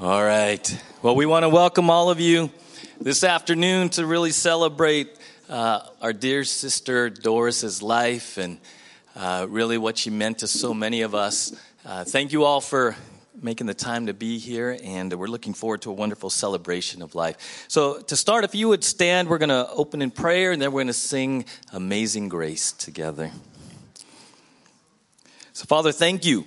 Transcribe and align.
All 0.00 0.24
right. 0.24 0.82
Well, 1.00 1.14
we 1.14 1.26
want 1.26 1.44
to 1.44 1.48
welcome 1.48 1.88
all 1.88 2.10
of 2.10 2.18
you 2.18 2.50
this 3.00 3.22
afternoon 3.22 3.90
to 3.90 4.04
really 4.04 4.32
celebrate 4.32 5.16
uh, 5.48 5.86
our 6.00 6.12
dear 6.12 6.42
sister 6.42 7.08
Doris's 7.08 7.82
life 7.82 8.36
and 8.36 8.58
uh, 9.14 9.46
really 9.48 9.78
what 9.78 9.98
she 9.98 10.10
meant 10.10 10.38
to 10.38 10.48
so 10.48 10.74
many 10.74 11.02
of 11.02 11.14
us. 11.14 11.54
Uh, 11.84 12.02
thank 12.02 12.32
you 12.32 12.44
all 12.44 12.60
for 12.60 12.96
making 13.40 13.68
the 13.68 13.74
time 13.74 14.06
to 14.06 14.14
be 14.14 14.38
here, 14.38 14.76
and 14.82 15.12
we're 15.12 15.28
looking 15.28 15.54
forward 15.54 15.82
to 15.82 15.90
a 15.90 15.94
wonderful 15.94 16.30
celebration 16.30 17.00
of 17.02 17.14
life. 17.14 17.66
So, 17.68 18.00
to 18.00 18.16
start, 18.16 18.44
if 18.44 18.54
you 18.54 18.68
would 18.68 18.82
stand, 18.82 19.28
we're 19.28 19.38
going 19.38 19.50
to 19.50 19.68
open 19.70 20.02
in 20.02 20.10
prayer, 20.10 20.52
and 20.52 20.60
then 20.60 20.72
we're 20.72 20.82
going 20.82 20.86
to 20.88 20.92
sing 20.94 21.44
Amazing 21.72 22.28
Grace 22.28 22.72
together. 22.72 23.30
So, 25.52 25.64
Father, 25.66 25.92
thank 25.92 26.24
you. 26.24 26.46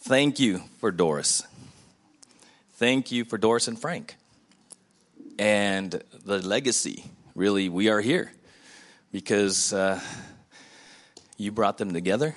Thank 0.00 0.40
you 0.40 0.62
for 0.80 0.90
Doris. 0.90 1.42
Thank 2.80 3.12
you 3.12 3.26
for 3.26 3.36
Doris 3.36 3.68
and 3.68 3.78
Frank. 3.78 4.16
And 5.38 6.02
the 6.24 6.38
legacy, 6.38 7.04
really, 7.34 7.68
we 7.68 7.90
are 7.90 8.00
here 8.00 8.32
because 9.12 9.74
uh, 9.74 10.00
you 11.36 11.52
brought 11.52 11.76
them 11.76 11.92
together 11.92 12.34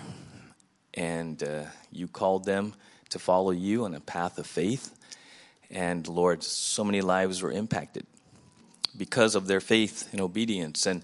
and 0.96 1.42
uh, 1.42 1.64
you 1.94 2.10
called 2.10 2.44
them 2.44 2.74
to 3.12 3.20
follow 3.20 3.52
you 3.52 3.86
on 3.86 3.94
a 3.94 4.02
path 4.02 4.38
of 4.38 4.46
faith. 4.46 4.94
And 5.72 6.06
Lord, 6.10 6.44
so 6.44 6.84
many 6.84 7.00
lives 7.00 7.42
were 7.42 7.54
impacted 7.54 8.06
because 8.98 9.36
of 9.36 9.48
their 9.48 9.62
faith 9.62 10.10
and 10.12 10.20
obedience. 10.20 10.86
And, 10.86 11.04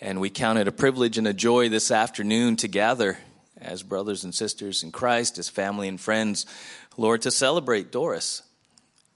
and 0.00 0.18
we 0.18 0.30
count 0.30 0.60
it 0.60 0.66
a 0.66 0.72
privilege 0.72 1.18
and 1.18 1.28
a 1.28 1.34
joy 1.34 1.68
this 1.68 1.90
afternoon 1.90 2.56
to 2.56 2.68
gather 2.68 3.18
as 3.60 3.82
brothers 3.82 4.24
and 4.24 4.34
sisters 4.34 4.82
in 4.82 4.92
Christ, 4.92 5.36
as 5.36 5.50
family 5.50 5.88
and 5.88 6.00
friends, 6.00 6.46
Lord, 6.96 7.20
to 7.20 7.30
celebrate 7.30 7.92
Doris 7.92 8.44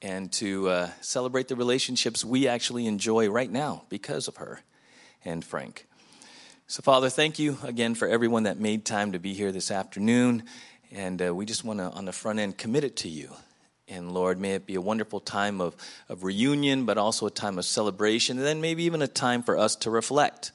and 0.02 0.32
to 0.32 0.68
uh, 0.68 0.90
celebrate 1.00 1.46
the 1.46 1.56
relationships 1.56 2.24
we 2.24 2.48
actually 2.48 2.86
enjoy 2.86 3.30
right 3.30 3.50
now 3.50 3.84
because 3.88 4.26
of 4.26 4.36
her 4.36 4.60
and 5.24 5.44
Frank. 5.44 5.86
So, 6.66 6.82
Father, 6.82 7.08
thank 7.08 7.38
you 7.38 7.58
again 7.62 7.94
for 7.94 8.08
everyone 8.08 8.42
that 8.42 8.58
made 8.58 8.84
time 8.84 9.12
to 9.12 9.20
be 9.20 9.32
here 9.32 9.52
this 9.52 9.70
afternoon. 9.70 10.44
And 10.90 11.22
uh, 11.24 11.34
we 11.34 11.46
just 11.46 11.64
want 11.64 11.78
to, 11.78 11.84
on 11.84 12.04
the 12.04 12.12
front 12.12 12.40
end, 12.40 12.58
commit 12.58 12.82
it 12.82 12.96
to 12.96 13.08
you. 13.08 13.30
And 13.88 14.12
Lord, 14.12 14.40
may 14.40 14.54
it 14.54 14.66
be 14.66 14.74
a 14.74 14.80
wonderful 14.80 15.20
time 15.20 15.60
of, 15.60 15.76
of 16.08 16.24
reunion, 16.24 16.84
but 16.84 16.98
also 16.98 17.26
a 17.26 17.30
time 17.30 17.58
of 17.58 17.64
celebration, 17.64 18.38
and 18.38 18.46
then 18.46 18.60
maybe 18.60 18.84
even 18.84 19.02
a 19.02 19.08
time 19.08 19.42
for 19.42 19.58
us 19.58 19.76
to 19.76 19.90
reflect 19.90 20.52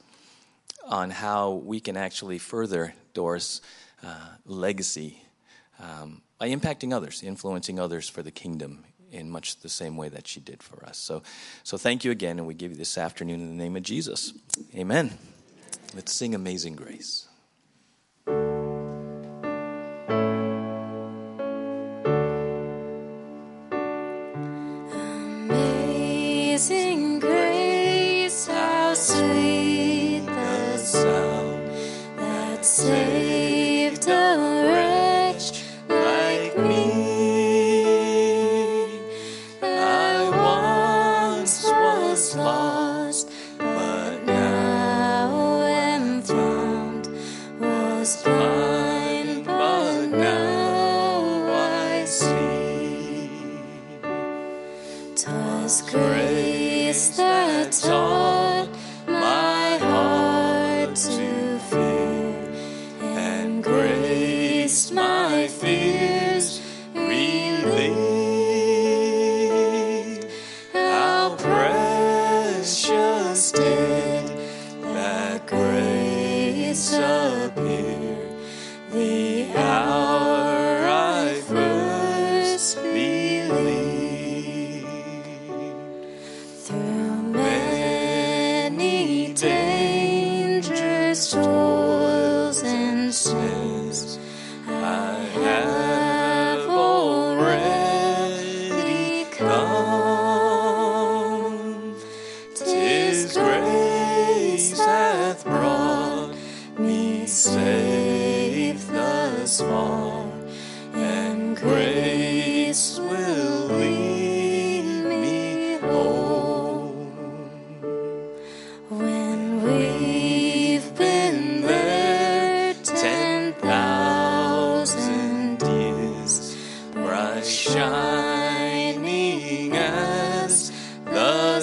on 0.85 1.11
how 1.11 1.51
we 1.51 1.79
can 1.79 1.97
actually 1.97 2.39
further 2.39 2.93
Doris' 3.13 3.61
uh, 4.03 4.29
legacy 4.45 5.21
um, 5.79 6.21
by 6.39 6.49
impacting 6.49 6.93
others, 6.93 7.21
influencing 7.21 7.79
others 7.79 8.09
for 8.09 8.23
the 8.23 8.31
kingdom 8.31 8.85
in 9.11 9.29
much 9.29 9.57
the 9.61 9.69
same 9.69 9.97
way 9.97 10.09
that 10.09 10.27
she 10.27 10.39
did 10.39 10.61
for 10.61 10.85
us. 10.85 10.97
So, 10.97 11.23
so 11.63 11.77
thank 11.77 12.03
you 12.03 12.11
again, 12.11 12.37
and 12.37 12.47
we 12.47 12.53
give 12.53 12.71
you 12.71 12.77
this 12.77 12.97
afternoon 12.97 13.41
in 13.41 13.57
the 13.57 13.63
name 13.63 13.75
of 13.75 13.83
Jesus. 13.83 14.33
Amen. 14.75 15.17
Let's 15.93 16.13
sing 16.13 16.35
Amazing 16.35 16.75
Grace. 16.75 17.27
Amazing 26.59 27.19
grace, 27.19 28.47
how 28.47 28.93
sweet 28.93 29.46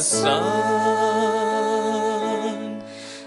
sun, 0.05 0.35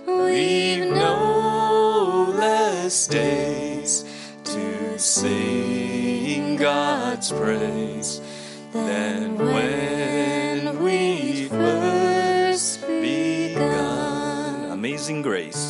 we've 0.05 0.85
no 0.91 2.31
less 2.37 3.07
days 3.07 4.05
to 4.43 4.99
sing 4.99 6.55
God's 6.55 7.31
praise 7.31 8.21
than 8.73 9.37
when 9.39 10.83
we 10.83 11.45
first 11.45 12.81
begun. 12.87 14.71
Amazing 14.71 15.23
Grace. 15.23 15.66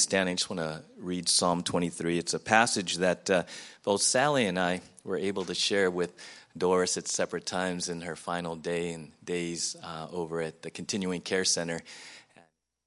Stay 0.00 0.12
standing, 0.12 0.32
I 0.32 0.36
just 0.36 0.48
want 0.48 0.60
to 0.60 0.82
read 0.96 1.28
Psalm 1.28 1.62
23. 1.62 2.16
It's 2.16 2.32
a 2.32 2.38
passage 2.38 2.96
that 2.96 3.28
uh, 3.28 3.42
both 3.84 4.00
Sally 4.00 4.46
and 4.46 4.58
I 4.58 4.80
were 5.04 5.18
able 5.18 5.44
to 5.44 5.54
share 5.54 5.90
with 5.90 6.14
Doris 6.56 6.96
at 6.96 7.06
separate 7.06 7.44
times 7.44 7.90
in 7.90 8.00
her 8.00 8.16
final 8.16 8.56
day 8.56 8.94
and 8.94 9.12
days 9.22 9.76
uh, 9.84 10.06
over 10.10 10.40
at 10.40 10.62
the 10.62 10.70
Continuing 10.70 11.20
Care 11.20 11.44
Center. 11.44 11.80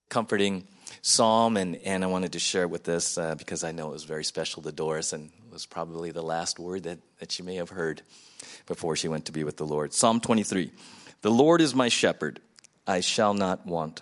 Comforting 0.09 0.67
psalm, 1.03 1.55
and, 1.55 1.75
and 1.85 2.03
I 2.03 2.07
wanted 2.07 2.31
to 2.31 2.39
share 2.39 2.63
it 2.63 2.71
with 2.71 2.89
us 2.89 3.15
uh, 3.15 3.35
because 3.35 3.63
I 3.63 3.71
know 3.71 3.89
it 3.89 3.93
was 3.93 4.05
very 4.05 4.23
special 4.23 4.63
to 4.63 4.71
Doris 4.71 5.13
and 5.13 5.29
was 5.51 5.67
probably 5.67 6.09
the 6.09 6.23
last 6.23 6.57
word 6.57 6.81
that, 6.83 6.97
that 7.19 7.31
she 7.31 7.43
may 7.43 7.57
have 7.57 7.69
heard 7.69 8.01
before 8.65 8.95
she 8.95 9.07
went 9.07 9.25
to 9.25 9.31
be 9.31 9.43
with 9.43 9.57
the 9.57 9.67
Lord. 9.67 9.93
Psalm 9.93 10.19
23 10.19 10.71
The 11.21 11.29
Lord 11.29 11.61
is 11.61 11.75
my 11.75 11.89
shepherd, 11.89 12.39
I 12.87 13.01
shall 13.01 13.35
not 13.35 13.67
want. 13.67 14.01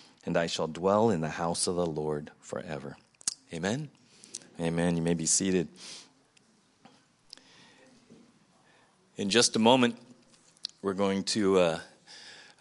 and 0.25 0.37
I 0.37 0.47
shall 0.47 0.67
dwell 0.67 1.09
in 1.09 1.21
the 1.21 1.29
house 1.29 1.67
of 1.67 1.75
the 1.75 1.85
Lord 1.85 2.31
forever. 2.39 2.97
Amen. 3.53 3.89
Amen. 4.59 4.95
You 4.95 5.01
may 5.01 5.13
be 5.13 5.25
seated. 5.25 5.67
In 9.17 9.29
just 9.29 9.55
a 9.55 9.59
moment, 9.59 9.97
we're 10.81 10.93
going 10.93 11.23
to. 11.25 11.59
Uh, 11.59 11.79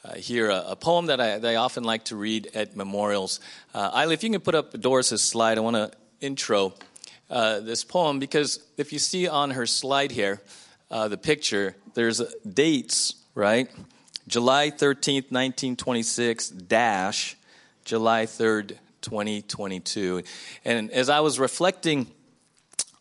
uh, 0.03 0.15
hear 0.15 0.49
a, 0.49 0.65
a, 0.69 0.77
poem 0.77 1.07
that 1.07 1.21
I, 1.21 1.39
that 1.39 1.47
I, 1.47 1.57
often 1.57 1.85
like 1.85 2.07
to 2.07 2.17
read 2.17 2.49
at 2.55 2.75
memorials. 2.75 3.39
Uh, 3.75 4.07
if 4.11 4.25
you 4.25 4.31
can 4.31 4.41
put 4.41 4.55
up 4.55 4.73
Doris's 4.73 5.21
slide, 5.21 5.59
I 5.59 5.61
want 5.61 5.77
to 5.77 5.93
intro 6.23 6.73
uh, 7.29 7.61
this 7.61 7.85
poem 7.85 8.19
because 8.19 8.61
if 8.77 8.95
you 8.95 8.99
see 8.99 9.29
on 9.29 9.51
her 9.51 9.67
slide 9.67 10.11
here, 10.11 10.41
uh, 10.91 11.09
the 11.09 11.19
picture, 11.19 11.77
there's 11.95 12.21
dates, 12.45 13.15
right? 13.35 13.71
July 14.27 14.71
13th, 14.71 15.31
1926, 15.31 16.49
dash, 16.49 17.37
July 17.91 18.25
3rd, 18.25 18.79
2022. 19.01 20.23
And 20.65 20.93
as 20.93 21.09
I 21.09 21.19
was 21.19 21.41
reflecting 21.41 22.07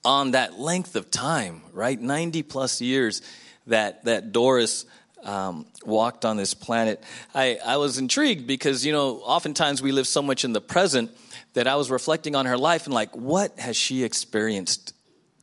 on 0.03 0.31
that 0.31 0.59
length 0.59 0.95
of 0.95 1.11
time, 1.11 1.61
right, 1.73 2.01
90 2.01 2.41
plus 2.41 2.81
years 2.81 3.21
that, 3.67 4.03
that 4.05 4.31
Doris 4.31 4.87
um, 5.23 5.67
walked 5.85 6.25
on 6.25 6.37
this 6.37 6.55
planet, 6.55 7.03
I, 7.35 7.59
I 7.63 7.77
was 7.77 7.99
intrigued 7.99 8.47
because, 8.47 8.83
you 8.83 8.91
know, 8.91 9.17
oftentimes 9.17 9.79
we 9.79 9.91
live 9.91 10.07
so 10.07 10.23
much 10.23 10.43
in 10.43 10.53
the 10.53 10.61
present 10.61 11.11
that 11.53 11.67
I 11.67 11.75
was 11.75 11.91
reflecting 11.91 12.35
on 12.35 12.47
her 12.47 12.57
life 12.57 12.85
and 12.85 12.93
like, 12.93 13.15
what 13.15 13.59
has 13.59 13.77
she 13.77 14.03
experienced 14.03 14.95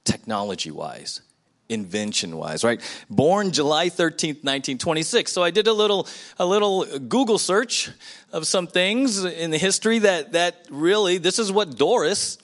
technology 0.03 0.73
wise? 0.73 1.21
Invention 1.69 2.37
wise 2.37 2.63
right? 2.65 2.81
Born 3.11 3.53
july 3.53 3.89
13th 3.89 4.45
1926 4.45 5.33
so 5.33 5.43
i 5.43 5.51
did 5.51 5.67
a 5.67 5.73
little 5.73 6.07
a 6.39 6.47
little 6.47 6.85
google 6.99 7.39
search 7.39 7.91
of 8.33 8.47
some 8.47 8.67
things 8.67 9.25
in 9.25 9.51
the 9.51 9.59
history 9.59 9.99
that 10.01 10.33
that 10.33 10.67
really 10.71 11.19
this 11.19 11.39
is 11.39 11.51
what 11.51 11.77
doris 11.77 12.39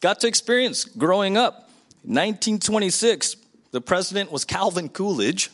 got 0.00 0.20
to 0.20 0.28
experience 0.28 0.84
growing 0.84 1.36
up. 1.36 1.68
1926 2.04 3.36
the 3.70 3.80
president 3.80 4.32
was 4.32 4.44
calvin 4.44 4.88
coolidge. 4.88 5.50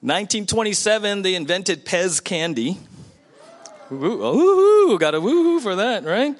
1927 0.00 1.22
they 1.22 1.34
invented 1.34 1.84
pez 1.84 2.22
candy. 2.22 2.78
Woo, 3.90 4.18
oh, 4.20 4.98
got 4.98 5.14
a 5.14 5.20
woohoo 5.20 5.60
for 5.60 5.76
that, 5.76 6.04
right? 6.04 6.36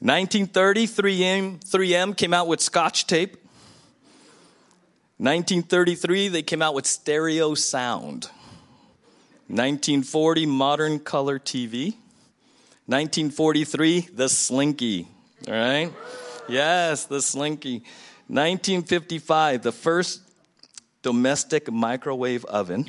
1930, 0.00 0.86
3M, 0.86 1.60
3M 1.60 2.16
came 2.16 2.32
out 2.32 2.46
with 2.46 2.60
Scotch 2.60 3.06
tape. 3.06 3.36
1933, 5.16 6.28
they 6.28 6.42
came 6.42 6.62
out 6.62 6.74
with 6.74 6.86
stereo 6.86 7.54
sound. 7.54 8.30
1940, 9.48 10.46
modern 10.46 11.00
color 11.00 11.40
TV. 11.40 11.94
1943, 12.86 14.08
the 14.14 14.28
Slinky. 14.28 15.08
All 15.48 15.54
right? 15.54 15.92
Yes, 16.48 17.06
the 17.06 17.20
Slinky. 17.20 17.78
1955, 18.28 19.62
the 19.62 19.72
first 19.72 20.20
domestic 21.02 21.72
microwave 21.72 22.44
oven. 22.44 22.88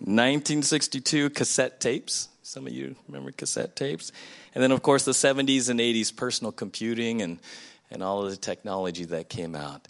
1962 0.00 1.30
cassette 1.30 1.80
tapes. 1.80 2.28
Some 2.42 2.66
of 2.66 2.72
you 2.72 2.94
remember 3.08 3.32
cassette 3.32 3.74
tapes. 3.76 4.12
And 4.54 4.62
then, 4.62 4.70
of 4.70 4.82
course, 4.82 5.04
the 5.04 5.12
70s 5.12 5.68
and 5.68 5.80
80s 5.80 6.14
personal 6.14 6.52
computing 6.52 7.22
and, 7.22 7.38
and 7.90 8.02
all 8.02 8.24
of 8.24 8.30
the 8.30 8.36
technology 8.36 9.04
that 9.06 9.28
came 9.28 9.54
out. 9.54 9.88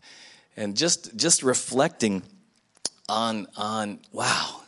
And 0.57 0.77
just, 0.77 1.17
just 1.17 1.43
reflecting 1.43 2.23
on, 3.09 3.49
on, 3.57 3.99
wow, 4.13 4.63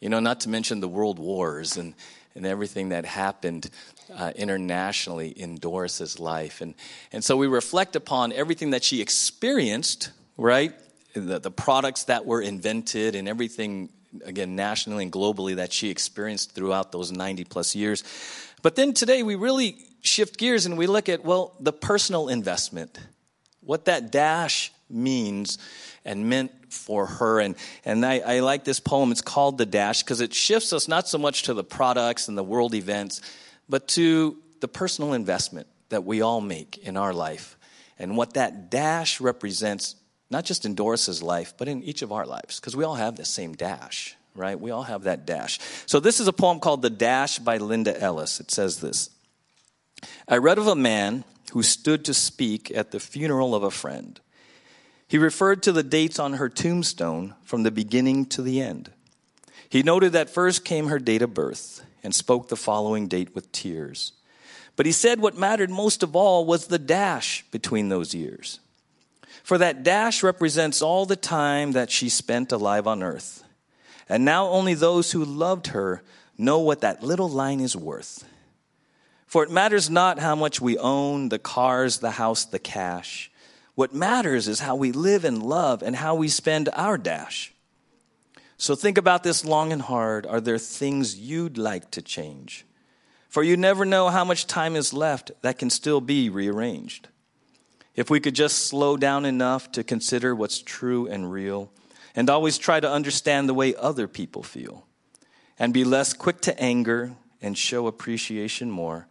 you 0.00 0.08
know, 0.08 0.20
not 0.20 0.40
to 0.40 0.48
mention 0.48 0.80
the 0.80 0.88
world 0.88 1.18
wars 1.18 1.76
and, 1.76 1.94
and 2.34 2.46
everything 2.46 2.90
that 2.90 3.04
happened 3.04 3.70
uh, 4.16 4.32
internationally 4.34 5.28
in 5.28 5.56
Doris's 5.56 6.18
life. 6.18 6.60
And, 6.60 6.74
and 7.12 7.22
so 7.22 7.36
we 7.36 7.46
reflect 7.46 7.96
upon 7.96 8.32
everything 8.32 8.70
that 8.70 8.82
she 8.82 9.00
experienced, 9.00 10.10
right? 10.36 10.72
The, 11.14 11.38
the 11.38 11.50
products 11.50 12.04
that 12.04 12.26
were 12.26 12.40
invented 12.40 13.14
and 13.14 13.28
everything 13.28 13.90
again, 14.24 14.56
nationally 14.56 15.04
and 15.04 15.12
globally 15.12 15.56
that 15.56 15.72
she 15.72 15.90
experienced 15.90 16.52
throughout 16.52 16.92
those 16.92 17.12
90 17.12 17.44
plus 17.44 17.74
years. 17.74 18.04
But 18.62 18.76
then 18.76 18.92
today 18.92 19.22
we 19.22 19.34
really 19.34 19.78
shift 20.02 20.38
gears 20.38 20.66
and 20.66 20.76
we 20.78 20.86
look 20.86 21.08
at, 21.08 21.24
well, 21.24 21.54
the 21.60 21.72
personal 21.72 22.28
investment, 22.28 22.98
what 23.60 23.84
that 23.86 24.10
dash 24.10 24.72
means 24.90 25.58
and 26.04 26.28
meant 26.28 26.72
for 26.72 27.06
her. 27.06 27.40
And, 27.40 27.54
and 27.84 28.04
I, 28.04 28.18
I 28.18 28.40
like 28.40 28.64
this 28.64 28.80
poem. 28.80 29.12
It's 29.12 29.20
called 29.20 29.58
The 29.58 29.66
Dash 29.66 30.02
because 30.02 30.20
it 30.20 30.32
shifts 30.32 30.72
us 30.72 30.88
not 30.88 31.08
so 31.08 31.18
much 31.18 31.44
to 31.44 31.54
the 31.54 31.64
products 31.64 32.28
and 32.28 32.38
the 32.38 32.42
world 32.42 32.74
events, 32.74 33.20
but 33.68 33.88
to 33.88 34.38
the 34.60 34.68
personal 34.68 35.12
investment 35.12 35.66
that 35.90 36.04
we 36.04 36.22
all 36.22 36.40
make 36.40 36.78
in 36.78 36.96
our 36.96 37.12
life 37.12 37.56
and 37.98 38.16
what 38.16 38.34
that 38.34 38.70
dash 38.70 39.20
represents 39.20 39.96
not 40.30 40.44
just 40.44 40.64
in 40.64 40.74
Doris's 40.74 41.22
life, 41.22 41.54
but 41.56 41.68
in 41.68 41.82
each 41.82 42.02
of 42.02 42.12
our 42.12 42.26
lives, 42.26 42.60
because 42.60 42.76
we 42.76 42.84
all 42.84 42.96
have 42.96 43.16
the 43.16 43.24
same 43.24 43.54
dash, 43.54 44.16
right? 44.34 44.58
We 44.60 44.70
all 44.70 44.82
have 44.82 45.04
that 45.04 45.26
dash. 45.26 45.58
So 45.86 46.00
this 46.00 46.20
is 46.20 46.28
a 46.28 46.32
poem 46.32 46.60
called 46.60 46.82
The 46.82 46.90
Dash 46.90 47.38
by 47.38 47.56
Linda 47.58 47.98
Ellis. 48.00 48.40
It 48.40 48.50
says 48.50 48.80
this 48.80 49.10
I 50.26 50.36
read 50.36 50.58
of 50.58 50.66
a 50.66 50.76
man 50.76 51.24
who 51.52 51.62
stood 51.62 52.04
to 52.04 52.14
speak 52.14 52.70
at 52.74 52.90
the 52.90 53.00
funeral 53.00 53.54
of 53.54 53.62
a 53.62 53.70
friend. 53.70 54.20
He 55.06 55.16
referred 55.16 55.62
to 55.62 55.72
the 55.72 55.82
dates 55.82 56.18
on 56.18 56.34
her 56.34 56.50
tombstone 56.50 57.34
from 57.42 57.62
the 57.62 57.70
beginning 57.70 58.26
to 58.26 58.42
the 58.42 58.60
end. 58.60 58.90
He 59.70 59.82
noted 59.82 60.12
that 60.12 60.28
first 60.28 60.64
came 60.64 60.88
her 60.88 60.98
date 60.98 61.22
of 61.22 61.32
birth 61.32 61.82
and 62.02 62.14
spoke 62.14 62.48
the 62.48 62.56
following 62.56 63.08
date 63.08 63.34
with 63.34 63.50
tears. 63.50 64.12
But 64.76 64.86
he 64.86 64.92
said 64.92 65.20
what 65.20 65.36
mattered 65.36 65.70
most 65.70 66.02
of 66.02 66.14
all 66.14 66.44
was 66.44 66.66
the 66.66 66.78
dash 66.78 67.44
between 67.50 67.88
those 67.88 68.14
years. 68.14 68.60
For 69.48 69.56
that 69.56 69.82
dash 69.82 70.22
represents 70.22 70.82
all 70.82 71.06
the 71.06 71.16
time 71.16 71.72
that 71.72 71.90
she 71.90 72.10
spent 72.10 72.52
alive 72.52 72.86
on 72.86 73.02
earth. 73.02 73.42
And 74.06 74.22
now 74.22 74.48
only 74.48 74.74
those 74.74 75.12
who 75.12 75.24
loved 75.24 75.68
her 75.68 76.02
know 76.36 76.58
what 76.58 76.82
that 76.82 77.02
little 77.02 77.30
line 77.30 77.60
is 77.60 77.74
worth. 77.74 78.28
For 79.26 79.42
it 79.42 79.50
matters 79.50 79.88
not 79.88 80.18
how 80.18 80.34
much 80.34 80.60
we 80.60 80.76
own 80.76 81.30
the 81.30 81.38
cars, 81.38 82.00
the 82.00 82.10
house, 82.10 82.44
the 82.44 82.58
cash. 82.58 83.30
What 83.74 83.94
matters 83.94 84.48
is 84.48 84.60
how 84.60 84.76
we 84.76 84.92
live 84.92 85.24
and 85.24 85.42
love 85.42 85.82
and 85.82 85.96
how 85.96 86.14
we 86.14 86.28
spend 86.28 86.68
our 86.74 86.98
dash. 86.98 87.54
So 88.58 88.74
think 88.74 88.98
about 88.98 89.22
this 89.22 89.46
long 89.46 89.72
and 89.72 89.80
hard. 89.80 90.26
Are 90.26 90.42
there 90.42 90.58
things 90.58 91.18
you'd 91.18 91.56
like 91.56 91.90
to 91.92 92.02
change? 92.02 92.66
For 93.30 93.42
you 93.42 93.56
never 93.56 93.86
know 93.86 94.10
how 94.10 94.26
much 94.26 94.46
time 94.46 94.76
is 94.76 94.92
left 94.92 95.30
that 95.40 95.56
can 95.56 95.70
still 95.70 96.02
be 96.02 96.28
rearranged. 96.28 97.08
If 97.98 98.10
we 98.10 98.20
could 98.20 98.36
just 98.36 98.68
slow 98.68 98.96
down 98.96 99.24
enough 99.24 99.72
to 99.72 99.82
consider 99.82 100.32
what's 100.32 100.62
true 100.62 101.08
and 101.08 101.32
real, 101.32 101.72
and 102.14 102.30
always 102.30 102.56
try 102.56 102.78
to 102.78 102.88
understand 102.88 103.48
the 103.48 103.54
way 103.54 103.74
other 103.74 104.06
people 104.06 104.44
feel, 104.44 104.86
and 105.58 105.74
be 105.74 105.82
less 105.82 106.12
quick 106.12 106.40
to 106.42 106.56
anger 106.60 107.16
and 107.42 107.58
show 107.58 107.88
appreciation 107.88 108.70
more, 108.70 109.08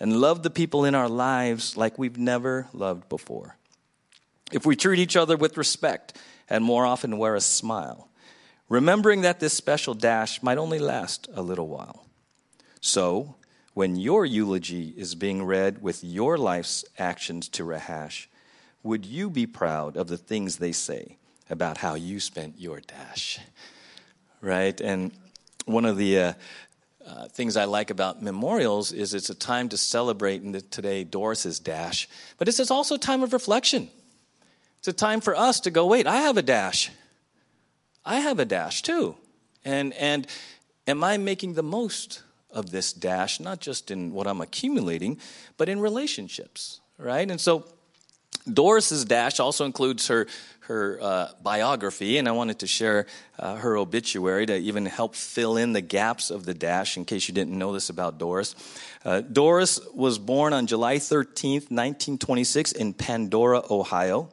and 0.00 0.20
love 0.20 0.42
the 0.42 0.50
people 0.50 0.84
in 0.84 0.96
our 0.96 1.08
lives 1.08 1.76
like 1.76 1.96
we've 1.96 2.18
never 2.18 2.66
loved 2.72 3.08
before. 3.08 3.56
If 4.50 4.66
we 4.66 4.74
treat 4.74 4.98
each 4.98 5.14
other 5.14 5.36
with 5.36 5.56
respect 5.56 6.18
and 6.50 6.64
more 6.64 6.84
often 6.84 7.18
wear 7.18 7.36
a 7.36 7.40
smile, 7.40 8.08
remembering 8.68 9.20
that 9.20 9.38
this 9.38 9.54
special 9.54 9.94
dash 9.94 10.42
might 10.42 10.58
only 10.58 10.80
last 10.80 11.28
a 11.34 11.40
little 11.40 11.68
while. 11.68 12.04
So, 12.80 13.36
when 13.74 13.96
your 13.96 14.24
eulogy 14.24 14.94
is 14.96 15.14
being 15.16 15.44
read 15.44 15.82
with 15.82 16.02
your 16.02 16.38
life's 16.38 16.84
actions 16.98 17.48
to 17.50 17.64
rehash, 17.64 18.28
would 18.84 19.04
you 19.04 19.28
be 19.28 19.46
proud 19.46 19.96
of 19.96 20.06
the 20.06 20.16
things 20.16 20.56
they 20.56 20.72
say 20.72 21.18
about 21.50 21.78
how 21.78 21.94
you 21.94 22.20
spent 22.20 22.58
your 22.58 22.80
dash? 22.80 23.40
Right? 24.40 24.80
And 24.80 25.10
one 25.66 25.84
of 25.84 25.96
the 25.96 26.18
uh, 26.18 26.32
uh, 27.04 27.28
things 27.28 27.56
I 27.56 27.64
like 27.64 27.90
about 27.90 28.22
memorials 28.22 28.92
is 28.92 29.12
it's 29.12 29.30
a 29.30 29.34
time 29.34 29.68
to 29.70 29.76
celebrate, 29.76 30.42
and 30.42 30.70
today 30.70 31.02
Doris's 31.02 31.58
dash, 31.58 32.08
but 32.38 32.48
it's 32.48 32.70
also 32.70 32.94
a 32.94 32.98
time 32.98 33.22
of 33.22 33.32
reflection. 33.32 33.90
It's 34.78 34.88
a 34.88 34.92
time 34.92 35.20
for 35.20 35.34
us 35.34 35.60
to 35.60 35.70
go, 35.70 35.86
wait, 35.86 36.06
I 36.06 36.16
have 36.16 36.36
a 36.36 36.42
dash. 36.42 36.92
I 38.04 38.20
have 38.20 38.38
a 38.38 38.44
dash 38.44 38.82
too. 38.82 39.16
And, 39.64 39.94
and 39.94 40.26
am 40.86 41.02
I 41.02 41.16
making 41.16 41.54
the 41.54 41.62
most 41.62 42.22
of 42.54 42.70
this 42.70 42.92
dash, 42.92 43.40
not 43.40 43.60
just 43.60 43.90
in 43.90 44.12
what 44.12 44.26
I'm 44.26 44.40
accumulating, 44.40 45.18
but 45.56 45.68
in 45.68 45.80
relationships, 45.80 46.80
right? 46.98 47.30
And 47.30 47.40
so 47.40 47.66
Doris's 48.50 49.04
dash 49.04 49.40
also 49.40 49.64
includes 49.64 50.08
her 50.08 50.26
her 50.66 50.98
uh, 51.02 51.28
biography, 51.42 52.16
and 52.16 52.26
I 52.26 52.32
wanted 52.32 52.60
to 52.60 52.66
share 52.66 53.06
uh, 53.38 53.56
her 53.56 53.76
obituary 53.76 54.46
to 54.46 54.56
even 54.56 54.86
help 54.86 55.14
fill 55.14 55.58
in 55.58 55.74
the 55.74 55.82
gaps 55.82 56.30
of 56.30 56.46
the 56.46 56.54
dash 56.54 56.96
in 56.96 57.04
case 57.04 57.28
you 57.28 57.34
didn't 57.34 57.58
know 57.58 57.72
this 57.72 57.90
about 57.90 58.18
Doris. 58.18 58.54
Uh, 59.04 59.20
Doris 59.20 59.78
was 59.92 60.18
born 60.18 60.54
on 60.54 60.66
July 60.66 60.96
13th, 60.96 61.70
1926, 61.70 62.72
in 62.72 62.94
Pandora, 62.94 63.62
Ohio. 63.70 64.30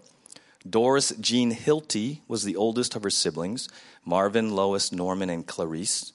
Doris 0.70 1.12
Jean 1.20 1.54
Hilty 1.54 2.20
was 2.30 2.44
the 2.44 2.56
oldest 2.56 2.96
of 2.96 3.04
her 3.04 3.10
siblings 3.10 3.68
Marvin, 4.06 4.56
Lois, 4.56 4.92
Norman, 4.92 5.30
and 5.30 5.46
Clarice. 5.46 6.14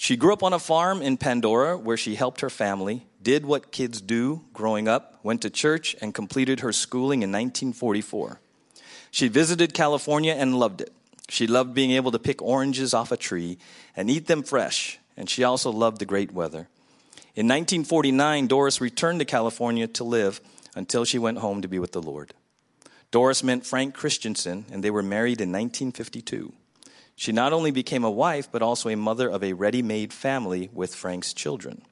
She 0.00 0.16
grew 0.16 0.32
up 0.32 0.44
on 0.44 0.52
a 0.52 0.60
farm 0.60 1.02
in 1.02 1.16
Pandora 1.16 1.76
where 1.76 1.96
she 1.96 2.14
helped 2.14 2.40
her 2.40 2.48
family, 2.48 3.08
did 3.20 3.44
what 3.44 3.72
kids 3.72 4.00
do 4.00 4.44
growing 4.52 4.86
up, 4.86 5.18
went 5.24 5.42
to 5.42 5.50
church, 5.50 5.96
and 6.00 6.14
completed 6.14 6.60
her 6.60 6.72
schooling 6.72 7.22
in 7.22 7.32
1944. 7.32 8.40
She 9.10 9.26
visited 9.26 9.74
California 9.74 10.34
and 10.34 10.56
loved 10.56 10.82
it. 10.82 10.92
She 11.28 11.48
loved 11.48 11.74
being 11.74 11.90
able 11.90 12.12
to 12.12 12.18
pick 12.20 12.40
oranges 12.40 12.94
off 12.94 13.10
a 13.10 13.16
tree 13.16 13.58
and 13.96 14.08
eat 14.08 14.28
them 14.28 14.44
fresh, 14.44 15.00
and 15.16 15.28
she 15.28 15.42
also 15.42 15.72
loved 15.72 15.98
the 15.98 16.06
great 16.06 16.30
weather. 16.30 16.68
In 17.34 17.48
1949, 17.48 18.46
Doris 18.46 18.80
returned 18.80 19.18
to 19.18 19.24
California 19.24 19.88
to 19.88 20.04
live 20.04 20.40
until 20.76 21.04
she 21.04 21.18
went 21.18 21.38
home 21.38 21.60
to 21.62 21.68
be 21.68 21.80
with 21.80 21.90
the 21.90 22.00
Lord. 22.00 22.34
Doris 23.10 23.42
met 23.42 23.66
Frank 23.66 23.94
Christensen, 23.94 24.64
and 24.70 24.84
they 24.84 24.92
were 24.92 25.02
married 25.02 25.40
in 25.40 25.50
1952. 25.50 26.52
She 27.18 27.32
not 27.32 27.52
only 27.52 27.72
became 27.72 28.04
a 28.04 28.10
wife, 28.12 28.48
but 28.52 28.62
also 28.62 28.88
a 28.88 28.96
mother 28.96 29.28
of 29.28 29.42
a 29.42 29.52
ready 29.52 29.82
made 29.82 30.12
family 30.12 30.70
with 30.72 30.94
Frank's 30.94 31.34
children. 31.34 31.82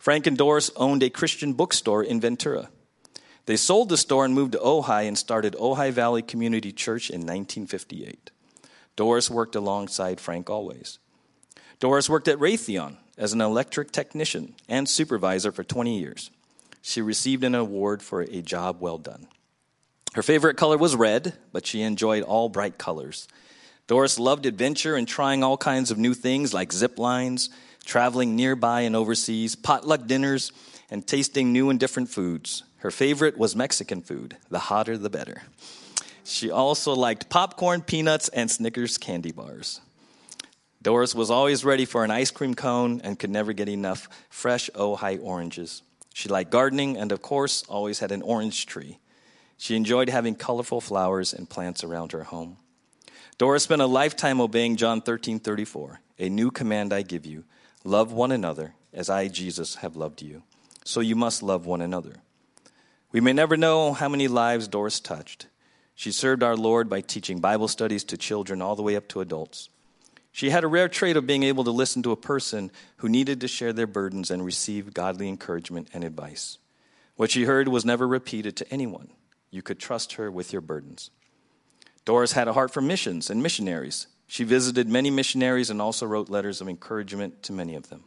Frank 0.00 0.26
and 0.26 0.36
Doris 0.36 0.72
owned 0.74 1.04
a 1.04 1.08
Christian 1.08 1.52
bookstore 1.52 2.02
in 2.02 2.20
Ventura. 2.20 2.68
They 3.46 3.56
sold 3.56 3.88
the 3.88 3.96
store 3.96 4.24
and 4.24 4.34
moved 4.34 4.52
to 4.52 4.58
Ojai 4.58 5.06
and 5.06 5.16
started 5.16 5.54
Ojai 5.54 5.92
Valley 5.92 6.20
Community 6.20 6.72
Church 6.72 7.10
in 7.10 7.20
1958. 7.20 8.32
Doris 8.96 9.30
worked 9.30 9.54
alongside 9.54 10.18
Frank 10.20 10.50
always. 10.50 10.98
Doris 11.78 12.10
worked 12.10 12.26
at 12.26 12.38
Raytheon 12.38 12.96
as 13.16 13.32
an 13.32 13.40
electric 13.40 13.92
technician 13.92 14.56
and 14.68 14.88
supervisor 14.88 15.52
for 15.52 15.62
20 15.62 15.96
years. 15.96 16.32
She 16.82 17.00
received 17.00 17.44
an 17.44 17.54
award 17.54 18.02
for 18.02 18.22
a 18.22 18.42
job 18.42 18.78
well 18.80 18.98
done. 18.98 19.28
Her 20.14 20.24
favorite 20.24 20.56
color 20.56 20.76
was 20.76 20.96
red, 20.96 21.34
but 21.52 21.68
she 21.68 21.82
enjoyed 21.82 22.24
all 22.24 22.48
bright 22.48 22.78
colors. 22.78 23.28
Doris 23.90 24.20
loved 24.20 24.46
adventure 24.46 24.94
and 24.94 25.08
trying 25.08 25.42
all 25.42 25.56
kinds 25.56 25.90
of 25.90 25.98
new 25.98 26.14
things 26.14 26.54
like 26.54 26.72
zip 26.72 26.96
lines, 26.96 27.50
traveling 27.84 28.36
nearby 28.36 28.82
and 28.82 28.94
overseas, 28.94 29.56
potluck 29.56 30.06
dinners, 30.06 30.52
and 30.92 31.04
tasting 31.04 31.52
new 31.52 31.70
and 31.70 31.80
different 31.80 32.08
foods. 32.08 32.62
Her 32.76 32.92
favorite 32.92 33.36
was 33.36 33.56
Mexican 33.56 34.00
food. 34.00 34.36
The 34.48 34.60
hotter, 34.60 34.96
the 34.96 35.10
better. 35.10 35.42
She 36.22 36.52
also 36.52 36.94
liked 36.94 37.28
popcorn, 37.30 37.80
peanuts, 37.82 38.28
and 38.28 38.48
Snickers 38.48 38.96
candy 38.96 39.32
bars. 39.32 39.80
Doris 40.80 41.12
was 41.12 41.28
always 41.28 41.64
ready 41.64 41.84
for 41.84 42.04
an 42.04 42.12
ice 42.12 42.30
cream 42.30 42.54
cone 42.54 43.00
and 43.02 43.18
could 43.18 43.30
never 43.30 43.52
get 43.52 43.68
enough 43.68 44.08
fresh 44.28 44.70
Ojai 44.76 45.18
oranges. 45.20 45.82
She 46.14 46.28
liked 46.28 46.52
gardening 46.52 46.96
and, 46.96 47.10
of 47.10 47.22
course, 47.22 47.64
always 47.64 47.98
had 47.98 48.12
an 48.12 48.22
orange 48.22 48.66
tree. 48.66 49.00
She 49.58 49.74
enjoyed 49.74 50.10
having 50.10 50.36
colorful 50.36 50.80
flowers 50.80 51.34
and 51.34 51.50
plants 51.50 51.82
around 51.82 52.12
her 52.12 52.22
home. 52.22 52.58
Doris 53.40 53.62
spent 53.62 53.80
a 53.80 53.86
lifetime 53.86 54.38
obeying 54.38 54.76
John 54.76 55.00
13 55.00 55.40
34. 55.40 56.02
A 56.18 56.28
new 56.28 56.50
command 56.50 56.92
I 56.92 57.00
give 57.00 57.24
you 57.24 57.44
love 57.84 58.12
one 58.12 58.32
another 58.32 58.74
as 58.92 59.08
I, 59.08 59.28
Jesus, 59.28 59.76
have 59.76 59.96
loved 59.96 60.20
you. 60.20 60.42
So 60.84 61.00
you 61.00 61.16
must 61.16 61.42
love 61.42 61.64
one 61.64 61.80
another. 61.80 62.16
We 63.12 63.22
may 63.22 63.32
never 63.32 63.56
know 63.56 63.94
how 63.94 64.10
many 64.10 64.28
lives 64.28 64.68
Doris 64.68 65.00
touched. 65.00 65.46
She 65.94 66.12
served 66.12 66.42
our 66.42 66.54
Lord 66.54 66.90
by 66.90 67.00
teaching 67.00 67.40
Bible 67.40 67.66
studies 67.66 68.04
to 68.04 68.18
children 68.18 68.60
all 68.60 68.76
the 68.76 68.82
way 68.82 68.94
up 68.94 69.08
to 69.08 69.22
adults. 69.22 69.70
She 70.32 70.50
had 70.50 70.62
a 70.62 70.68
rare 70.68 70.90
trait 70.90 71.16
of 71.16 71.26
being 71.26 71.44
able 71.44 71.64
to 71.64 71.70
listen 71.70 72.02
to 72.02 72.12
a 72.12 72.16
person 72.16 72.70
who 72.98 73.08
needed 73.08 73.40
to 73.40 73.48
share 73.48 73.72
their 73.72 73.86
burdens 73.86 74.30
and 74.30 74.44
receive 74.44 74.92
godly 74.92 75.30
encouragement 75.30 75.88
and 75.94 76.04
advice. 76.04 76.58
What 77.16 77.30
she 77.30 77.44
heard 77.44 77.68
was 77.68 77.86
never 77.86 78.06
repeated 78.06 78.54
to 78.56 78.70
anyone. 78.70 79.08
You 79.50 79.62
could 79.62 79.78
trust 79.78 80.12
her 80.16 80.30
with 80.30 80.52
your 80.52 80.60
burdens. 80.60 81.10
Doris 82.04 82.32
had 82.32 82.48
a 82.48 82.52
heart 82.52 82.72
for 82.72 82.80
missions 82.80 83.30
and 83.30 83.42
missionaries. 83.42 84.06
She 84.26 84.44
visited 84.44 84.88
many 84.88 85.10
missionaries 85.10 85.70
and 85.70 85.82
also 85.82 86.06
wrote 86.06 86.30
letters 86.30 86.60
of 86.60 86.68
encouragement 86.68 87.42
to 87.44 87.52
many 87.52 87.74
of 87.74 87.88
them. 87.88 88.04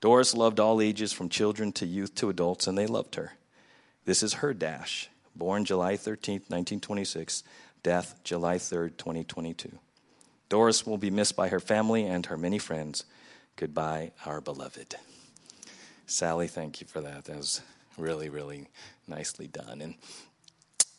Doris 0.00 0.34
loved 0.34 0.58
all 0.58 0.80
ages, 0.80 1.12
from 1.12 1.28
children 1.28 1.72
to 1.72 1.86
youth 1.86 2.14
to 2.16 2.30
adults, 2.30 2.66
and 2.66 2.78
they 2.78 2.86
loved 2.86 3.16
her. 3.16 3.32
This 4.06 4.22
is 4.22 4.34
her 4.34 4.54
dash, 4.54 5.10
born 5.36 5.64
July 5.64 5.96
13, 5.96 6.36
1926, 6.36 7.44
death 7.82 8.14
July 8.24 8.56
3, 8.56 8.90
2022. 8.90 9.78
Doris 10.48 10.86
will 10.86 10.96
be 10.96 11.10
missed 11.10 11.36
by 11.36 11.48
her 11.48 11.60
family 11.60 12.06
and 12.06 12.26
her 12.26 12.36
many 12.36 12.58
friends. 12.58 13.04
Goodbye, 13.56 14.12
our 14.24 14.40
beloved. 14.40 14.96
Sally, 16.06 16.48
thank 16.48 16.80
you 16.80 16.86
for 16.86 17.00
that. 17.02 17.26
That 17.26 17.36
was 17.36 17.60
really, 17.98 18.30
really 18.30 18.68
nicely 19.06 19.46
done. 19.46 19.80
And, 19.80 19.94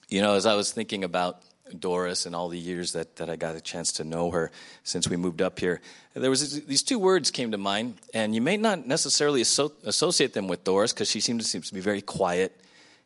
you 0.10 0.22
know, 0.22 0.36
as 0.36 0.46
I 0.46 0.56
was 0.56 0.72
thinking 0.72 1.04
about 1.04 1.42
Doris 1.80 2.26
and 2.26 2.36
all 2.36 2.50
the 2.50 2.60
years 2.60 2.94
that, 2.94 3.16
that 3.18 3.30
I 3.30 3.36
got 3.36 3.56
a 3.56 3.62
chance 3.62 3.94
to 3.94 4.04
know 4.04 4.32
her 4.32 4.52
since 4.84 5.08
we 5.08 5.18
moved 5.18 5.42
up 5.42 5.60
here, 5.60 5.82
there 6.14 6.30
was 6.30 6.66
these 6.66 6.84
two 6.84 7.00
words 7.00 7.32
came 7.32 7.52
to 7.52 7.58
mind, 7.58 7.96
and 8.14 8.36
you 8.36 8.42
may 8.42 8.58
not 8.58 8.86
necessarily 8.86 9.42
associate 9.42 10.34
them 10.34 10.48
with 10.48 10.64
Doris 10.64 10.94
because 10.94 11.10
she 11.10 11.20
seems 11.20 11.44
to, 11.44 11.50
seems 11.50 11.70
to 11.70 11.74
be 11.74 11.80
very 11.80 12.02
quiet, 12.02 12.60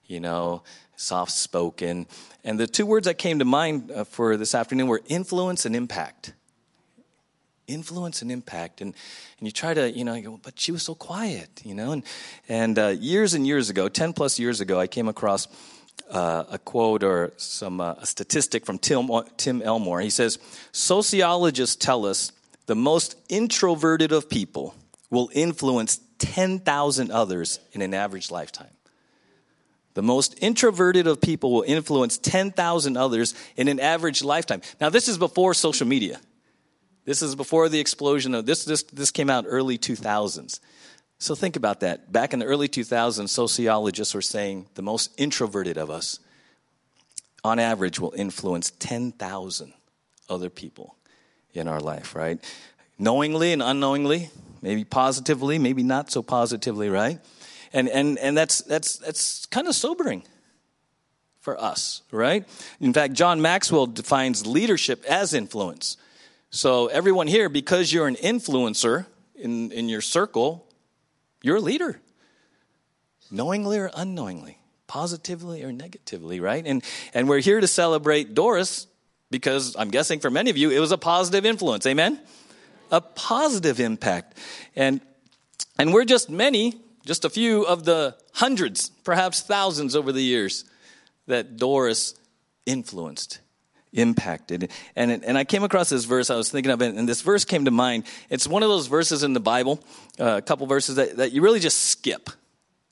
you 0.07 0.19
know, 0.19 0.63
soft 0.95 1.31
spoken. 1.31 2.07
And 2.43 2.59
the 2.59 2.67
two 2.67 2.85
words 2.85 3.05
that 3.05 3.17
came 3.17 3.39
to 3.39 3.45
mind 3.45 3.91
uh, 3.91 4.03
for 4.03 4.37
this 4.37 4.55
afternoon 4.55 4.87
were 4.87 5.01
influence 5.07 5.65
and 5.65 5.75
impact. 5.75 6.33
Influence 7.67 8.21
and 8.21 8.31
impact, 8.31 8.81
and 8.81 8.93
and 9.39 9.47
you 9.47 9.51
try 9.51 9.73
to 9.73 9.91
you 9.91 10.03
know, 10.03 10.13
you 10.13 10.21
go, 10.21 10.39
but 10.41 10.59
she 10.59 10.71
was 10.71 10.83
so 10.83 10.93
quiet, 10.93 11.49
you 11.63 11.73
know, 11.73 11.93
and 11.93 12.03
and 12.47 12.77
uh, 12.77 12.87
years 12.89 13.33
and 13.33 13.47
years 13.47 13.71
ago, 13.71 13.89
ten 13.89 14.13
plus 14.13 14.37
years 14.37 14.61
ago, 14.61 14.79
I 14.79 14.85
came 14.85 15.07
across 15.07 15.47
uh, 16.09 16.43
a 16.51 16.57
quote 16.57 17.03
or 17.03 17.33
some 17.37 17.81
uh, 17.81 17.95
a 17.99 18.05
statistic 18.05 18.65
from 18.65 18.77
Tim, 18.77 19.09
Tim 19.37 19.61
Elmore. 19.61 20.01
He 20.01 20.09
says, 20.09 20.39
Sociologists 20.71 21.75
tell 21.75 22.05
us 22.05 22.31
the 22.65 22.75
most 22.75 23.15
introverted 23.29 24.11
of 24.11 24.29
people 24.29 24.75
will 25.09 25.29
influence 25.33 25.99
10,000 26.19 27.11
others 27.11 27.59
in 27.73 27.81
an 27.81 27.93
average 27.93 28.31
lifetime. 28.31 28.69
The 29.93 30.01
most 30.01 30.35
introverted 30.41 31.07
of 31.07 31.21
people 31.21 31.53
will 31.53 31.63
influence 31.63 32.17
10,000 32.17 32.97
others 32.97 33.33
in 33.55 33.67
an 33.67 33.79
average 33.79 34.23
lifetime. 34.23 34.61
Now, 34.81 34.89
this 34.89 35.07
is 35.07 35.17
before 35.17 35.53
social 35.53 35.87
media. 35.87 36.19
This 37.05 37.21
is 37.21 37.35
before 37.35 37.69
the 37.69 37.79
explosion 37.79 38.35
of 38.35 38.45
this. 38.45 38.65
This, 38.65 38.83
this 38.83 39.11
came 39.11 39.29
out 39.29 39.45
early 39.47 39.77
2000s. 39.77 40.59
So 41.17 41.35
think 41.35 41.55
about 41.55 41.79
that. 41.79 42.11
Back 42.11 42.33
in 42.33 42.39
the 42.39 42.45
early 42.45 42.67
2000s, 42.67 43.29
sociologists 43.29 44.13
were 44.13 44.21
saying 44.21 44.67
the 44.75 44.81
most 44.81 45.11
introverted 45.17 45.77
of 45.77 45.89
us, 45.89 46.19
on 47.43 47.59
average, 47.59 47.99
will 47.99 48.13
influence 48.17 48.71
10,000 48.79 49.73
other 50.29 50.49
people 50.49 50.95
in 51.53 51.67
our 51.67 51.79
life, 51.79 52.15
right? 52.15 52.39
Knowingly 52.99 53.53
and 53.53 53.61
unknowingly, 53.61 54.29
maybe 54.61 54.83
positively, 54.83 55.59
maybe 55.59 55.83
not 55.83 56.11
so 56.11 56.21
positively, 56.21 56.89
right? 56.89 57.19
And, 57.71 57.87
and, 57.89 58.17
and 58.19 58.37
that's, 58.37 58.61
that's, 58.61 58.97
that's 58.97 59.45
kind 59.45 59.67
of 59.67 59.75
sobering 59.75 60.23
for 61.39 61.59
us, 61.61 62.01
right? 62.11 62.45
In 62.79 62.91
fact, 62.93 63.13
John 63.13 63.41
Maxwell 63.41 63.85
defines 63.85 64.47
leadership 64.47 65.05
as 65.05 65.33
influence. 65.33 65.97
So, 66.49 66.87
everyone 66.87 67.27
here, 67.27 67.49
because 67.49 67.93
you're 67.93 68.07
an 68.07 68.15
influencer 68.15 69.05
in, 69.35 69.71
in 69.71 69.89
your 69.89 70.01
circle, 70.01 70.64
you're 71.45 71.57
a 71.57 71.61
leader, 71.61 72.01
knowingly 73.29 73.77
or 73.77 73.91
unknowingly, 73.93 74.57
positively 74.87 75.63
or 75.63 75.71
negatively, 75.71 76.39
right? 76.39 76.65
And, 76.65 76.83
and 77.13 77.29
we're 77.29 77.39
here 77.39 77.61
to 77.61 77.67
celebrate 77.67 78.33
Doris 78.33 78.87
because 79.29 79.75
I'm 79.75 79.91
guessing 79.91 80.19
for 80.19 80.31
many 80.31 80.49
of 80.49 80.57
you, 80.57 80.71
it 80.71 80.79
was 80.79 80.91
a 80.91 80.97
positive 80.97 81.45
influence. 81.45 81.85
Amen? 81.85 82.19
A 82.91 82.99
positive 82.99 83.79
impact. 83.79 84.39
And, 84.75 85.01
and 85.77 85.93
we're 85.93 86.05
just 86.05 86.31
many, 86.31 86.81
just 87.05 87.25
a 87.25 87.29
few 87.29 87.63
of 87.63 87.85
the 87.85 88.15
hundreds, 88.33 88.89
perhaps 89.03 89.41
thousands 89.41 89.95
over 89.95 90.11
the 90.11 90.23
years 90.23 90.65
that 91.27 91.57
Doris 91.57 92.15
influenced 92.65 93.39
impacted. 93.95 94.71
And, 94.95 95.11
and 95.11 95.37
I 95.37 95.43
came 95.43 95.63
across 95.63 95.89
this 95.89 96.05
verse, 96.05 96.29
I 96.29 96.35
was 96.35 96.51
thinking 96.51 96.71
of 96.71 96.81
and 96.81 97.07
this 97.07 97.21
verse 97.21 97.45
came 97.45 97.65
to 97.65 97.71
mind. 97.71 98.03
It's 98.29 98.47
one 98.47 98.61
of 98.61 98.69
those 98.69 98.87
verses 98.87 99.23
in 99.23 99.33
the 99.33 99.39
Bible, 99.39 99.83
uh, 100.19 100.37
a 100.37 100.41
couple 100.41 100.67
verses 100.67 100.97
that, 100.97 101.17
that 101.17 101.31
you 101.31 101.41
really 101.41 101.59
just 101.59 101.85
skip. 101.85 102.29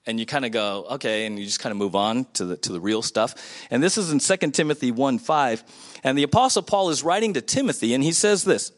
And 0.05 0.19
you 0.19 0.25
kind 0.25 0.43
of 0.43 0.51
go, 0.51 0.85
okay, 0.91 1.25
and 1.25 1.39
you 1.39 1.45
just 1.45 1.61
kind 1.61 1.71
of 1.71 1.77
move 1.77 1.95
on 1.95 2.25
to 2.33 2.43
the, 2.43 2.57
to 2.57 2.73
the 2.73 2.79
real 2.81 3.01
stuff. 3.01 3.35
And 3.69 3.81
this 3.81 3.97
is 3.97 4.11
in 4.11 4.19
2 4.19 4.51
Timothy 4.51 4.91
1 4.91 5.17
5. 5.17 5.63
And 6.03 6.17
the 6.17 6.23
Apostle 6.23 6.61
Paul 6.61 6.89
is 6.89 7.03
writing 7.03 7.35
to 7.35 7.41
Timothy, 7.41 7.93
and 7.93 8.03
he 8.03 8.11
says 8.11 8.43
this 8.43 8.73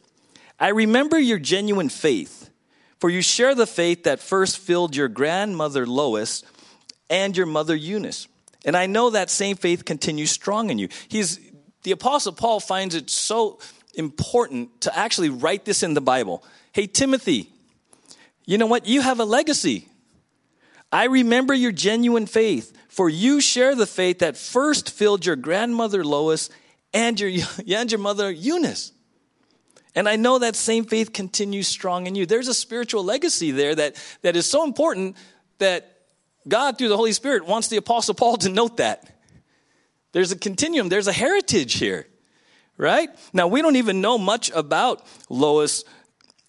I 0.60 0.68
remember 0.68 1.18
your 1.18 1.40
genuine 1.40 1.88
faith, 1.88 2.48
for 3.00 3.10
you 3.10 3.22
share 3.22 3.56
the 3.56 3.66
faith 3.66 4.04
that 4.04 4.20
first 4.20 4.58
filled 4.58 4.94
your 4.94 5.08
grandmother 5.08 5.84
Lois 5.84 6.44
and 7.10 7.36
your 7.36 7.46
mother 7.46 7.74
Eunice. 7.74 8.28
And 8.64 8.76
I 8.76 8.86
know 8.86 9.10
that 9.10 9.30
same 9.30 9.56
faith 9.56 9.84
continues 9.84 10.30
strong 10.30 10.70
in 10.70 10.78
you. 10.78 10.88
He's, 11.08 11.38
the 11.86 11.92
Apostle 11.92 12.32
Paul 12.32 12.58
finds 12.58 12.96
it 12.96 13.08
so 13.08 13.60
important 13.94 14.80
to 14.80 14.98
actually 14.98 15.28
write 15.28 15.64
this 15.64 15.84
in 15.84 15.94
the 15.94 16.00
Bible. 16.00 16.42
Hey, 16.72 16.88
Timothy, 16.88 17.48
you 18.44 18.58
know 18.58 18.66
what? 18.66 18.86
You 18.86 19.02
have 19.02 19.20
a 19.20 19.24
legacy. 19.24 19.88
I 20.90 21.04
remember 21.04 21.54
your 21.54 21.70
genuine 21.70 22.26
faith, 22.26 22.76
for 22.88 23.08
you 23.08 23.40
share 23.40 23.76
the 23.76 23.86
faith 23.86 24.18
that 24.18 24.36
first 24.36 24.90
filled 24.90 25.24
your 25.24 25.36
grandmother 25.36 26.04
Lois 26.04 26.50
and 26.92 27.20
your, 27.20 27.30
and 27.68 27.92
your 27.92 28.00
mother 28.00 28.32
Eunice. 28.32 28.90
And 29.94 30.08
I 30.08 30.16
know 30.16 30.40
that 30.40 30.56
same 30.56 30.86
faith 30.86 31.12
continues 31.12 31.68
strong 31.68 32.08
in 32.08 32.16
you. 32.16 32.26
There's 32.26 32.48
a 32.48 32.54
spiritual 32.54 33.04
legacy 33.04 33.52
there 33.52 33.76
that, 33.76 33.94
that 34.22 34.34
is 34.34 34.46
so 34.46 34.64
important 34.64 35.16
that 35.58 35.98
God, 36.48 36.78
through 36.78 36.88
the 36.88 36.96
Holy 36.96 37.12
Spirit, 37.12 37.46
wants 37.46 37.68
the 37.68 37.76
Apostle 37.76 38.14
Paul 38.14 38.38
to 38.38 38.48
note 38.48 38.78
that. 38.78 39.15
There's 40.16 40.32
a 40.32 40.38
continuum, 40.38 40.88
there's 40.88 41.08
a 41.08 41.12
heritage 41.12 41.74
here, 41.74 42.06
right? 42.78 43.10
Now, 43.34 43.48
we 43.48 43.60
don't 43.60 43.76
even 43.76 44.00
know 44.00 44.16
much 44.16 44.50
about 44.50 45.06
Lois 45.28 45.84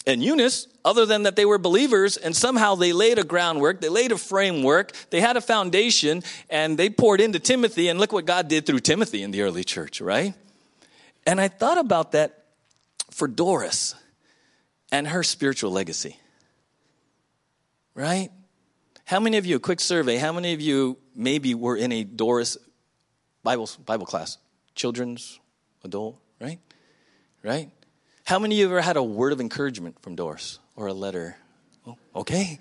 and 0.05 0.23
Eunice, 0.23 0.69
other 0.85 1.05
than 1.05 1.23
that 1.23 1.35
they 1.35 1.43
were 1.43 1.57
believers 1.57 2.15
and 2.15 2.33
somehow 2.33 2.75
they 2.75 2.93
laid 2.93 3.19
a 3.19 3.25
groundwork, 3.25 3.81
they 3.81 3.89
laid 3.89 4.13
a 4.13 4.17
framework, 4.17 4.93
they 5.09 5.19
had 5.19 5.35
a 5.35 5.41
foundation, 5.41 6.23
and 6.49 6.77
they 6.77 6.89
poured 6.89 7.19
into 7.19 7.39
Timothy. 7.39 7.89
And 7.89 7.99
look 7.99 8.13
what 8.13 8.23
God 8.23 8.47
did 8.47 8.65
through 8.65 8.79
Timothy 8.79 9.21
in 9.21 9.31
the 9.31 9.41
early 9.41 9.65
church, 9.65 9.99
right? 9.99 10.33
And 11.25 11.41
I 11.41 11.49
thought 11.49 11.77
about 11.77 12.13
that 12.13 12.45
for 13.11 13.27
Doris 13.27 13.95
and 14.93 15.09
her 15.09 15.23
spiritual 15.23 15.71
legacy, 15.71 16.17
right? 17.95 18.29
How 19.03 19.19
many 19.19 19.35
of 19.35 19.45
you, 19.45 19.57
a 19.57 19.59
quick 19.59 19.81
survey, 19.81 20.15
how 20.15 20.31
many 20.31 20.53
of 20.53 20.61
you 20.61 20.99
maybe 21.13 21.53
were 21.53 21.75
in 21.75 21.91
a 21.91 22.05
Doris 22.05 22.57
Bible, 23.47 23.69
Bible 23.85 24.05
class? 24.05 24.39
Children's, 24.75 25.39
adult, 25.85 26.19
right? 26.41 26.59
Right? 27.43 27.71
How 28.25 28.39
many 28.39 28.55
of 28.55 28.59
you 28.59 28.65
ever 28.65 28.81
had 28.81 28.97
a 28.97 29.03
word 29.03 29.31
of 29.31 29.39
encouragement 29.39 30.01
from 30.01 30.17
Doris 30.17 30.59
or 30.75 30.87
a 30.87 30.93
letter? 30.93 31.37
Oh, 31.87 31.95
okay. 32.13 32.59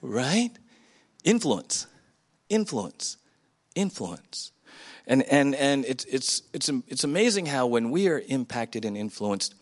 Right? 0.00 0.48
Influence. 1.22 1.86
Influence. 2.48 3.18
Influence. 3.74 4.52
And, 5.06 5.22
and, 5.24 5.54
and 5.54 5.84
it's, 5.84 6.06
it's, 6.06 6.42
it's, 6.54 6.70
it's 6.88 7.04
amazing 7.04 7.44
how 7.44 7.66
when 7.66 7.90
we 7.90 8.08
are 8.08 8.22
impacted 8.26 8.86
and 8.86 8.96
influenced, 8.96 9.54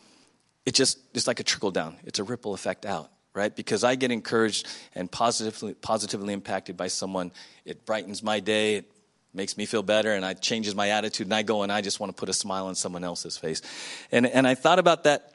it 0.64 0.76
just, 0.76 0.99
it's 1.14 1.26
like 1.26 1.41
a 1.41 1.43
trickle 1.43 1.73
down. 1.73 1.97
It's 2.05 2.21
a 2.21 2.25
ripple 2.25 2.55
effect 2.55 2.87
out, 2.87 3.11
right? 3.35 3.52
Because 3.57 3.83
I 3.83 3.97
get 3.97 4.12
encouraged 4.12 4.69
and 4.95 5.11
positively, 5.11 5.75
positively 5.75 6.33
impacted 6.33 6.76
by 6.76 6.87
someone. 6.87 7.33
It 7.64 7.85
brightens 7.85 8.23
my 8.23 8.38
day. 8.38 8.76
It 8.76 8.93
makes 9.34 9.56
me 9.56 9.66
feel 9.66 9.82
better 9.82 10.12
and 10.12 10.24
it 10.24 10.40
changes 10.40 10.74
my 10.74 10.90
attitude 10.90 11.26
and 11.26 11.34
I 11.34 11.42
go 11.42 11.62
and 11.62 11.72
I 11.72 11.80
just 11.80 12.00
want 12.00 12.14
to 12.14 12.18
put 12.18 12.28
a 12.28 12.34
smile 12.34 12.66
on 12.66 12.74
someone 12.74 13.04
else's 13.04 13.36
face. 13.36 13.62
And, 14.10 14.26
and 14.26 14.46
I 14.46 14.54
thought 14.54 14.78
about 14.78 15.04
that 15.04 15.32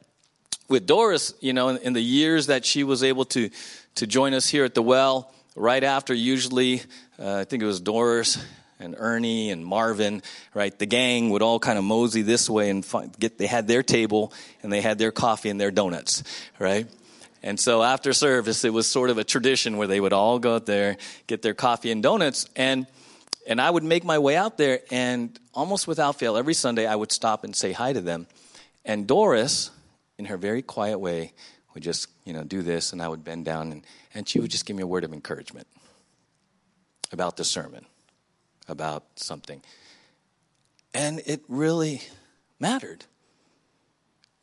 with 0.70 0.86
Doris, 0.86 1.34
you 1.40 1.54
know, 1.54 1.70
in, 1.70 1.78
in 1.78 1.94
the 1.94 2.02
years 2.02 2.48
that 2.48 2.66
she 2.66 2.84
was 2.84 3.04
able 3.04 3.26
to, 3.26 3.50
to 3.96 4.08
join 4.08 4.34
us 4.34 4.48
here 4.48 4.66
at 4.66 4.76
the 4.76 4.82
well, 4.82 5.34
right 5.56 5.84
after 5.84 6.14
usually, 6.14 6.82
uh, 7.20 7.38
I 7.38 7.44
think 7.46 7.64
it 7.64 7.66
was 7.66 7.80
Doris 7.80 8.44
and 8.80 8.96
Ernie 8.98 9.50
and 9.50 9.66
Marvin, 9.66 10.22
right? 10.54 10.78
The 10.78 10.86
gang 10.86 11.32
would 11.32 11.42
all 11.42 11.60
kind 11.60 11.80
of 11.80 11.84
mosey 11.84 12.22
this 12.22 12.50
way 12.50 12.70
and 12.70 12.86
find, 12.86 13.18
get, 13.18 13.38
they 13.38 13.48
had 13.48 13.68
their 13.68 13.82
table 13.82 14.32
and 14.62 14.72
they 14.72 14.82
had 14.82 15.00
their 15.00 15.12
coffee 15.12 15.50
and 15.50 15.60
their 15.60 15.72
donuts, 15.72 16.24
right? 16.60 16.88
And 17.42 17.60
so 17.60 17.82
after 17.82 18.14
service, 18.14 18.64
it 18.64 18.74
was 18.74 18.88
sort 18.88 19.10
of 19.10 19.18
a 19.18 19.24
tradition 19.24 19.78
where 19.78 19.88
they 19.88 20.00
would 20.00 20.14
all 20.14 20.38
go 20.38 20.56
out 20.56 20.66
there, 20.66 20.98
get 21.28 21.42
their 21.42 21.54
coffee 21.54 21.92
and 21.92 22.04
donuts. 22.04 22.48
And 22.56 22.88
and 23.48 23.62
I 23.62 23.70
would 23.70 23.84
make 23.84 24.04
my 24.04 24.20
way 24.20 24.36
out 24.36 24.58
there, 24.58 24.82
and 24.92 25.40
almost 25.54 25.88
without 25.88 26.20
fail, 26.20 26.36
every 26.36 26.54
Sunday 26.54 26.86
I 26.86 26.96
would 26.96 27.12
stop 27.12 27.44
and 27.44 27.56
say 27.56 27.72
hi 27.72 27.94
to 27.94 28.02
them. 28.02 28.28
And 28.84 29.08
Doris, 29.08 29.72
in 30.18 30.26
her 30.26 30.38
very 30.38 30.62
quiet 30.62 31.00
way, 31.00 31.34
would 31.74 31.82
just, 31.84 32.10
you 32.26 32.34
know, 32.34 32.44
do 32.44 32.62
this, 32.62 32.92
and 32.92 33.02
I 33.02 33.08
would 33.08 33.24
bend 33.24 33.46
down, 33.46 33.72
and, 33.72 33.86
and 34.14 34.28
she 34.28 34.40
would 34.40 34.52
just 34.52 34.66
give 34.66 34.76
me 34.76 34.84
a 34.84 34.88
word 34.88 35.06
of 35.06 35.14
encouragement 35.14 35.68
about 37.12 37.38
the 37.38 37.46
sermon, 37.46 37.86
about 38.68 39.04
something. 39.16 39.62
And 40.94 41.22
it 41.26 41.42
really 41.48 42.02
mattered. 42.60 43.06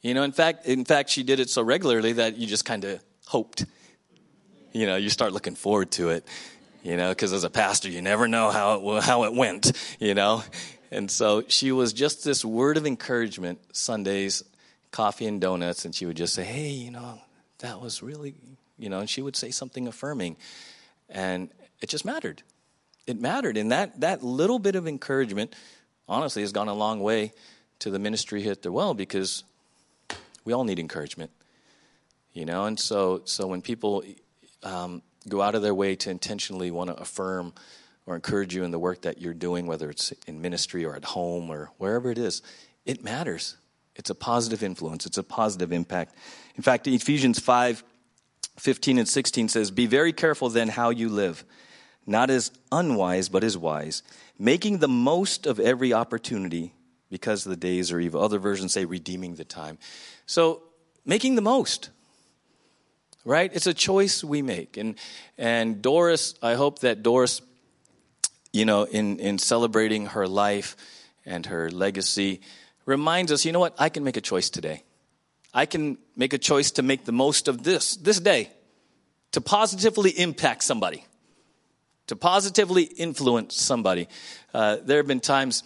You 0.00 0.14
know, 0.14 0.22
in 0.22 0.32
fact, 0.32 0.66
in 0.66 0.84
fact, 0.84 1.10
she 1.10 1.22
did 1.22 1.40
it 1.40 1.50
so 1.50 1.62
regularly 1.62 2.14
that 2.14 2.36
you 2.38 2.46
just 2.46 2.64
kind 2.64 2.84
of 2.84 3.02
hoped. 3.26 3.66
You 4.72 4.86
know, 4.86 4.96
you 4.96 5.10
start 5.10 5.32
looking 5.32 5.54
forward 5.54 5.90
to 5.92 6.10
it 6.10 6.26
you 6.84 6.96
know, 6.98 7.08
because 7.08 7.32
as 7.32 7.42
a 7.42 7.50
pastor, 7.50 7.88
you 7.88 8.02
never 8.02 8.28
know 8.28 8.50
how 8.50 8.96
it, 8.96 9.02
how 9.02 9.24
it 9.24 9.34
went, 9.34 9.72
you 9.98 10.14
know. 10.14 10.44
And 10.92 11.10
so 11.10 11.42
she 11.48 11.72
was 11.72 11.92
just 11.92 12.22
this 12.24 12.44
word 12.44 12.76
of 12.76 12.86
encouragement 12.86 13.58
Sundays, 13.74 14.44
coffee 14.92 15.26
and 15.26 15.40
donuts, 15.40 15.84
and 15.84 15.94
she 15.94 16.06
would 16.06 16.16
just 16.16 16.34
say, 16.34 16.44
hey, 16.44 16.68
you 16.68 16.90
know, 16.90 17.20
that 17.58 17.80
was 17.80 18.02
really, 18.02 18.34
you 18.78 18.90
know, 18.90 19.00
and 19.00 19.10
she 19.10 19.22
would 19.22 19.34
say 19.34 19.50
something 19.50 19.88
affirming. 19.88 20.36
And 21.08 21.50
it 21.80 21.88
just 21.88 22.04
mattered. 22.04 22.42
It 23.06 23.20
mattered. 23.20 23.56
And 23.56 23.72
that, 23.72 24.00
that 24.00 24.22
little 24.22 24.58
bit 24.58 24.76
of 24.76 24.86
encouragement, 24.86 25.54
honestly, 26.06 26.42
has 26.42 26.52
gone 26.52 26.68
a 26.68 26.74
long 26.74 27.00
way 27.00 27.32
to 27.80 27.90
the 27.90 27.98
ministry 27.98 28.46
at 28.48 28.62
the 28.62 28.70
well 28.70 28.94
because 28.94 29.42
we 30.44 30.52
all 30.52 30.64
need 30.64 30.78
encouragement. 30.78 31.30
You 32.34 32.44
know, 32.44 32.64
and 32.64 32.78
so 32.78 33.22
so 33.24 33.46
when 33.46 33.62
people 33.62 34.02
um, 34.64 35.02
go 35.28 35.42
out 35.42 35.54
of 35.54 35.62
their 35.62 35.74
way 35.74 35.96
to 35.96 36.10
intentionally 36.10 36.70
want 36.70 36.90
to 36.90 36.96
affirm 36.96 37.52
or 38.06 38.14
encourage 38.14 38.54
you 38.54 38.64
in 38.64 38.70
the 38.70 38.78
work 38.78 39.02
that 39.02 39.20
you're 39.20 39.34
doing, 39.34 39.66
whether 39.66 39.88
it's 39.88 40.12
in 40.26 40.40
ministry 40.40 40.84
or 40.84 40.94
at 40.94 41.04
home 41.04 41.50
or 41.50 41.70
wherever 41.78 42.10
it 42.10 42.18
is, 42.18 42.42
it 42.84 43.02
matters. 43.02 43.56
It's 43.96 44.10
a 44.10 44.14
positive 44.14 44.62
influence, 44.62 45.06
it's 45.06 45.18
a 45.18 45.22
positive 45.22 45.72
impact. 45.72 46.14
In 46.56 46.62
fact, 46.62 46.86
Ephesians 46.86 47.38
5 47.38 47.84
15 48.56 48.98
and 48.98 49.08
16 49.08 49.48
says, 49.48 49.70
Be 49.70 49.86
very 49.86 50.12
careful 50.12 50.48
then 50.48 50.68
how 50.68 50.90
you 50.90 51.08
live, 51.08 51.44
not 52.06 52.30
as 52.30 52.52
unwise, 52.70 53.28
but 53.28 53.42
as 53.42 53.58
wise, 53.58 54.02
making 54.38 54.78
the 54.78 54.88
most 54.88 55.46
of 55.46 55.58
every 55.58 55.92
opportunity 55.92 56.72
because 57.10 57.44
the 57.44 57.56
days 57.56 57.90
are 57.90 58.00
evil. 58.00 58.22
Other 58.22 58.38
versions 58.38 58.72
say, 58.72 58.84
redeeming 58.84 59.34
the 59.34 59.44
time. 59.44 59.78
So, 60.26 60.62
making 61.04 61.34
the 61.34 61.42
most 61.42 61.90
right? 63.24 63.50
It's 63.54 63.66
a 63.66 63.74
choice 63.74 64.22
we 64.22 64.42
make. 64.42 64.76
And, 64.76 64.96
and 65.38 65.80
Doris, 65.80 66.34
I 66.42 66.54
hope 66.54 66.80
that 66.80 67.02
Doris, 67.02 67.40
you 68.52 68.64
know, 68.64 68.84
in, 68.84 69.18
in 69.18 69.38
celebrating 69.38 70.06
her 70.06 70.26
life 70.26 70.76
and 71.24 71.46
her 71.46 71.70
legacy, 71.70 72.40
reminds 72.86 73.32
us, 73.32 73.44
you 73.44 73.52
know 73.52 73.60
what? 73.60 73.74
I 73.78 73.88
can 73.88 74.04
make 74.04 74.16
a 74.16 74.20
choice 74.20 74.50
today. 74.50 74.82
I 75.52 75.66
can 75.66 75.98
make 76.16 76.32
a 76.32 76.38
choice 76.38 76.72
to 76.72 76.82
make 76.82 77.04
the 77.04 77.12
most 77.12 77.48
of 77.48 77.62
this, 77.62 77.96
this 77.96 78.20
day, 78.20 78.50
to 79.32 79.40
positively 79.40 80.10
impact 80.10 80.64
somebody, 80.64 81.04
to 82.08 82.16
positively 82.16 82.82
influence 82.82 83.56
somebody. 83.56 84.08
Uh, 84.52 84.78
there 84.84 84.98
have 84.98 85.06
been 85.06 85.20
times 85.20 85.62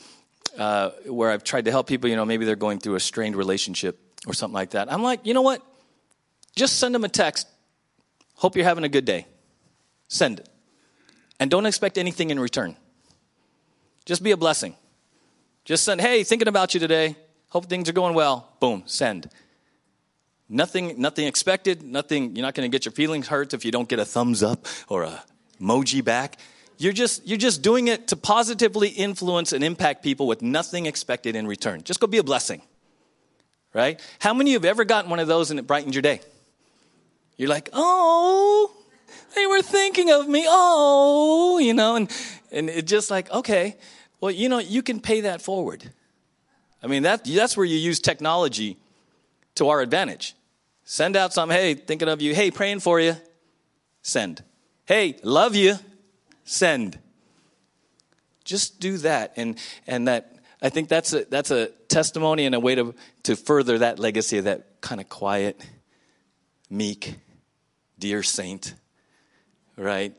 uh, 0.58 0.90
where 1.06 1.30
I've 1.30 1.44
tried 1.44 1.64
to 1.64 1.70
help 1.70 1.86
people, 1.86 2.08
you 2.08 2.16
know, 2.16 2.24
maybe 2.24 2.44
they're 2.44 2.56
going 2.56 2.78
through 2.78 2.94
a 2.94 3.00
strained 3.00 3.36
relationship 3.36 3.98
or 4.26 4.34
something 4.34 4.54
like 4.54 4.70
that. 4.70 4.92
I'm 4.92 5.02
like, 5.02 5.26
you 5.26 5.34
know 5.34 5.42
what? 5.42 5.62
Just 6.58 6.80
send 6.80 6.92
them 6.92 7.04
a 7.04 7.08
text. 7.08 7.46
Hope 8.34 8.56
you're 8.56 8.64
having 8.64 8.82
a 8.82 8.88
good 8.88 9.04
day. 9.04 9.26
Send 10.08 10.40
it. 10.40 10.48
And 11.38 11.48
don't 11.48 11.66
expect 11.66 11.96
anything 11.96 12.30
in 12.30 12.40
return. 12.40 12.76
Just 14.04 14.24
be 14.24 14.32
a 14.32 14.36
blessing. 14.36 14.74
Just 15.64 15.84
send, 15.84 16.00
hey, 16.00 16.24
thinking 16.24 16.48
about 16.48 16.74
you 16.74 16.80
today. 16.80 17.14
Hope 17.50 17.66
things 17.66 17.88
are 17.88 17.92
going 17.92 18.12
well. 18.12 18.56
Boom, 18.58 18.82
send. 18.86 19.30
Nothing, 20.48 21.00
nothing 21.00 21.28
expected. 21.28 21.84
Nothing. 21.84 22.34
You're 22.34 22.44
not 22.44 22.54
going 22.54 22.68
to 22.68 22.74
get 22.74 22.84
your 22.84 22.92
feelings 22.92 23.28
hurt 23.28 23.54
if 23.54 23.64
you 23.64 23.70
don't 23.70 23.88
get 23.88 24.00
a 24.00 24.04
thumbs 24.04 24.42
up 24.42 24.66
or 24.88 25.04
a 25.04 25.22
emoji 25.60 26.04
back. 26.04 26.38
You're 26.76 26.92
just, 26.92 27.24
you're 27.24 27.38
just 27.38 27.62
doing 27.62 27.86
it 27.86 28.08
to 28.08 28.16
positively 28.16 28.88
influence 28.88 29.52
and 29.52 29.62
impact 29.62 30.02
people 30.02 30.26
with 30.26 30.42
nothing 30.42 30.86
expected 30.86 31.36
in 31.36 31.46
return. 31.46 31.84
Just 31.84 32.00
go 32.00 32.08
be 32.08 32.18
a 32.18 32.24
blessing. 32.24 32.62
Right? 33.72 34.00
How 34.18 34.34
many 34.34 34.50
of 34.50 34.64
you 34.64 34.66
have 34.66 34.76
ever 34.76 34.84
gotten 34.84 35.08
one 35.08 35.20
of 35.20 35.28
those 35.28 35.52
and 35.52 35.60
it 35.60 35.66
brightened 35.68 35.94
your 35.94 36.02
day? 36.02 36.20
You're 37.38 37.48
like, 37.48 37.70
oh, 37.72 38.70
they 39.34 39.46
were 39.46 39.62
thinking 39.62 40.10
of 40.10 40.28
me. 40.28 40.44
Oh, 40.46 41.58
you 41.58 41.72
know, 41.72 41.96
and, 41.96 42.10
and 42.52 42.68
it's 42.68 42.90
just 42.90 43.10
like, 43.10 43.30
okay, 43.30 43.76
well, 44.20 44.32
you 44.32 44.48
know, 44.48 44.58
you 44.58 44.82
can 44.82 45.00
pay 45.00 45.22
that 45.22 45.40
forward. 45.40 45.88
I 46.82 46.88
mean, 46.88 47.04
that, 47.04 47.24
that's 47.24 47.56
where 47.56 47.64
you 47.64 47.76
use 47.76 48.00
technology 48.00 48.76
to 49.54 49.68
our 49.68 49.80
advantage. 49.80 50.34
Send 50.84 51.16
out 51.16 51.32
some, 51.32 51.50
hey, 51.50 51.74
thinking 51.74 52.08
of 52.08 52.20
you, 52.20 52.34
hey, 52.34 52.50
praying 52.50 52.80
for 52.80 53.00
you, 53.00 53.16
send. 54.02 54.42
Hey, 54.86 55.16
love 55.22 55.54
you, 55.54 55.76
send. 56.44 56.98
Just 58.44 58.80
do 58.80 58.96
that. 58.98 59.34
And, 59.36 59.58
and 59.86 60.08
that, 60.08 60.38
I 60.60 60.70
think 60.70 60.88
that's 60.88 61.12
a, 61.12 61.24
that's 61.26 61.50
a 61.50 61.66
testimony 61.88 62.46
and 62.46 62.54
a 62.54 62.60
way 62.60 62.74
to, 62.74 62.94
to 63.24 63.36
further 63.36 63.78
that 63.78 63.98
legacy 63.98 64.38
of 64.38 64.44
that 64.44 64.80
kind 64.80 65.00
of 65.00 65.08
quiet, 65.08 65.64
meek, 66.70 67.16
dear 67.98 68.22
saint, 68.22 68.74
right? 69.76 70.14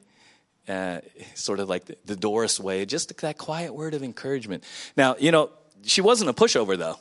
Uh, 0.68 1.00
sort 1.34 1.60
of 1.60 1.68
like 1.68 1.86
the, 1.86 1.98
the 2.06 2.16
Doris 2.16 2.60
way, 2.60 2.86
just 2.86 3.18
that 3.18 3.38
quiet 3.38 3.74
word 3.74 3.94
of 3.94 4.04
encouragement. 4.04 4.64
Now, 4.96 5.16
you 5.20 5.32
know, 5.32 5.50
she 5.84 6.02
wasn't 6.02 6.30
a 6.30 6.34
pushover 6.34 6.78
though. 6.78 6.98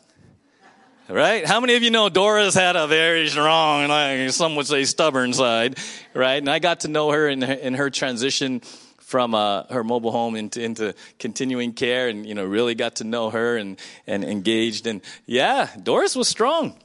Right? 1.10 1.46
How 1.46 1.58
many 1.60 1.74
of 1.74 1.82
you 1.82 1.90
know 1.90 2.10
Doris 2.10 2.54
had 2.54 2.76
a 2.76 2.86
very 2.86 3.28
strong, 3.28 3.88
like 3.88 4.30
some 4.30 4.56
would 4.56 4.66
say 4.66 4.84
stubborn 4.84 5.32
side, 5.32 5.78
right? 6.12 6.36
And 6.36 6.50
I 6.50 6.58
got 6.58 6.80
to 6.80 6.88
know 6.88 7.10
her 7.10 7.26
in, 7.28 7.42
in 7.42 7.72
her 7.74 7.88
transition 7.88 8.60
from 8.98 9.34
uh, 9.34 9.62
her 9.70 9.82
mobile 9.82 10.12
home 10.12 10.36
into, 10.36 10.62
into 10.62 10.94
continuing 11.18 11.72
care 11.72 12.08
and, 12.08 12.26
you 12.26 12.34
know, 12.34 12.44
really 12.44 12.74
got 12.74 12.96
to 12.96 13.04
know 13.04 13.30
her 13.30 13.56
and, 13.56 13.78
and 14.06 14.22
engaged. 14.22 14.86
And 14.86 15.00
yeah, 15.24 15.70
Doris 15.82 16.14
was 16.14 16.28
strong. 16.28 16.78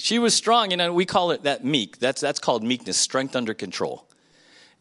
She 0.00 0.18
was 0.18 0.34
strong. 0.34 0.68
Know, 0.70 0.92
we 0.92 1.04
call 1.04 1.30
it 1.30 1.44
that 1.44 1.64
meek. 1.64 1.98
That's, 1.98 2.20
that's 2.20 2.38
called 2.38 2.62
meekness, 2.62 2.96
strength 2.96 3.36
under 3.36 3.54
control. 3.54 4.06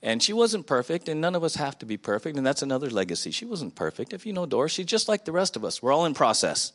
And 0.02 0.24
she 0.24 0.32
wasn't 0.32 0.66
perfect, 0.66 1.10
and 1.10 1.20
none 1.20 1.36
of 1.36 1.44
us 1.44 1.56
have 1.56 1.78
to 1.80 1.86
be 1.86 1.98
perfect, 1.98 2.38
and 2.38 2.46
that's 2.46 2.62
another 2.62 2.90
legacy. 2.90 3.32
She 3.32 3.44
wasn't 3.46 3.76
perfect. 3.76 4.14
If 4.14 4.26
you 4.26 4.32
know 4.32 4.46
Doris, 4.46 4.72
she's 4.72 4.86
just 4.86 5.10
like 5.10 5.26
the 5.26 5.34
rest 5.34 5.56
of 5.58 5.66
us. 5.66 5.84
We're 5.84 5.92
all 5.92 6.06
in 6.06 6.14
process. 6.14 6.72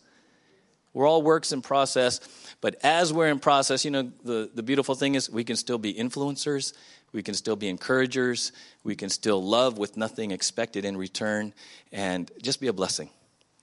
We're 0.92 1.08
all 1.08 1.22
works 1.22 1.50
in 1.50 1.62
process. 1.62 2.20
But 2.60 2.76
as 2.84 3.12
we're 3.12 3.28
in 3.28 3.38
process, 3.38 3.84
you 3.84 3.90
know, 3.90 4.12
the, 4.22 4.50
the 4.54 4.62
beautiful 4.62 4.94
thing 4.94 5.14
is 5.14 5.30
we 5.30 5.42
can 5.42 5.56
still 5.56 5.78
be 5.78 5.94
influencers 5.94 6.74
we 7.14 7.22
can 7.22 7.34
still 7.34 7.54
be 7.54 7.68
encouragers. 7.68 8.50
We 8.82 8.96
can 8.96 9.08
still 9.08 9.42
love 9.42 9.78
with 9.78 9.96
nothing 9.96 10.32
expected 10.32 10.84
in 10.84 10.96
return 10.96 11.54
and 11.92 12.30
just 12.42 12.60
be 12.60 12.66
a 12.66 12.72
blessing. 12.72 13.08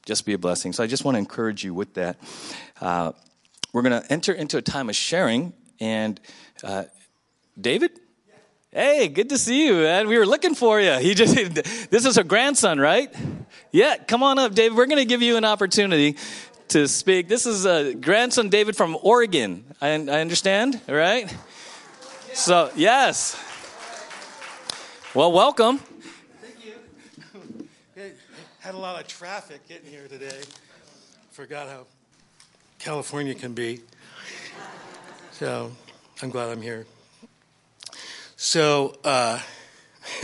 Just 0.06 0.26
be 0.26 0.34
a 0.34 0.38
blessing. 0.38 0.72
So 0.72 0.84
I 0.84 0.88
just 0.88 1.04
want 1.04 1.16
to 1.16 1.20
encourage 1.20 1.64
you 1.64 1.74
with 1.74 1.94
that. 1.96 2.18
Uh, 2.80 3.12
we're 3.74 3.82
going 3.82 4.02
to 4.02 4.12
enter 4.12 4.34
into 4.34 4.58
a 4.58 4.62
time 4.62 4.90
of 4.90 4.96
sharing. 4.96 5.54
And 5.80 6.20
uh, 6.64 6.86
David? 7.60 7.92
Hey, 8.72 9.08
good 9.10 9.30
to 9.30 9.38
see 9.38 9.66
you, 9.66 9.74
man. 9.74 10.08
We 10.08 10.18
were 10.18 10.26
looking 10.26 10.56
for 10.56 10.80
you. 10.80 10.94
He 11.00 11.14
just 11.14 11.36
this 11.90 12.06
is 12.06 12.16
her 12.16 12.24
grandson, 12.24 12.80
right? 12.80 13.14
Yeah, 13.72 13.98
come 13.98 14.24
on 14.24 14.40
up, 14.40 14.54
David. 14.54 14.78
We're 14.78 14.86
going 14.86 15.00
to 15.00 15.06
give 15.06 15.22
you 15.22 15.38
an 15.38 15.46
opportunity 15.46 16.18
to 16.70 16.88
speak. 16.88 17.28
This 17.28 17.46
is 17.46 17.66
uh, 17.66 17.94
grandson 18.00 18.50
David 18.50 18.78
from 18.78 18.98
Oregon. 19.02 19.66
I, 19.82 19.90
I 19.90 20.22
understand, 20.22 20.80
right? 20.88 21.34
So, 22.34 22.72
yes. 22.76 23.38
Well, 25.14 25.34
welcome. 25.34 25.80
Thank 25.80 26.66
you. 26.66 26.74
Had 28.60 28.76
a 28.76 28.78
lot 28.78 29.02
of 29.02 29.08
traffic 29.08 29.68
getting 29.68 29.90
here 29.90 30.08
today. 30.08 30.42
Forgot 31.32 31.68
how 31.68 31.88
California 32.82 33.36
can 33.36 33.54
be. 33.54 33.80
So, 35.34 35.72
I'm 36.24 36.32
glad 36.32 36.50
I'm 36.50 36.64
here. 36.64 36.88
So, 38.36 38.96
uh, 39.04 39.40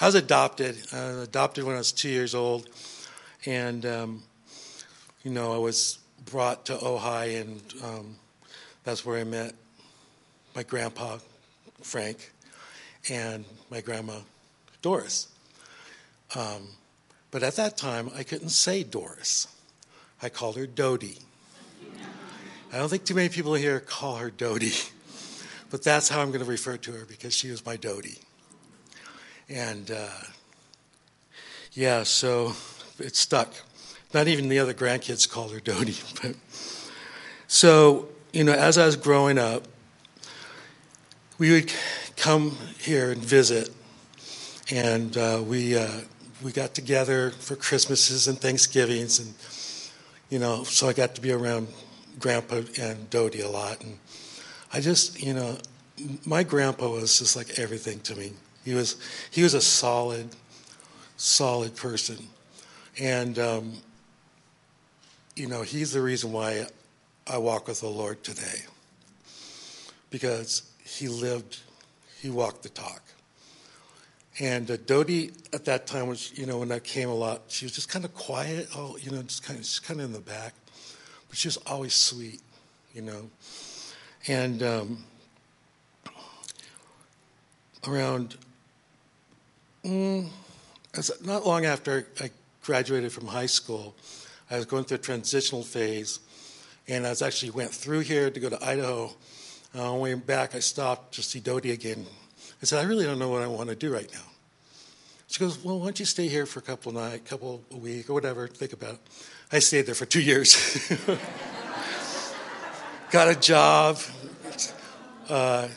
I 0.00 0.06
was 0.06 0.14
adopted. 0.14 0.76
I 0.92 1.08
was 1.08 1.28
adopted 1.28 1.64
when 1.64 1.74
I 1.74 1.78
was 1.78 1.90
two 1.90 2.08
years 2.08 2.36
old. 2.36 2.68
And, 3.46 3.84
um, 3.84 4.22
you 5.24 5.32
know, 5.32 5.52
I 5.52 5.58
was 5.58 5.98
brought 6.24 6.66
to 6.66 6.76
Ojai, 6.76 7.40
and 7.40 7.62
um, 7.82 8.16
that's 8.84 9.04
where 9.04 9.18
I 9.18 9.24
met 9.24 9.54
my 10.54 10.62
grandpa, 10.62 11.18
Frank, 11.82 12.32
and 13.10 13.44
my 13.70 13.80
grandma, 13.80 14.20
Doris. 14.82 15.26
Um, 16.36 16.68
but 17.32 17.42
at 17.42 17.56
that 17.56 17.76
time, 17.76 18.08
I 18.14 18.22
couldn't 18.22 18.50
say 18.50 18.84
Doris. 18.84 19.48
I 20.22 20.28
called 20.28 20.56
her 20.56 20.66
Dodie. 20.68 21.18
I 22.70 22.76
don't 22.76 22.90
think 22.90 23.06
too 23.06 23.14
many 23.14 23.30
people 23.30 23.54
here 23.54 23.80
call 23.80 24.16
her 24.16 24.30
Dodie, 24.30 24.74
but 25.70 25.82
that's 25.82 26.10
how 26.10 26.20
I'm 26.20 26.28
going 26.28 26.44
to 26.44 26.50
refer 26.50 26.76
to 26.76 26.92
her 26.92 27.06
because 27.06 27.32
she 27.32 27.50
was 27.50 27.64
my 27.64 27.76
Dodie. 27.76 28.18
And 29.48 29.90
uh, 29.90 30.08
yeah, 31.72 32.02
so 32.02 32.52
it 32.98 33.16
stuck. 33.16 33.54
Not 34.12 34.28
even 34.28 34.50
the 34.50 34.58
other 34.58 34.74
grandkids 34.74 35.26
called 35.28 35.52
her 35.52 35.60
Dodie. 35.60 35.96
But 36.22 36.34
so 37.46 38.08
you 38.34 38.44
know, 38.44 38.52
as 38.52 38.76
I 38.76 38.84
was 38.84 38.96
growing 38.96 39.38
up, 39.38 39.66
we 41.38 41.50
would 41.52 41.72
come 42.16 42.58
here 42.78 43.10
and 43.10 43.22
visit, 43.22 43.70
and 44.70 45.16
uh, 45.16 45.42
we 45.42 45.74
uh, 45.74 46.02
we 46.42 46.52
got 46.52 46.74
together 46.74 47.30
for 47.30 47.56
Christmases 47.56 48.28
and 48.28 48.38
Thanksgivings, 48.38 49.18
and 49.18 49.32
you 50.28 50.38
know, 50.38 50.64
so 50.64 50.86
I 50.86 50.92
got 50.92 51.14
to 51.14 51.22
be 51.22 51.32
around 51.32 51.68
Grandpa 52.18 52.62
and 52.80 53.08
Dodie 53.10 53.40
a 53.40 53.48
lot, 53.48 53.82
and 53.82 53.98
I 54.72 54.80
just, 54.80 55.22
you 55.22 55.34
know, 55.34 55.58
my 56.24 56.42
grandpa 56.42 56.88
was 56.88 57.18
just 57.18 57.36
like 57.36 57.58
everything 57.58 58.00
to 58.00 58.16
me. 58.16 58.32
He 58.64 58.74
was 58.74 58.96
he 59.30 59.42
was 59.42 59.54
a 59.54 59.60
solid, 59.60 60.28
solid 61.16 61.76
person, 61.76 62.18
and 63.00 63.38
um, 63.38 63.72
you 65.36 65.46
know, 65.46 65.62
he's 65.62 65.92
the 65.92 66.02
reason 66.02 66.32
why 66.32 66.66
I 67.26 67.38
walk 67.38 67.68
with 67.68 67.80
the 67.80 67.88
Lord 67.88 68.22
today, 68.24 68.62
because 70.10 70.62
he 70.84 71.08
lived, 71.08 71.58
he 72.20 72.30
walked 72.30 72.62
the 72.62 72.70
talk. 72.70 73.02
And 74.40 74.70
uh, 74.70 74.76
Dodie 74.86 75.32
at 75.52 75.64
that 75.64 75.86
time 75.86 76.06
was, 76.06 76.36
you 76.38 76.46
know, 76.46 76.58
when 76.58 76.70
I 76.70 76.78
came 76.78 77.08
a 77.08 77.14
lot, 77.14 77.42
she 77.48 77.64
was 77.64 77.72
just 77.72 77.88
kind 77.88 78.04
of 78.04 78.14
quiet, 78.14 78.68
oh, 78.76 78.96
you 78.96 79.10
know, 79.10 79.22
just 79.22 79.42
kind 79.42 79.58
of, 79.58 79.64
just 79.64 79.82
kind 79.84 80.00
of 80.00 80.06
in 80.06 80.12
the 80.12 80.20
back, 80.20 80.54
but 81.28 81.38
she 81.38 81.48
was 81.48 81.56
always 81.58 81.94
sweet, 81.94 82.40
you 82.94 83.02
know. 83.02 83.30
And 84.26 84.62
um, 84.62 85.04
around, 87.86 88.36
mm, 89.84 90.28
not 91.24 91.46
long 91.46 91.64
after 91.64 92.06
I 92.20 92.30
graduated 92.62 93.12
from 93.12 93.26
high 93.26 93.46
school, 93.46 93.94
I 94.50 94.56
was 94.56 94.66
going 94.66 94.84
through 94.84 94.96
a 94.96 95.00
transitional 95.00 95.62
phase, 95.62 96.20
and 96.86 97.06
I 97.06 97.10
was 97.10 97.22
actually 97.22 97.50
went 97.50 97.70
through 97.70 98.00
here 98.00 98.30
to 98.30 98.40
go 98.40 98.48
to 98.48 98.64
Idaho 98.64 99.12
on 99.74 99.94
the 99.94 99.94
way 99.94 100.14
back, 100.14 100.54
I 100.54 100.60
stopped 100.60 101.14
to 101.14 101.22
see 101.22 101.40
Dodie 101.40 101.72
again. 101.72 102.06
I 102.62 102.64
said, 102.64 102.84
I 102.84 102.88
really 102.88 103.04
don't 103.04 103.18
know 103.18 103.28
what 103.28 103.42
I 103.42 103.46
want 103.46 103.68
to 103.68 103.76
do 103.76 103.92
right 103.92 104.10
now. 104.12 104.20
She 105.28 105.40
goes, 105.40 105.62
Well, 105.62 105.78
why 105.78 105.86
don't 105.86 106.00
you 106.00 106.06
stay 106.06 106.26
here 106.26 106.46
for 106.46 106.58
a 106.58 106.62
couple 106.62 106.90
of 106.90 106.96
nights, 106.96 107.28
couple 107.28 107.62
a 107.70 107.76
week, 107.76 108.08
or 108.08 108.14
whatever? 108.14 108.48
Think 108.48 108.72
about 108.72 108.94
it. 108.94 109.00
I 109.52 109.58
stayed 109.58 109.82
there 109.82 109.94
for 109.94 110.06
two 110.06 110.22
years. 110.22 110.90
got 113.10 113.28
a 113.28 113.38
job, 113.38 113.98
uh, 115.28 115.68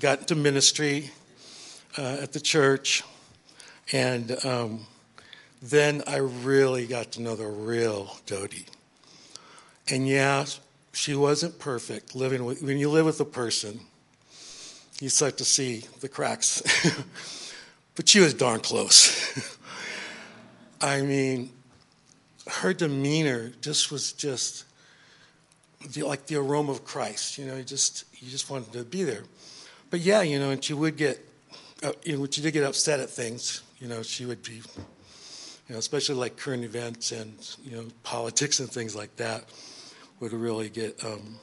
got 0.00 0.20
into 0.20 0.34
ministry 0.34 1.12
uh, 1.96 2.18
at 2.20 2.32
the 2.32 2.40
church, 2.40 3.04
and 3.92 4.44
um, 4.44 4.86
then 5.62 6.02
I 6.08 6.16
really 6.16 6.86
got 6.86 7.12
to 7.12 7.22
know 7.22 7.36
the 7.36 7.46
real 7.46 8.16
Dodie. 8.26 8.66
And 9.88 10.08
yeah, 10.08 10.46
she 10.92 11.14
wasn't 11.14 11.60
perfect. 11.60 12.16
Living 12.16 12.44
with, 12.44 12.60
when 12.60 12.78
you 12.78 12.90
live 12.90 13.06
with 13.06 13.20
a 13.20 13.24
person, 13.24 13.80
you 15.00 15.10
start 15.10 15.38
to 15.38 15.44
see 15.44 15.84
the 16.00 16.08
cracks. 16.08 16.60
but 17.96 18.08
she 18.08 18.20
was 18.20 18.34
darn 18.34 18.60
close. 18.60 19.58
I 20.80 21.00
mean, 21.00 21.50
her 22.46 22.72
demeanor 22.72 23.52
just 23.60 23.90
was 23.90 24.12
just 24.12 24.64
the, 25.92 26.02
like 26.02 26.26
the 26.26 26.36
aroma 26.36 26.72
of 26.72 26.84
Christ. 26.84 27.38
You 27.38 27.46
know, 27.46 27.56
you 27.56 27.64
just 27.64 28.04
you 28.22 28.30
just 28.30 28.50
wanted 28.50 28.72
to 28.74 28.84
be 28.84 29.02
there. 29.02 29.24
But 29.90 30.00
yeah, 30.00 30.22
you 30.22 30.38
know, 30.38 30.50
and 30.50 30.62
she 30.62 30.74
would 30.74 30.96
get, 30.96 31.18
uh, 31.82 31.92
you 32.04 32.18
know, 32.18 32.26
she 32.30 32.42
did 32.42 32.52
get 32.52 32.64
upset 32.64 33.00
at 33.00 33.10
things. 33.10 33.62
You 33.78 33.88
know, 33.88 34.02
she 34.02 34.26
would 34.26 34.42
be, 34.42 34.54
you 34.54 34.62
know, 35.70 35.78
especially 35.78 36.16
like 36.16 36.36
current 36.36 36.64
events 36.64 37.12
and 37.12 37.34
you 37.64 37.76
know 37.76 37.86
politics 38.02 38.60
and 38.60 38.70
things 38.70 38.94
like 38.94 39.16
that 39.16 39.44
would 40.20 40.32
really 40.32 40.68
get, 40.68 41.02
um, 41.04 41.36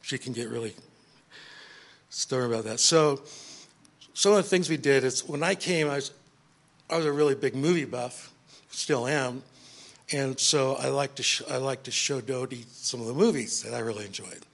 she 0.00 0.16
can 0.16 0.32
get 0.32 0.48
really 0.48 0.74
stern 2.08 2.52
about 2.52 2.64
that. 2.64 2.78
So, 2.78 3.22
some 4.14 4.32
of 4.32 4.36
the 4.38 4.42
things 4.48 4.68
we 4.68 4.76
did 4.76 5.04
is 5.04 5.26
when 5.26 5.42
I 5.42 5.54
came, 5.54 5.88
I 5.88 5.96
was, 5.96 6.12
I 6.90 6.96
was 6.96 7.06
a 7.06 7.12
really 7.12 7.34
big 7.34 7.54
movie 7.54 7.84
buff, 7.84 8.32
still 8.70 9.06
am, 9.06 9.42
and 10.12 10.38
so 10.38 10.74
I 10.74 10.88
like 10.88 11.14
to 11.16 11.22
sh- 11.22 11.42
I 11.50 11.56
like 11.56 11.84
to 11.84 11.90
show 11.90 12.20
Dodie 12.20 12.66
some 12.72 13.00
of 13.00 13.06
the 13.06 13.14
movies 13.14 13.62
that 13.62 13.72
I 13.72 13.78
really 13.78 14.04
enjoyed. 14.04 14.44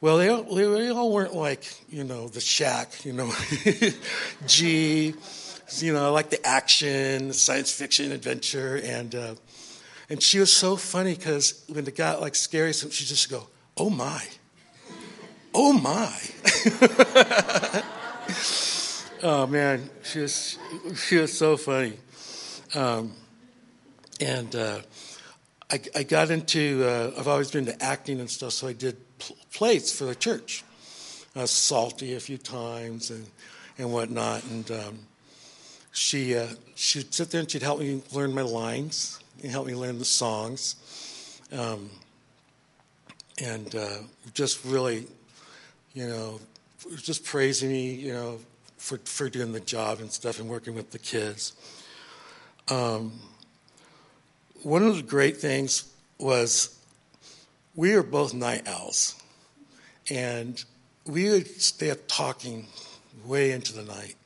Well, 0.00 0.16
they 0.16 0.28
all, 0.28 0.42
they 0.42 0.90
all 0.90 1.12
weren't 1.12 1.34
like 1.34 1.64
you 1.88 2.04
know 2.04 2.28
The 2.28 2.40
Shack, 2.40 3.04
you 3.04 3.12
know, 3.12 3.32
G, 4.46 5.14
you 5.78 5.92
know, 5.92 6.06
I 6.06 6.08
like 6.08 6.30
the 6.30 6.44
action, 6.44 7.32
science 7.32 7.72
fiction, 7.72 8.10
adventure, 8.10 8.80
and 8.82 9.14
uh, 9.14 9.34
and 10.10 10.22
she 10.22 10.40
was 10.40 10.52
so 10.52 10.76
funny 10.76 11.14
because 11.14 11.62
when 11.68 11.86
it 11.86 11.94
got 11.94 12.20
like 12.20 12.34
scary, 12.34 12.72
she 12.72 13.04
just 13.04 13.30
go, 13.30 13.46
"Oh 13.76 13.90
my, 13.90 14.24
oh 15.54 15.72
my." 15.72 16.12
oh 19.22 19.46
man, 19.46 19.88
she 20.02 20.20
was 20.20 20.58
she 20.96 21.16
was 21.16 21.36
so 21.36 21.56
funny, 21.56 21.94
um, 22.74 23.12
and 24.20 24.54
uh, 24.54 24.80
I, 25.70 25.80
I, 25.94 26.02
got 26.02 26.30
into. 26.30 26.84
Uh, 26.84 27.12
I've 27.18 27.28
always 27.28 27.50
been 27.50 27.68
into 27.68 27.82
acting 27.82 28.20
and 28.20 28.30
stuff, 28.30 28.52
so 28.52 28.68
I 28.68 28.72
did 28.72 28.96
pl- 29.18 29.36
plates 29.52 29.92
for 29.92 30.04
the 30.04 30.14
church. 30.14 30.64
Was 31.34 31.50
salty 31.52 32.16
a 32.16 32.20
few 32.20 32.36
times 32.38 33.10
and, 33.10 33.26
and 33.78 33.92
whatnot. 33.92 34.42
And 34.44 34.68
um, 34.72 34.98
she, 35.92 36.36
uh, 36.36 36.48
she'd 36.74 37.14
sit 37.14 37.30
there 37.30 37.40
and 37.40 37.50
she'd 37.50 37.62
help 37.62 37.78
me 37.78 38.02
learn 38.12 38.34
my 38.34 38.42
lines 38.42 39.20
and 39.42 39.52
help 39.52 39.66
me 39.66 39.74
learn 39.74 39.98
the 40.00 40.04
songs. 40.04 40.74
Um, 41.52 41.90
and 43.40 43.72
uh, 43.74 43.98
just 44.34 44.64
really, 44.64 45.06
you 45.94 46.08
know, 46.08 46.40
just 46.96 47.24
praising 47.24 47.70
me, 47.70 47.94
you 47.94 48.12
know, 48.12 48.38
for, 48.76 48.98
for 48.98 49.28
doing 49.28 49.52
the 49.52 49.60
job 49.60 50.00
and 50.00 50.10
stuff 50.10 50.38
and 50.38 50.48
working 50.48 50.74
with 50.74 50.90
the 50.90 50.98
kids. 50.98 51.52
Um, 52.68 53.20
one 54.62 54.82
of 54.82 54.96
the 54.96 55.02
great 55.02 55.36
things 55.36 55.92
was 56.18 56.78
we 57.74 57.94
were 57.94 58.02
both 58.02 58.34
night 58.34 58.66
owls, 58.66 59.20
and 60.10 60.62
we 61.06 61.30
would 61.30 61.46
stay 61.60 61.90
up 61.90 61.98
talking 62.08 62.66
way 63.24 63.52
into 63.52 63.72
the 63.72 63.84
night. 63.84 64.16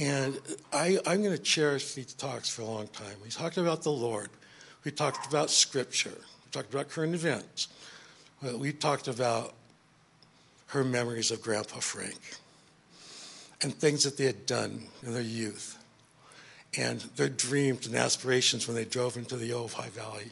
And 0.00 0.38
I, 0.72 0.98
I'm 1.06 1.22
going 1.22 1.36
to 1.36 1.42
cherish 1.42 1.94
these 1.94 2.14
talks 2.14 2.48
for 2.48 2.62
a 2.62 2.64
long 2.64 2.86
time. 2.88 3.16
We 3.22 3.30
talked 3.30 3.56
about 3.56 3.82
the 3.82 3.90
Lord. 3.90 4.30
We 4.84 4.92
talked 4.92 5.26
about 5.26 5.50
Scripture. 5.50 6.10
We 6.10 6.50
talked 6.52 6.72
about 6.72 6.88
current 6.88 7.14
events. 7.14 7.68
We 8.42 8.72
talked 8.72 9.08
about 9.08 9.54
her 10.70 10.84
memories 10.84 11.30
of 11.30 11.42
Grandpa 11.42 11.78
Frank 11.78 12.18
and 13.62 13.74
things 13.74 14.04
that 14.04 14.16
they 14.16 14.24
had 14.24 14.46
done 14.46 14.82
in 15.02 15.12
their 15.12 15.22
youth 15.22 15.76
and 16.76 17.00
their 17.16 17.28
dreams 17.28 17.86
and 17.86 17.96
aspirations 17.96 18.66
when 18.66 18.76
they 18.76 18.84
drove 18.84 19.16
into 19.16 19.36
the 19.36 19.50
Ojai 19.50 19.88
Valley. 19.90 20.30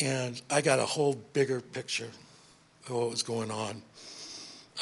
And 0.00 0.40
I 0.50 0.60
got 0.60 0.78
a 0.78 0.86
whole 0.86 1.14
bigger 1.32 1.60
picture 1.60 2.10
of 2.86 2.90
what 2.90 3.10
was 3.10 3.22
going 3.22 3.50
on 3.50 3.82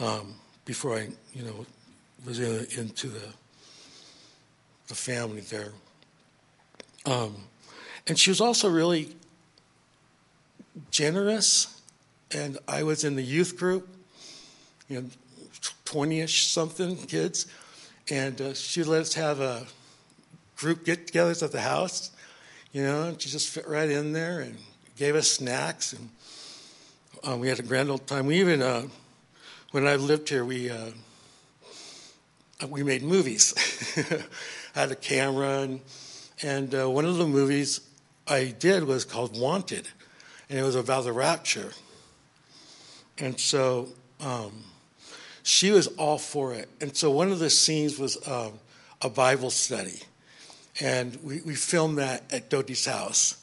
um, 0.01 0.35
before 0.65 0.97
I, 0.97 1.09
you 1.33 1.43
know, 1.43 1.67
was 2.25 2.39
in, 2.39 2.67
into 2.79 3.09
the 3.09 3.29
the 4.89 4.95
family 4.95 5.41
there. 5.41 5.73
Um, 7.07 7.37
and 8.07 8.19
she 8.19 8.31
was 8.31 8.41
also 8.41 8.69
really 8.69 9.17
generous. 10.91 11.81
And 12.35 12.59
I 12.67 12.83
was 12.83 13.05
in 13.05 13.17
the 13.17 13.23
youth 13.23 13.57
group, 13.57 13.89
you 14.93 15.01
know, 15.01 15.09
20 15.87 16.21
ish 16.21 16.47
something 16.49 16.97
kids. 16.97 17.47
And 18.11 18.39
uh, 18.41 18.53
she 18.53 18.85
let 18.85 19.01
us 19.01 19.15
have 19.15 19.41
a 19.41 19.65
group 20.57 20.85
get 20.85 21.07
togethers 21.07 21.43
at 21.43 21.51
the 21.51 21.63
house, 21.63 22.11
you 22.73 22.83
know, 22.83 23.05
and 23.05 23.21
she 23.21 23.31
just 23.31 23.49
fit 23.49 23.67
right 23.67 23.89
in 23.89 24.13
there 24.13 24.41
and 24.41 24.59
gave 24.97 25.15
us 25.15 25.31
snacks. 25.31 25.95
And 25.95 26.11
um, 27.25 27.41
we 27.41 27.49
had 27.49 27.59
a 27.59 27.63
grand 27.63 27.89
old 27.89 28.07
time. 28.07 28.27
We 28.27 28.39
even, 28.41 28.61
uh, 28.61 28.83
when 29.71 29.87
I 29.87 29.97
lived 29.97 30.29
here, 30.29 30.45
we, 30.45 30.69
uh, 30.69 30.91
we 32.69 32.83
made 32.83 33.03
movies. 33.03 33.55
I 34.75 34.79
had 34.81 34.93
a 34.93 34.97
camera, 34.97 35.61
and, 35.61 35.81
and 36.43 36.75
uh, 36.75 36.91
one 36.91 37.07
of 37.07 37.17
the 37.17 37.27
movies 37.27 37.81
I 38.29 38.55
did 38.59 38.85
was 38.85 39.07
called 39.07 39.41
Wanted, 39.41 39.89
and 40.51 40.59
it 40.59 40.63
was 40.63 40.77
about 40.77 41.05
the 41.05 41.13
rapture. 41.13 41.73
And 43.19 43.41
so 43.41 43.89
um, 44.21 44.65
she 45.43 45.71
was 45.71 45.89
all 45.99 46.19
for 46.19 46.55
it. 46.55 46.69
And 46.81 46.97
so 46.97 47.11
one 47.11 47.33
of 47.33 47.39
the 47.39 47.51
scenes 47.51 47.99
was 47.99 48.17
um, 48.29 48.53
a 49.01 49.11
Bible 49.11 49.51
study. 49.51 50.01
And 50.81 51.19
we, 51.23 51.43
we 51.43 51.55
filmed 51.55 51.99
that 51.99 52.25
at 52.33 52.49
Dodie's 52.49 52.87
house. 52.87 53.37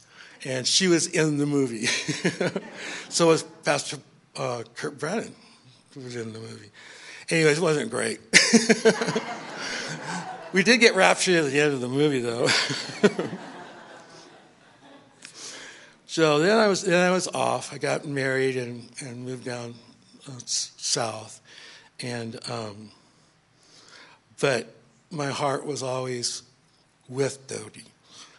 And 0.45 0.65
she 0.65 0.87
was 0.87 1.05
in 1.07 1.37
the 1.37 1.45
movie. 1.45 1.85
so 3.09 3.27
was 3.27 3.43
Pastor 3.43 3.97
uh, 4.37 4.63
Kurt 4.75 4.97
Brennan, 4.97 5.35
who 5.93 5.99
was 6.01 6.15
in 6.15 6.33
the 6.33 6.39
movie. 6.39 6.71
Anyways, 7.29 7.59
it 7.59 7.61
wasn't 7.61 7.91
great. 7.91 8.19
we 10.53 10.63
did 10.63 10.79
get 10.79 10.95
raptured 10.95 11.35
at 11.35 11.51
the 11.51 11.59
end 11.59 11.73
of 11.73 11.81
the 11.81 11.87
movie, 11.87 12.21
though. 12.21 12.47
so 16.07 16.39
then 16.39 16.57
I 16.57 16.67
was 16.67 16.81
then 16.83 17.05
I 17.05 17.11
was 17.11 17.27
off. 17.27 17.71
I 17.73 17.77
got 17.77 18.05
married 18.05 18.57
and, 18.57 18.89
and 19.01 19.25
moved 19.25 19.45
down 19.45 19.75
uh, 20.27 20.31
south, 20.45 21.41
and 22.01 22.39
um, 22.49 22.91
but 24.39 24.73
my 25.11 25.27
heart 25.27 25.65
was 25.65 25.83
always 25.83 26.43
with 27.07 27.47
Dodie. 27.47 27.85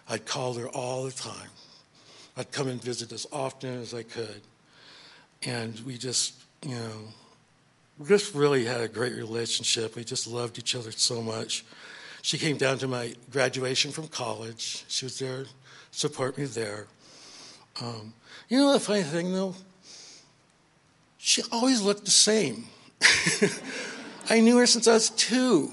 I'd 0.08 0.26
call 0.26 0.54
her 0.54 0.68
all 0.68 1.04
the 1.04 1.12
time. 1.12 1.50
I'd 2.36 2.52
come 2.52 2.68
and 2.68 2.82
visit 2.82 3.12
as 3.12 3.26
often 3.32 3.80
as 3.80 3.92
I 3.92 4.02
could, 4.02 4.40
and 5.42 5.78
we 5.80 5.98
just 5.98 6.34
you 6.62 6.74
know 6.74 8.06
just 8.06 8.34
really 8.34 8.64
had 8.64 8.80
a 8.80 8.88
great 8.88 9.14
relationship. 9.14 9.96
We 9.96 10.04
just 10.04 10.26
loved 10.26 10.58
each 10.58 10.74
other 10.74 10.90
so 10.90 11.20
much. 11.20 11.64
She 12.22 12.38
came 12.38 12.56
down 12.56 12.78
to 12.78 12.88
my 12.88 13.14
graduation 13.30 13.92
from 13.92 14.08
college. 14.08 14.84
She 14.88 15.06
was 15.06 15.18
there, 15.18 15.44
to 15.44 15.48
support 15.90 16.36
me 16.36 16.44
there. 16.44 16.86
Um, 17.80 18.12
you 18.48 18.58
know 18.58 18.72
the 18.72 18.80
funny 18.80 19.02
thing 19.02 19.32
though? 19.32 19.54
She 21.18 21.42
always 21.52 21.82
looked 21.82 22.04
the 22.04 22.10
same. 22.10 22.66
I 24.30 24.40
knew 24.40 24.58
her 24.58 24.66
since 24.66 24.86
I 24.86 24.94
was 24.94 25.10
two. 25.10 25.72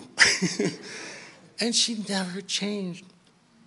and 1.60 1.76
she 1.76 2.04
never 2.10 2.42
changed 2.42 3.06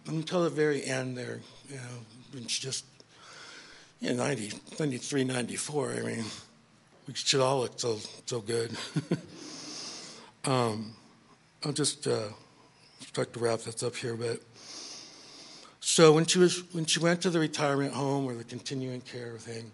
until 0.06 0.44
the 0.44 0.50
very 0.50 0.84
end 0.84 1.16
there. 1.16 1.40
You 1.68 1.76
know, 1.76 2.38
and 2.38 2.50
she 2.50 2.62
just, 2.62 2.84
you 4.00 4.10
know, 4.10 4.24
90, 4.24 4.52
93, 4.78 5.24
94, 5.24 5.90
I 5.90 6.00
mean, 6.00 6.24
we 7.06 7.14
should 7.14 7.40
all 7.40 7.60
look 7.60 7.78
so, 7.78 7.98
so 8.26 8.40
good. 8.40 8.76
um, 10.44 10.92
I'll 11.64 11.72
just 11.72 12.06
uh, 12.06 12.28
start 13.00 13.32
to 13.34 13.40
wrap 13.40 13.60
this 13.60 13.82
up 13.82 13.94
here, 13.96 14.14
but 14.14 14.40
so 15.80 16.12
when 16.12 16.26
she 16.26 16.38
was 16.38 16.62
when 16.72 16.84
she 16.84 17.00
went 17.00 17.22
to 17.22 17.30
the 17.30 17.40
retirement 17.40 17.92
home 17.94 18.26
or 18.26 18.34
the 18.34 18.44
continuing 18.44 19.00
care 19.00 19.36
thing, 19.38 19.72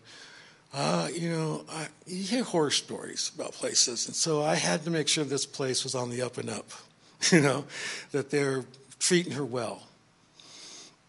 uh, 0.76 1.08
you 1.10 1.30
know, 1.30 1.64
I, 1.70 1.88
you 2.06 2.22
hear 2.22 2.44
horror 2.44 2.70
stories 2.70 3.32
about 3.34 3.52
places, 3.52 4.06
and 4.06 4.14
so 4.14 4.42
I 4.42 4.56
had 4.56 4.84
to 4.84 4.90
make 4.90 5.08
sure 5.08 5.24
this 5.24 5.46
place 5.46 5.82
was 5.84 5.94
on 5.94 6.10
the 6.10 6.20
up 6.20 6.36
and 6.36 6.50
up, 6.50 6.70
you 7.32 7.40
know, 7.40 7.64
that 8.12 8.28
they're 8.28 8.62
treating 8.98 9.32
her 9.32 9.44
well, 9.44 9.84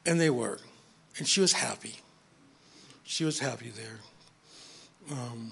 and 0.06 0.22
they 0.22 0.30
were, 0.30 0.60
and 1.18 1.28
she 1.28 1.42
was 1.42 1.52
happy. 1.52 1.96
She 3.04 3.26
was 3.26 3.40
happy 3.40 3.70
there, 3.70 4.00
um, 5.12 5.52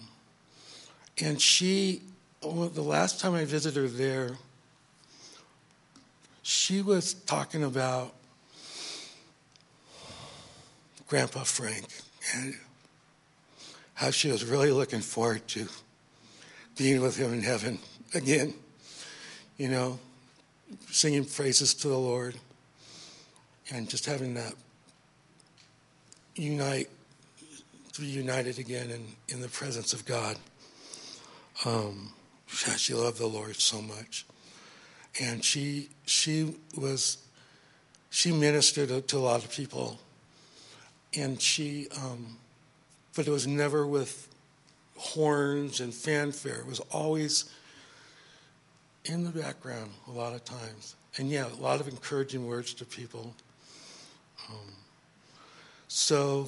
and 1.21 1.41
she. 1.41 2.01
Well, 2.41 2.69
the 2.69 2.83
last 2.83 3.19
time 3.19 3.33
I 3.33 3.43
visited 3.43 3.81
her 3.81 3.87
there, 3.87 4.37
she 6.41 6.81
was 6.81 7.15
talking 7.15 7.63
about 7.63 8.13
Grandpa 11.07 11.43
Frank 11.43 11.87
and 12.35 12.55
how 13.95 14.11
she 14.11 14.29
was 14.29 14.45
really 14.45 14.71
looking 14.71 15.01
forward 15.01 15.47
to 15.49 15.67
being 16.77 17.01
with 17.01 17.17
him 17.17 17.33
in 17.33 17.41
heaven 17.41 17.79
again. 18.13 18.53
You 19.57 19.69
know, 19.69 19.99
singing 20.91 21.25
praises 21.25 21.73
to 21.75 21.87
the 21.87 21.97
Lord 21.97 22.35
and 23.71 23.89
just 23.89 24.05
having 24.05 24.35
that 24.35 24.53
unite, 26.35 26.89
to 27.93 28.01
be 28.01 28.07
united 28.07 28.59
again 28.59 28.91
in, 28.91 29.07
in 29.29 29.41
the 29.41 29.47
presence 29.47 29.93
of 29.93 30.05
God. 30.05 30.37
Um, 31.65 32.11
she 32.47 32.93
loved 32.93 33.17
the 33.17 33.27
Lord 33.27 33.55
so 33.55 33.81
much 33.81 34.25
and 35.19 35.43
she 35.43 35.89
she 36.05 36.55
was 36.77 37.17
she 38.09 38.31
ministered 38.31 39.07
to 39.07 39.17
a 39.17 39.19
lot 39.19 39.43
of 39.43 39.51
people, 39.51 39.99
and 41.17 41.41
she, 41.41 41.87
um, 41.97 42.37
but 43.15 43.27
it 43.27 43.31
was 43.31 43.47
never 43.47 43.87
with 43.87 44.27
horns 44.97 45.79
and 45.79 45.93
fanfare. 45.93 46.59
It 46.59 46.67
was 46.67 46.79
always 46.91 47.45
in 49.05 49.23
the 49.23 49.29
background 49.29 49.91
a 50.07 50.11
lot 50.11 50.33
of 50.33 50.43
times, 50.43 50.95
and 51.17 51.29
yeah, 51.29 51.47
a 51.47 51.61
lot 51.61 51.79
of 51.79 51.87
encouraging 51.87 52.47
words 52.47 52.73
to 52.75 52.85
people. 52.85 53.33
Um, 54.49 54.73
so 55.87 56.47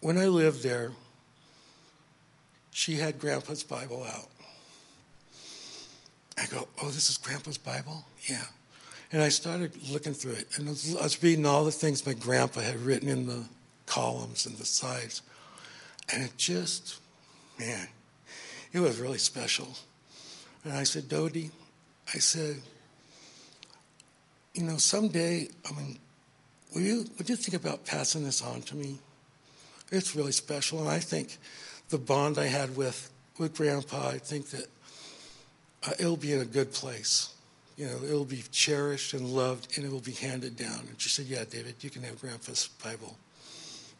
when 0.00 0.18
I 0.18 0.26
lived 0.26 0.62
there, 0.62 0.92
she 2.70 2.96
had 2.96 3.18
Grandpa's 3.18 3.62
Bible 3.62 4.04
out 4.04 4.28
I 6.38 6.46
go, 6.46 6.68
oh, 6.82 6.86
this 6.86 7.08
is 7.08 7.16
Grandpa's 7.16 7.58
Bible? 7.58 8.04
Yeah. 8.28 8.44
And 9.12 9.22
I 9.22 9.28
started 9.28 9.72
looking 9.90 10.12
through 10.12 10.32
it, 10.32 10.48
and 10.56 10.68
I 10.68 10.70
was, 10.70 10.96
I 10.96 11.02
was 11.02 11.22
reading 11.22 11.46
all 11.46 11.64
the 11.64 11.72
things 11.72 12.04
my 12.04 12.12
grandpa 12.12 12.60
had 12.60 12.80
written 12.80 13.08
in 13.08 13.26
the 13.26 13.44
columns 13.86 14.46
and 14.46 14.56
the 14.56 14.64
sides. 14.64 15.22
And 16.12 16.22
it 16.22 16.36
just, 16.36 17.00
man, 17.58 17.88
it 18.72 18.80
was 18.80 18.98
really 18.98 19.18
special. 19.18 19.68
And 20.64 20.72
I 20.72 20.84
said, 20.84 21.08
Dodie, 21.08 21.50
I 22.14 22.18
said, 22.18 22.56
you 24.54 24.62
know, 24.62 24.76
someday, 24.76 25.48
I 25.68 25.72
mean, 25.74 25.98
would 26.74 26.84
you, 26.84 27.04
would 27.18 27.28
you 27.28 27.36
think 27.36 27.60
about 27.60 27.84
passing 27.84 28.24
this 28.24 28.42
on 28.42 28.62
to 28.62 28.76
me? 28.76 28.98
it's 29.90 30.16
really 30.16 30.32
special. 30.32 30.80
And 30.80 30.88
I 30.88 30.98
think 30.98 31.38
the 31.88 31.98
bond 31.98 32.38
I 32.38 32.46
had 32.46 32.76
with, 32.76 33.10
with 33.38 33.56
Grandpa, 33.56 34.08
I 34.08 34.18
think 34.18 34.50
that 34.50 34.66
uh, 35.86 35.92
it'll 35.98 36.16
be 36.16 36.32
in 36.32 36.40
a 36.40 36.46
good 36.46 36.72
place. 36.72 37.32
You 37.76 37.86
know, 37.86 38.02
it'll 38.04 38.24
be 38.24 38.42
cherished 38.50 39.12
and 39.12 39.28
loved, 39.28 39.76
and 39.76 39.84
it 39.84 39.92
will 39.92 40.00
be 40.00 40.12
handed 40.12 40.56
down. 40.56 40.80
And 40.88 40.98
she 40.98 41.10
said, 41.10 41.26
"Yeah, 41.26 41.44
David, 41.44 41.74
you 41.80 41.90
can 41.90 42.02
have 42.04 42.18
Grandpa's 42.18 42.70
Bible," 42.82 43.18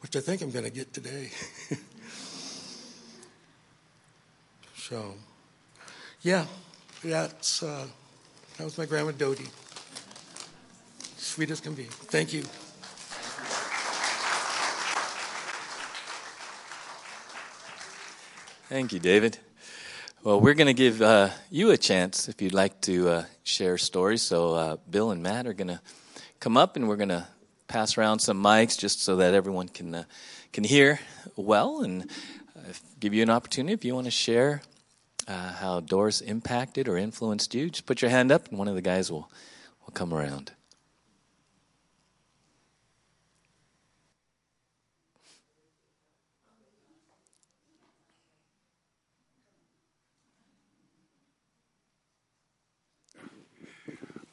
which 0.00 0.16
I 0.16 0.20
think 0.20 0.42
I'm 0.42 0.50
going 0.50 0.64
to 0.64 0.70
get 0.70 0.92
today. 0.92 1.30
so, 4.76 5.14
yeah, 6.22 6.46
that's 7.02 7.62
uh, 7.62 7.86
that 8.58 8.64
was 8.64 8.78
my 8.78 8.86
grandma 8.86 9.12
Dodie. 9.12 9.48
Sweet 11.16 11.50
as 11.50 11.60
can 11.60 11.74
be. 11.74 11.84
Thank 11.84 12.32
you. 12.32 12.42
Thank 18.68 18.92
you, 18.92 18.98
David. 18.98 19.38
Well, 20.24 20.40
we're 20.40 20.54
going 20.54 20.66
to 20.66 20.74
give 20.74 21.00
uh, 21.00 21.28
you 21.50 21.70
a 21.70 21.76
chance 21.76 22.28
if 22.28 22.42
you'd 22.42 22.52
like 22.52 22.80
to 22.80 23.08
uh, 23.08 23.24
share 23.44 23.78
stories. 23.78 24.22
So, 24.22 24.54
uh, 24.54 24.76
Bill 24.90 25.12
and 25.12 25.22
Matt 25.22 25.46
are 25.46 25.52
going 25.52 25.68
to 25.68 25.80
come 26.40 26.56
up, 26.56 26.74
and 26.74 26.88
we're 26.88 26.96
going 26.96 27.10
to 27.10 27.28
pass 27.68 27.98
around 27.98 28.20
some 28.20 28.42
mics 28.42 28.78
just 28.78 29.02
so 29.02 29.16
that 29.16 29.34
everyone 29.34 29.68
can 29.68 29.94
uh, 29.94 30.04
can 30.52 30.64
hear 30.64 31.00
well, 31.36 31.82
and 31.82 32.10
uh, 32.56 32.72
give 33.00 33.12
you 33.12 33.22
an 33.22 33.30
opportunity 33.30 33.74
if 33.74 33.84
you 33.84 33.94
want 33.94 34.06
to 34.06 34.10
share 34.10 34.62
uh, 35.28 35.52
how 35.52 35.80
Doris 35.80 36.20
impacted 36.20 36.88
or 36.88 36.96
influenced 36.96 37.54
you. 37.54 37.70
Just 37.70 37.86
put 37.86 38.02
your 38.02 38.10
hand 38.10 38.30
up, 38.32 38.48
and 38.48 38.58
one 38.58 38.68
of 38.68 38.74
the 38.74 38.82
guys 38.82 39.10
will 39.10 39.30
will 39.84 39.92
come 39.92 40.14
around. 40.14 40.52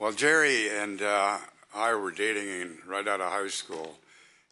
Well, 0.03 0.11
Jerry 0.11 0.69
and 0.69 1.01
uh, 1.01 1.37
I 1.73 1.95
were 1.95 2.11
dating 2.11 2.77
right 2.87 3.07
out 3.07 3.21
of 3.21 3.31
high 3.31 3.47
school. 3.47 3.95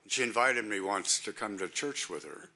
She 0.08 0.24
invited 0.24 0.66
me 0.66 0.80
once 0.80 1.20
to 1.22 1.32
come 1.32 1.58
to 1.60 1.68
church 1.68 2.10
with 2.10 2.24
her, 2.24 2.50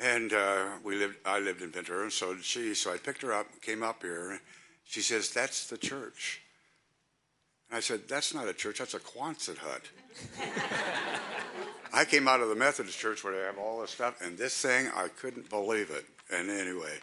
and 0.00 0.32
uh, 0.32 0.66
we 0.84 0.96
lived. 0.96 1.16
I 1.24 1.38
lived 1.38 1.62
in 1.62 1.70
Ventura, 1.70 2.02
and 2.02 2.12
so 2.12 2.34
did 2.34 2.44
she. 2.44 2.74
So 2.74 2.92
I 2.92 2.98
picked 2.98 3.22
her 3.22 3.32
up, 3.32 3.46
came 3.62 3.82
up 3.82 4.02
here. 4.02 4.40
She 4.84 5.00
says, 5.00 5.30
"That's 5.30 5.68
the 5.68 5.78
church." 5.78 6.42
And 7.70 7.78
I 7.78 7.80
said, 7.80 8.08
"That's 8.08 8.34
not 8.34 8.48
a 8.48 8.52
church. 8.52 8.78
That's 8.80 8.94
a 8.94 8.98
Quonset 8.98 9.58
hut." 9.58 9.82
I 11.92 12.04
came 12.04 12.28
out 12.28 12.40
of 12.40 12.48
the 12.48 12.56
Methodist 12.56 12.98
church 12.98 13.24
where 13.24 13.34
they 13.34 13.46
have 13.46 13.58
all 13.58 13.80
this 13.80 13.92
stuff, 13.92 14.20
and 14.20 14.36
this 14.36 14.60
thing, 14.60 14.90
I 14.94 15.08
couldn't 15.08 15.48
believe 15.48 15.90
it. 15.90 16.04
And 16.30 16.50
anyway, 16.50 16.98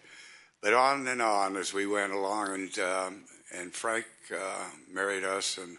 but 0.62 0.74
on 0.74 1.08
and 1.08 1.22
on 1.22 1.56
as 1.56 1.74
we 1.74 1.88
went 1.88 2.12
along, 2.12 2.54
and 2.54 2.80
um, 2.80 3.24
and 3.56 3.74
Frank 3.74 4.06
uh, 4.32 4.65
married 4.91 5.24
us, 5.24 5.58
and, 5.58 5.78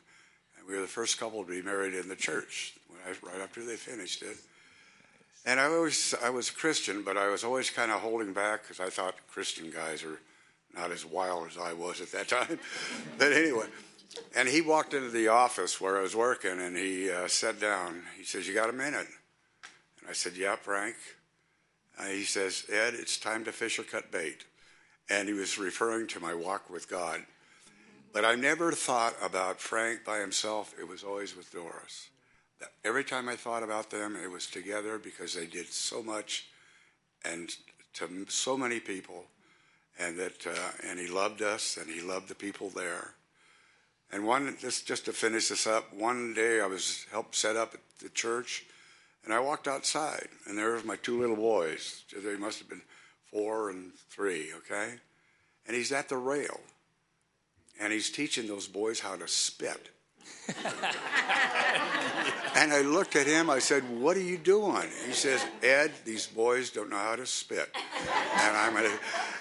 and, 0.64 0.68
we 0.68 0.74
were 0.74 0.82
the 0.82 0.88
first 0.88 1.18
couple 1.18 1.42
to 1.44 1.50
be 1.50 1.62
married 1.62 1.94
in 1.94 2.08
the 2.08 2.16
church 2.16 2.74
I, 3.06 3.10
right 3.26 3.40
after 3.42 3.64
they 3.64 3.76
finished 3.76 4.22
it. 4.22 4.36
And 5.46 5.60
I 5.60 5.66
always, 5.66 6.14
I 6.22 6.30
was 6.30 6.50
Christian, 6.50 7.02
but 7.02 7.16
I 7.16 7.28
was 7.28 7.44
always 7.44 7.68
kind 7.68 7.90
of 7.90 8.00
holding 8.00 8.32
back 8.32 8.62
because 8.62 8.80
I 8.80 8.88
thought 8.88 9.14
Christian 9.28 9.70
guys 9.70 10.02
are 10.02 10.18
not 10.74 10.90
as 10.90 11.04
wild 11.04 11.48
as 11.48 11.58
I 11.58 11.72
was 11.74 12.00
at 12.00 12.12
that 12.12 12.28
time. 12.48 12.58
but 13.18 13.32
anyway, 13.32 13.66
and 14.34 14.48
he 14.48 14.60
walked 14.60 14.94
into 14.94 15.10
the 15.10 15.28
office 15.28 15.80
where 15.80 15.98
I 15.98 16.02
was 16.02 16.16
working, 16.16 16.60
and 16.60 16.76
he 16.76 17.10
uh, 17.10 17.28
sat 17.28 17.60
down. 17.60 18.02
He 18.16 18.24
says, 18.24 18.46
"You 18.48 18.54
got 18.54 18.70
a 18.70 18.72
minute?" 18.72 19.08
And 20.00 20.08
I 20.08 20.12
said, 20.12 20.34
"Yeah, 20.36 20.56
Frank." 20.56 20.96
Uh, 21.98 22.06
he 22.06 22.24
says, 22.24 22.64
"Ed, 22.72 22.94
it's 22.94 23.18
time 23.18 23.44
to 23.44 23.52
fish 23.52 23.78
or 23.78 23.82
cut 23.82 24.10
bait," 24.10 24.44
and 25.10 25.28
he 25.28 25.34
was 25.34 25.58
referring 25.58 26.06
to 26.08 26.20
my 26.20 26.34
walk 26.34 26.70
with 26.70 26.88
God. 26.88 27.24
But 28.14 28.24
I 28.24 28.36
never 28.36 28.70
thought 28.70 29.16
about 29.20 29.60
Frank 29.60 30.04
by 30.04 30.20
himself. 30.20 30.72
It 30.78 30.86
was 30.86 31.02
always 31.02 31.36
with 31.36 31.52
Doris. 31.52 32.10
Every 32.84 33.02
time 33.02 33.28
I 33.28 33.34
thought 33.34 33.64
about 33.64 33.90
them, 33.90 34.16
it 34.16 34.30
was 34.30 34.46
together 34.46 34.98
because 34.98 35.34
they 35.34 35.46
did 35.46 35.66
so 35.66 36.00
much 36.00 36.46
and 37.24 37.52
to 37.94 38.26
so 38.28 38.56
many 38.56 38.78
people. 38.78 39.24
And 39.98 40.16
that, 40.18 40.46
uh, 40.46 40.88
and 40.88 41.00
he 41.00 41.08
loved 41.08 41.42
us 41.42 41.76
and 41.76 41.90
he 41.90 42.00
loved 42.00 42.28
the 42.28 42.36
people 42.36 42.70
there. 42.70 43.14
And 44.12 44.24
one, 44.24 44.56
just, 44.60 44.86
just 44.86 45.06
to 45.06 45.12
finish 45.12 45.48
this 45.48 45.66
up, 45.66 45.92
one 45.92 46.34
day 46.34 46.60
I 46.60 46.66
was 46.66 47.06
helped 47.10 47.34
set 47.34 47.56
up 47.56 47.74
at 47.74 47.80
the 47.98 48.10
church 48.10 48.64
and 49.24 49.34
I 49.34 49.40
walked 49.40 49.66
outside 49.66 50.28
and 50.46 50.56
there 50.56 50.74
was 50.74 50.84
my 50.84 50.96
two 50.96 51.20
little 51.20 51.36
boys. 51.36 52.04
They 52.16 52.36
must 52.36 52.60
have 52.60 52.68
been 52.68 52.82
four 53.32 53.70
and 53.70 53.92
three, 54.08 54.52
okay? 54.58 54.94
And 55.66 55.76
he's 55.76 55.90
at 55.90 56.08
the 56.08 56.16
rail 56.16 56.60
and 57.80 57.92
he's 57.92 58.10
teaching 58.10 58.46
those 58.46 58.66
boys 58.66 59.00
how 59.00 59.16
to 59.16 59.28
spit. 59.28 59.90
and 62.54 62.72
I 62.72 62.82
looked 62.82 63.16
at 63.16 63.26
him. 63.26 63.48
I 63.48 63.58
said, 63.58 63.82
"What 64.00 64.16
are 64.16 64.22
you 64.22 64.38
doing?" 64.38 64.88
He 65.06 65.12
says, 65.12 65.44
"Ed, 65.62 65.92
these 66.04 66.26
boys 66.26 66.70
don't 66.70 66.90
know 66.90 66.98
how 66.98 67.16
to 67.16 67.26
spit." 67.26 67.74
And 68.40 68.56
I'm 68.56 68.74
gonna, 68.74 68.98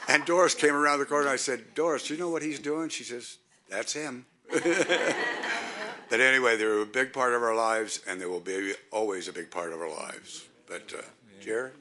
and 0.08 0.26
Doris 0.26 0.56
came 0.56 0.74
around 0.74 1.00
the 1.00 1.06
corner. 1.06 1.28
I 1.28 1.36
said, 1.36 1.74
"Doris, 1.76 2.08
do 2.08 2.14
you 2.14 2.20
know 2.20 2.30
what 2.30 2.42
he's 2.42 2.60
doing?" 2.60 2.90
She 2.90 3.04
says, 3.04 3.38
"That's 3.70 3.94
him." 3.94 4.26
but 4.50 6.20
anyway, 6.20 6.56
they're 6.58 6.82
a 6.82 6.86
big 6.86 7.12
part 7.12 7.34
of 7.34 7.44
our 7.44 7.56
lives, 7.56 8.02
and 8.08 8.22
they 8.22 8.26
will 8.26 8.40
be 8.40 8.74
always 8.92 9.28
a 9.28 9.34
big 9.34 9.52
part 9.52 9.74
of 9.74 9.82
our 9.82 9.90
lives. 9.90 10.46
But 10.68 10.94
uh, 10.98 11.02
Jerry. 11.42 11.72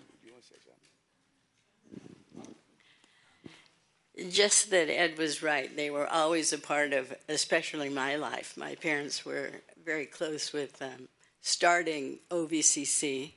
Just 4.30 4.70
that 4.70 4.90
Ed 4.90 5.16
was 5.18 5.42
right. 5.42 5.74
They 5.74 5.90
were 5.90 6.06
always 6.06 6.52
a 6.52 6.58
part 6.58 6.92
of, 6.92 7.14
especially 7.28 7.88
my 7.88 8.16
life. 8.16 8.56
My 8.56 8.74
parents 8.74 9.24
were 9.24 9.50
very 9.84 10.06
close 10.06 10.52
with 10.52 10.80
um, 10.82 11.08
starting 11.40 12.18
OVCC, 12.30 13.32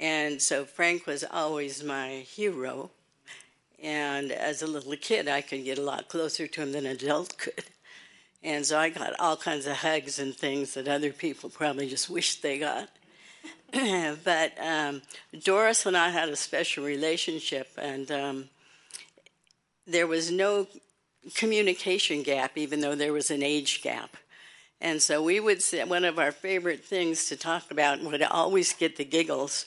and 0.00 0.40
so 0.40 0.64
Frank 0.64 1.06
was 1.06 1.24
always 1.30 1.84
my 1.84 2.24
hero. 2.26 2.90
And 3.82 4.32
as 4.32 4.62
a 4.62 4.66
little 4.66 4.96
kid, 4.96 5.28
I 5.28 5.42
could 5.42 5.64
get 5.64 5.78
a 5.78 5.82
lot 5.82 6.08
closer 6.08 6.46
to 6.46 6.62
him 6.62 6.72
than 6.72 6.86
an 6.86 6.92
adult 6.92 7.36
could. 7.36 7.64
And 8.42 8.64
so 8.64 8.78
I 8.78 8.90
got 8.90 9.18
all 9.18 9.36
kinds 9.36 9.66
of 9.66 9.76
hugs 9.76 10.18
and 10.18 10.34
things 10.34 10.74
that 10.74 10.86
other 10.88 11.12
people 11.12 11.48
probably 11.50 11.88
just 11.88 12.10
wished 12.10 12.42
they 12.42 12.58
got. 12.58 12.90
but 14.24 14.52
um, 14.60 15.02
Doris 15.42 15.86
and 15.86 15.96
I 15.96 16.10
had 16.10 16.28
a 16.28 16.36
special 16.36 16.84
relationship, 16.84 17.70
and 17.76 18.10
um, 18.10 18.48
there 19.86 20.06
was 20.06 20.30
no 20.30 20.66
communication 21.34 22.22
gap, 22.22 22.56
even 22.56 22.80
though 22.80 22.94
there 22.94 23.12
was 23.12 23.30
an 23.30 23.42
age 23.42 23.82
gap. 23.82 24.16
And 24.80 25.00
so 25.00 25.22
we 25.22 25.40
would 25.40 25.62
say 25.62 25.82
one 25.84 26.04
of 26.04 26.18
our 26.18 26.32
favorite 26.32 26.84
things 26.84 27.26
to 27.28 27.36
talk 27.36 27.70
about 27.70 27.98
and 27.98 28.08
would 28.08 28.22
always 28.22 28.72
get 28.72 28.96
the 28.96 29.04
giggles 29.04 29.66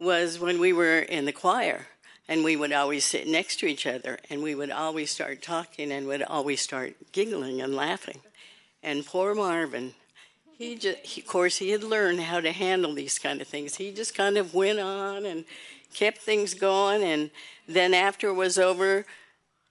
was 0.00 0.38
when 0.38 0.58
we 0.58 0.72
were 0.72 0.98
in 0.98 1.24
the 1.24 1.32
choir 1.32 1.86
and 2.26 2.42
we 2.42 2.56
would 2.56 2.72
always 2.72 3.04
sit 3.04 3.28
next 3.28 3.60
to 3.60 3.66
each 3.66 3.86
other 3.86 4.18
and 4.28 4.42
we 4.42 4.54
would 4.54 4.70
always 4.70 5.10
start 5.10 5.42
talking 5.42 5.92
and 5.92 6.06
would 6.06 6.22
always 6.22 6.60
start 6.60 6.94
giggling 7.12 7.60
and 7.60 7.74
laughing. 7.74 8.20
And 8.82 9.04
poor 9.04 9.34
Marvin, 9.34 9.94
he 10.56 10.76
just, 10.76 10.98
he, 10.98 11.20
of 11.20 11.26
course, 11.26 11.58
he 11.58 11.70
had 11.70 11.84
learned 11.84 12.20
how 12.20 12.40
to 12.40 12.52
handle 12.52 12.94
these 12.94 13.18
kind 13.18 13.40
of 13.40 13.48
things. 13.48 13.76
He 13.76 13.92
just 13.92 14.14
kind 14.14 14.36
of 14.36 14.54
went 14.54 14.78
on 14.78 15.26
and 15.26 15.44
kept 15.94 16.18
things 16.18 16.54
going. 16.54 17.02
And 17.02 17.30
then 17.68 17.94
after 17.94 18.28
it 18.28 18.34
was 18.34 18.58
over, 18.58 19.04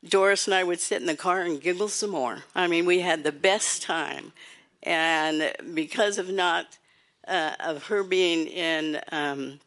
Doris 0.08 0.48
and 0.48 0.54
I 0.54 0.64
would 0.64 0.80
sit 0.80 1.02
in 1.02 1.08
the 1.08 1.16
car 1.16 1.42
and 1.42 1.62
giggle 1.62 1.90
some 1.90 2.12
more. 2.12 2.44
I 2.56 2.68
mean, 2.68 2.86
we 2.86 3.02
had 3.02 3.24
the 3.24 3.32
best 3.32 3.82
time, 3.82 4.32
and 4.84 5.54
because 5.74 6.18
of 6.18 6.30
not 6.30 6.78
uh, 7.28 7.54
of 7.60 7.86
her 7.86 8.04
being 8.04 8.48
in 8.48 9.02
um, 9.12 9.60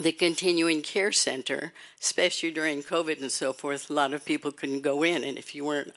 the 0.00 0.12
continuing 0.12 0.82
care 0.82 1.12
center, 1.12 1.72
especially 2.00 2.50
during 2.50 2.82
COVID 2.82 3.20
and 3.20 3.32
so 3.32 3.52
forth, 3.52 3.88
a 3.88 3.94
lot 3.94 4.12
of 4.12 4.24
people 4.24 4.52
couldn't 4.52 4.82
go 4.82 5.02
in, 5.02 5.24
and 5.24 5.38
if 5.38 5.54
you 5.54 5.64
weren't 5.64 5.94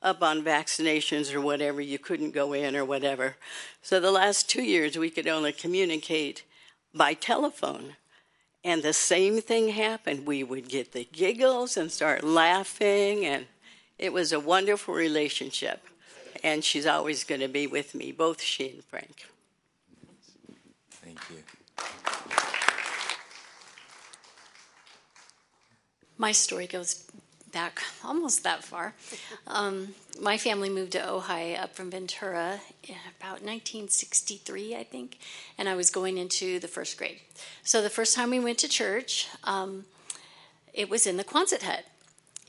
up 0.00 0.22
on 0.22 0.42
vaccinations 0.42 1.32
or 1.32 1.40
whatever, 1.40 1.80
you 1.80 1.98
couldn't 1.98 2.32
go 2.32 2.52
in 2.52 2.74
or 2.74 2.84
whatever. 2.84 3.36
So 3.82 4.00
the 4.00 4.10
last 4.10 4.48
two 4.48 4.62
years, 4.62 4.98
we 4.98 5.10
could 5.10 5.28
only 5.28 5.52
communicate 5.52 6.44
by 6.94 7.14
telephone. 7.14 7.96
And 8.64 8.82
the 8.82 8.92
same 8.92 9.40
thing 9.40 9.70
happened. 9.70 10.26
We 10.26 10.44
would 10.44 10.68
get 10.68 10.92
the 10.92 11.04
giggles 11.04 11.76
and 11.76 11.90
start 11.90 12.22
laughing, 12.22 13.26
and 13.26 13.46
it 13.98 14.12
was 14.12 14.32
a 14.32 14.38
wonderful 14.38 14.94
relationship. 14.94 15.84
And 16.44 16.64
she's 16.64 16.86
always 16.86 17.24
going 17.24 17.40
to 17.40 17.48
be 17.48 17.66
with 17.66 17.94
me, 17.94 18.12
both 18.12 18.40
she 18.40 18.70
and 18.70 18.84
Frank. 18.84 19.26
Thank 20.90 21.18
you. 21.30 21.42
My 26.18 26.30
story 26.30 26.68
goes 26.68 27.04
back 27.52 27.82
almost 28.04 28.42
that 28.44 28.64
far. 28.64 28.94
Um, 29.46 29.94
my 30.20 30.38
family 30.38 30.68
moved 30.68 30.92
to 30.92 30.98
Ojai 30.98 31.58
up 31.58 31.74
from 31.74 31.90
Ventura 31.90 32.60
in 32.84 32.96
about 33.18 33.42
1963, 33.42 34.76
I 34.76 34.84
think, 34.84 35.18
and 35.56 35.68
I 35.68 35.74
was 35.74 35.90
going 35.90 36.18
into 36.18 36.58
the 36.58 36.68
first 36.68 36.98
grade. 36.98 37.20
So 37.62 37.82
the 37.82 37.90
first 37.90 38.14
time 38.14 38.30
we 38.30 38.40
went 38.40 38.58
to 38.58 38.68
church, 38.68 39.28
um, 39.44 39.84
it 40.74 40.88
was 40.88 41.06
in 41.06 41.16
the 41.16 41.24
Quonset 41.24 41.62
hut. 41.62 41.84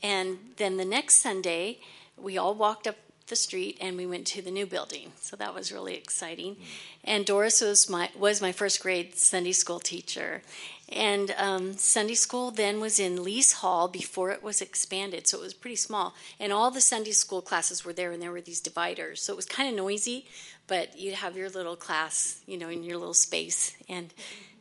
And 0.02 0.38
then 0.56 0.76
the 0.76 0.84
next 0.84 1.16
Sunday, 1.16 1.80
we 2.16 2.36
all 2.36 2.54
walked 2.54 2.86
up 2.86 2.96
the 3.28 3.36
street 3.36 3.78
and 3.80 3.96
we 3.96 4.06
went 4.06 4.26
to 4.26 4.42
the 4.42 4.50
new 4.50 4.66
building. 4.66 5.12
So 5.20 5.36
that 5.36 5.54
was 5.54 5.72
really 5.72 5.94
exciting. 5.94 6.56
And 7.02 7.24
Doris 7.24 7.60
was 7.60 7.88
my 7.88 8.10
was 8.18 8.42
my 8.42 8.52
first 8.52 8.82
grade 8.82 9.16
Sunday 9.16 9.52
school 9.52 9.80
teacher. 9.80 10.42
And 10.90 11.34
um, 11.38 11.76
Sunday 11.78 12.14
school 12.14 12.50
then 12.50 12.78
was 12.78 13.00
in 13.00 13.24
Lease 13.24 13.54
Hall 13.54 13.88
before 13.88 14.30
it 14.30 14.42
was 14.42 14.60
expanded, 14.60 15.26
so 15.26 15.38
it 15.38 15.42
was 15.42 15.54
pretty 15.54 15.76
small. 15.76 16.14
And 16.38 16.52
all 16.52 16.70
the 16.70 16.80
Sunday 16.80 17.12
school 17.12 17.40
classes 17.40 17.84
were 17.84 17.94
there, 17.94 18.12
and 18.12 18.22
there 18.22 18.30
were 18.30 18.42
these 18.42 18.60
dividers. 18.60 19.22
So 19.22 19.32
it 19.32 19.36
was 19.36 19.46
kind 19.46 19.68
of 19.68 19.74
noisy, 19.74 20.26
but 20.66 20.98
you'd 20.98 21.14
have 21.14 21.36
your 21.36 21.48
little 21.48 21.74
class, 21.74 22.42
you 22.46 22.58
know, 22.58 22.68
in 22.68 22.82
your 22.84 22.98
little 22.98 23.14
space. 23.14 23.74
And 23.88 24.12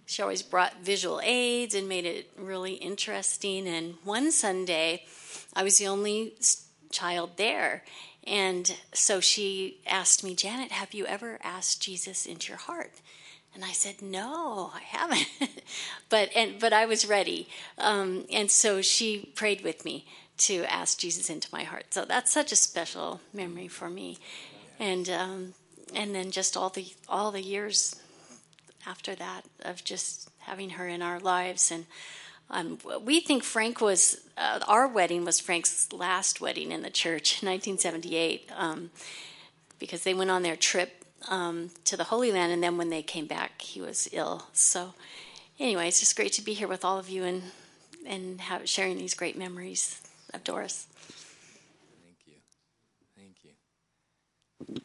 she 0.06 0.22
always 0.22 0.42
brought 0.42 0.82
visual 0.82 1.20
aids 1.24 1.76
and 1.76 1.90
made 1.90 2.06
it 2.06 2.32
really 2.38 2.74
interesting. 2.76 3.68
And 3.68 3.96
one 4.06 4.32
Sunday, 4.32 5.04
I 5.54 5.64
was 5.64 5.78
the 5.78 5.88
only 5.88 6.36
child 6.90 7.32
there. 7.36 7.84
And 8.26 8.78
so 8.94 9.20
she 9.20 9.80
asked 9.86 10.24
me, 10.24 10.34
Janet, 10.34 10.72
have 10.72 10.94
you 10.94 11.06
ever 11.06 11.40
asked 11.44 11.82
Jesus 11.82 12.26
into 12.26 12.50
your 12.50 12.58
heart? 12.58 12.94
And 13.54 13.64
I 13.64 13.72
said, 13.72 14.02
No, 14.02 14.72
I 14.74 14.80
haven't. 14.82 15.28
but 16.10 16.30
and 16.36 16.60
but 16.60 16.74
I 16.74 16.86
was 16.86 17.06
ready, 17.06 17.48
um, 17.78 18.26
and 18.32 18.50
so 18.50 18.82
she 18.82 19.32
prayed 19.36 19.62
with 19.62 19.86
me 19.86 20.08
to 20.38 20.64
ask 20.66 20.98
Jesus 20.98 21.30
into 21.30 21.50
my 21.52 21.64
heart. 21.64 21.94
So 21.94 22.04
that's 22.06 22.32
such 22.32 22.52
a 22.52 22.56
special 22.56 23.22
memory 23.32 23.68
for 23.68 23.90
me, 23.90 24.18
and 24.80 25.08
um, 25.10 25.54
and 25.94 26.16
then 26.16 26.32
just 26.32 26.58
all 26.58 26.70
the 26.70 26.88
all 27.08 27.32
the 27.32 27.44
years 27.44 27.96
after 28.88 29.14
that 29.16 29.44
of 29.64 29.84
just 29.84 30.30
having 30.40 30.72
her 30.72 30.88
in 30.88 31.02
our 31.02 31.20
lives 31.20 31.72
and. 31.72 31.86
Um, 32.50 32.78
we 33.02 33.20
think 33.20 33.44
Frank 33.44 33.82
was 33.82 34.22
uh, 34.38 34.60
our 34.68 34.88
wedding 34.88 35.26
was 35.26 35.40
Frank's 35.40 35.92
last 35.92 36.42
wedding 36.42 36.72
in 36.72 36.82
the 36.82 36.90
church, 36.90 37.34
1978, 37.44 38.50
um, 38.56 38.92
because 39.80 40.04
they 40.04 40.14
went 40.14 40.32
on 40.32 40.44
their 40.44 40.56
trip 40.56 41.06
um, 41.30 41.72
to 41.86 41.98
the 41.98 42.06
Holy 42.06 42.32
Land, 42.32 42.52
and 42.52 42.62
then 42.62 42.78
when 42.78 42.90
they 42.90 43.02
came 43.02 43.28
back, 43.28 43.62
he 43.62 43.82
was 43.82 44.10
ill. 44.12 44.48
So, 44.54 44.94
anyway, 45.60 45.88
it's 45.88 46.00
just 46.00 46.16
great 46.16 46.34
to 46.34 46.42
be 46.42 46.54
here 46.54 46.68
with 46.68 46.84
all 46.86 47.00
of 47.00 47.10
you 47.10 47.24
and 47.24 47.44
and 48.06 48.42
have, 48.42 48.68
sharing 48.68 48.98
these 48.98 49.14
great 49.14 49.38
memories 49.38 50.02
of 50.34 50.44
Doris. 50.44 50.88
Thank 52.04 52.18
you. 52.26 52.34
Thank 53.16 53.38
you. 54.78 54.82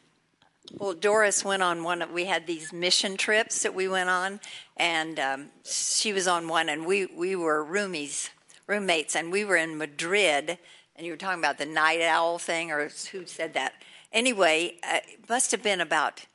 Well, 0.77 0.93
Doris 0.93 1.43
went 1.43 1.63
on 1.63 1.83
one. 1.83 2.01
Of, 2.01 2.11
we 2.11 2.25
had 2.25 2.45
these 2.45 2.71
mission 2.71 3.17
trips 3.17 3.63
that 3.63 3.73
we 3.73 3.87
went 3.87 4.09
on, 4.09 4.39
and 4.77 5.19
um, 5.19 5.45
she 5.63 6.13
was 6.13 6.27
on 6.27 6.47
one, 6.47 6.69
and 6.69 6.85
we 6.85 7.07
we 7.07 7.35
were 7.35 7.65
roomies, 7.65 8.29
roommates, 8.67 9.15
and 9.15 9.31
we 9.31 9.43
were 9.43 9.57
in 9.57 9.77
Madrid. 9.77 10.57
And 10.95 11.05
you 11.05 11.13
were 11.13 11.17
talking 11.17 11.39
about 11.39 11.57
the 11.57 11.65
night 11.65 12.01
owl 12.01 12.37
thing, 12.37 12.71
or 12.71 12.89
who 13.11 13.25
said 13.25 13.53
that? 13.53 13.73
Anyway, 14.11 14.77
uh, 14.83 14.99
it 15.07 15.29
must 15.29 15.51
have 15.51 15.63
been 15.63 15.81
about 15.81 16.25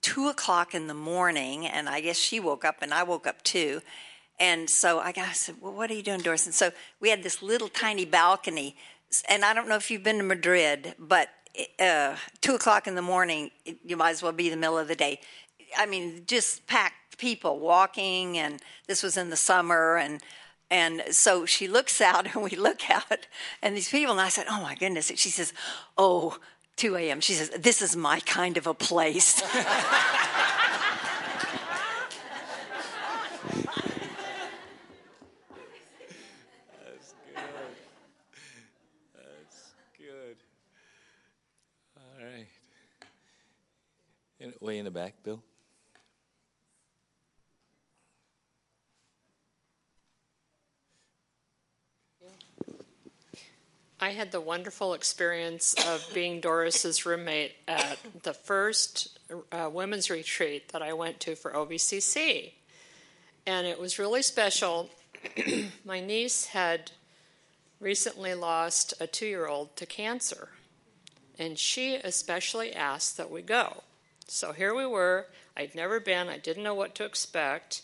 two 0.00 0.28
o'clock 0.28 0.74
in 0.74 0.86
the 0.86 0.94
morning, 0.94 1.66
and 1.66 1.88
I 1.88 2.00
guess 2.00 2.18
she 2.18 2.38
woke 2.38 2.64
up 2.64 2.82
and 2.82 2.94
I 2.94 3.02
woke 3.02 3.26
up 3.26 3.42
too. 3.42 3.80
And 4.38 4.68
so 4.68 5.00
I 5.00 5.12
said, 5.32 5.56
Well, 5.60 5.72
what 5.72 5.90
are 5.90 5.94
you 5.94 6.02
doing, 6.02 6.20
Doris? 6.20 6.46
And 6.46 6.54
so 6.54 6.70
we 7.00 7.10
had 7.10 7.22
this 7.22 7.42
little 7.42 7.68
tiny 7.68 8.04
balcony. 8.04 8.76
And 9.28 9.44
I 9.44 9.54
don't 9.54 9.68
know 9.68 9.76
if 9.76 9.90
you've 9.90 10.02
been 10.02 10.18
to 10.18 10.24
Madrid, 10.24 10.94
but 10.98 11.30
uh, 11.78 12.16
two 12.40 12.54
o'clock 12.54 12.86
in 12.86 12.94
the 12.94 13.02
morning, 13.02 13.50
you 13.84 13.96
might 13.96 14.10
as 14.10 14.22
well 14.22 14.32
be 14.32 14.50
the 14.50 14.56
middle 14.56 14.78
of 14.78 14.88
the 14.88 14.96
day. 14.96 15.20
I 15.76 15.86
mean, 15.86 16.22
just 16.26 16.66
packed 16.66 17.18
people 17.18 17.58
walking, 17.58 18.38
and 18.38 18.60
this 18.86 19.02
was 19.02 19.16
in 19.16 19.30
the 19.30 19.36
summer, 19.36 19.96
and 19.96 20.22
and 20.70 21.02
so 21.10 21.46
she 21.46 21.68
looks 21.68 22.00
out, 22.00 22.34
and 22.34 22.42
we 22.42 22.50
look 22.50 22.90
out, 22.90 23.26
and 23.62 23.76
these 23.76 23.88
people, 23.88 24.12
and 24.12 24.20
I 24.20 24.28
said, 24.28 24.46
"Oh 24.48 24.60
my 24.60 24.74
goodness!" 24.74 25.12
She 25.16 25.30
says, 25.30 25.52
"Oh, 25.96 26.38
2 26.76 26.96
a.m. 26.96 27.20
She 27.20 27.32
says, 27.32 27.48
This 27.50 27.80
is 27.80 27.96
my 27.96 28.20
kind 28.20 28.56
of 28.58 28.66
a 28.66 28.74
place. 28.74 29.40
That's 29.40 29.54
good. 37.34 37.46
That's 39.14 39.72
good. 39.96 40.36
All 41.96 42.02
right. 42.22 42.46
In, 44.38 44.52
way 44.66 44.78
in 44.78 44.84
the 44.84 44.90
back, 44.90 45.14
Bill. 45.22 45.42
I 53.98 54.10
had 54.10 54.30
the 54.30 54.40
wonderful 54.40 54.92
experience 54.92 55.74
of 55.86 56.06
being 56.12 56.40
Doris's 56.40 57.06
roommate 57.06 57.54
at 57.66 57.98
the 58.24 58.34
first 58.34 59.18
uh, 59.50 59.70
women's 59.72 60.10
retreat 60.10 60.68
that 60.72 60.82
I 60.82 60.92
went 60.92 61.18
to 61.20 61.34
for 61.34 61.52
OVCC. 61.52 62.52
And 63.46 63.66
it 63.66 63.80
was 63.80 63.98
really 63.98 64.20
special. 64.20 64.90
My 65.84 66.00
niece 66.00 66.46
had 66.46 66.90
recently 67.80 68.34
lost 68.34 68.92
a 69.00 69.06
two 69.06 69.26
year 69.26 69.46
old 69.46 69.74
to 69.76 69.86
cancer, 69.86 70.50
and 71.38 71.58
she 71.58 71.94
especially 71.94 72.74
asked 72.74 73.16
that 73.16 73.30
we 73.30 73.40
go. 73.40 73.82
So 74.26 74.52
here 74.52 74.74
we 74.74 74.86
were. 74.86 75.26
I'd 75.56 75.74
never 75.74 76.00
been, 76.00 76.28
I 76.28 76.38
didn't 76.38 76.64
know 76.64 76.74
what 76.74 76.94
to 76.96 77.04
expect. 77.04 77.82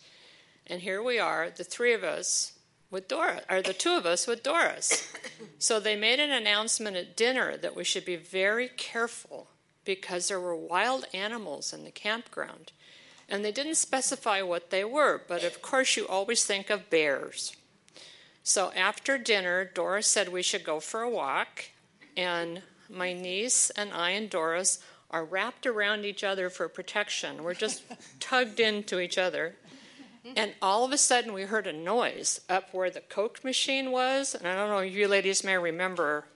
And 0.67 0.83
here 0.83 1.03
we 1.03 1.19
are, 1.19 1.51
the 1.51 1.65
three 1.65 1.93
of 1.93 2.05
us, 2.05 2.53
with 2.91 3.09
Doris, 3.09 3.43
or 3.49 3.63
the 3.63 3.73
two 3.73 3.93
of 3.93 4.07
us 4.07 4.27
with 4.27 4.43
Doris. 4.43 5.13
So 5.59 5.81
they 5.81 5.97
made 5.97 6.21
an 6.21 6.31
announcement 6.31 6.97
at 6.97 7.17
dinner 7.17 7.57
that 7.57 7.75
we 7.75 7.85
should 7.85 8.05
be 8.05 8.17
very 8.17 8.69
careful 8.69 9.49
because 9.85 10.29
there 10.29 10.41
were 10.41 10.55
wild 10.55 11.07
animals 11.15 11.73
in 11.73 11.85
the 11.85 11.91
campground. 11.91 12.73
And 13.29 13.45
they 13.45 13.53
didn't 13.53 13.77
specify 13.77 14.43
what 14.43 14.71
they 14.71 14.85
were, 14.85 15.23
but 15.27 15.43
of 15.43 15.63
course 15.63 15.97
you 15.97 16.07
always 16.07 16.45
think 16.45 16.69
of 16.69 16.91
bears. 16.91 17.57
So 18.43 18.73
after 18.73 19.17
dinner, 19.17 19.65
Doris 19.65 20.07
said 20.07 20.29
we 20.29 20.43
should 20.43 20.65
go 20.65 20.81
for 20.81 21.01
a 21.01 21.09
walk, 21.09 21.67
and 22.17 22.63
my 22.91 23.13
niece 23.13 23.71
and 23.71 23.93
I 23.93 24.11
and 24.11 24.29
Doris 24.29 24.81
are 25.13 25.25
wrapped 25.25 25.67
around 25.67 26.05
each 26.05 26.25
other 26.25 26.49
for 26.49 26.69
protection. 26.69 27.45
We're 27.45 27.55
just 27.55 27.83
tugged 28.21 28.61
into 28.61 29.01
each 29.01 29.19
other. 29.19 29.57
And 30.37 30.55
all 30.63 30.85
of 30.85 30.93
a 30.93 30.99
sudden, 30.99 31.33
we 31.33 31.43
heard 31.43 31.67
a 31.67 31.73
noise 31.73 32.41
up 32.49 32.73
where 32.73 32.91
the 32.91 33.01
Coke 33.01 33.43
machine 33.43 33.91
was. 33.91 34.35
And 34.35 34.47
I 34.47 34.55
don't 34.55 34.69
know 34.69 34.79
if 34.79 34.93
you 34.93 35.09
ladies 35.09 35.43
may 35.43 35.59
remember 35.59 36.27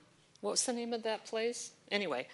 what 0.41 0.51
was 0.53 0.65
the 0.65 0.73
name 0.73 0.93
of 0.93 1.03
that 1.05 1.25
place? 1.25 1.73
Anyway, 1.91 2.29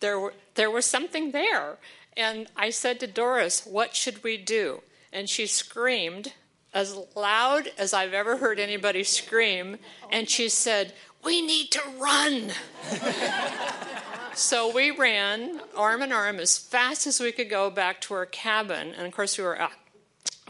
there, 0.00 0.18
were, 0.18 0.34
there 0.54 0.70
was 0.70 0.86
something 0.86 1.32
there. 1.32 1.78
And 2.16 2.46
I 2.56 2.70
said 2.70 3.00
to 3.00 3.06
Doris, 3.06 3.66
What 3.66 3.94
should 3.94 4.22
we 4.22 4.36
do? 4.36 4.82
And 5.12 5.28
she 5.28 5.46
screamed 5.46 6.32
as 6.74 6.98
loud 7.16 7.72
as 7.78 7.92
I've 7.94 8.14
ever 8.14 8.36
heard 8.36 8.58
anybody 8.58 9.02
scream. 9.04 9.78
And 10.10 10.28
she 10.28 10.48
said, 10.48 10.94
We 11.24 11.42
need 11.42 11.70
to 11.72 11.82
run. 11.98 12.52
so 14.38 14.72
we 14.72 14.92
ran 14.92 15.60
arm 15.76 16.00
in 16.00 16.12
arm 16.12 16.38
as 16.38 16.56
fast 16.56 17.06
as 17.08 17.18
we 17.18 17.32
could 17.32 17.50
go 17.50 17.70
back 17.70 18.00
to 18.02 18.14
our 18.14 18.24
cabin. 18.24 18.94
And 18.96 19.06
of 19.06 19.12
course, 19.12 19.36
we 19.36 19.42
were 19.42 19.68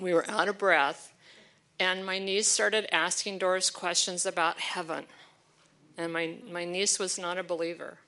we 0.00 0.12
were 0.12 0.28
out 0.30 0.48
of 0.48 0.58
breath, 0.58 1.12
and 1.80 2.04
my 2.04 2.18
niece 2.18 2.48
started 2.48 2.86
asking 2.94 3.38
Doris 3.38 3.70
questions 3.70 4.26
about 4.26 4.60
heaven. 4.60 5.04
And 5.96 6.12
my, 6.12 6.34
my 6.48 6.64
niece 6.64 6.98
was 6.98 7.18
not 7.18 7.38
a 7.38 7.42
believer. 7.42 7.98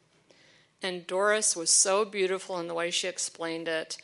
And 0.82 1.06
Doris 1.06 1.56
was 1.56 1.70
so 1.70 2.04
beautiful 2.04 2.58
in 2.58 2.68
the 2.68 2.74
way 2.74 2.90
she 2.90 3.08
explained 3.08 3.66
it, 3.66 3.96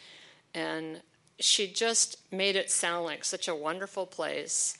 and 0.54 1.02
she 1.38 1.70
just 1.70 2.18
made 2.32 2.56
it 2.56 2.70
sound 2.70 3.04
like 3.04 3.24
such 3.24 3.48
a 3.48 3.54
wonderful 3.54 4.06
place. 4.06 4.78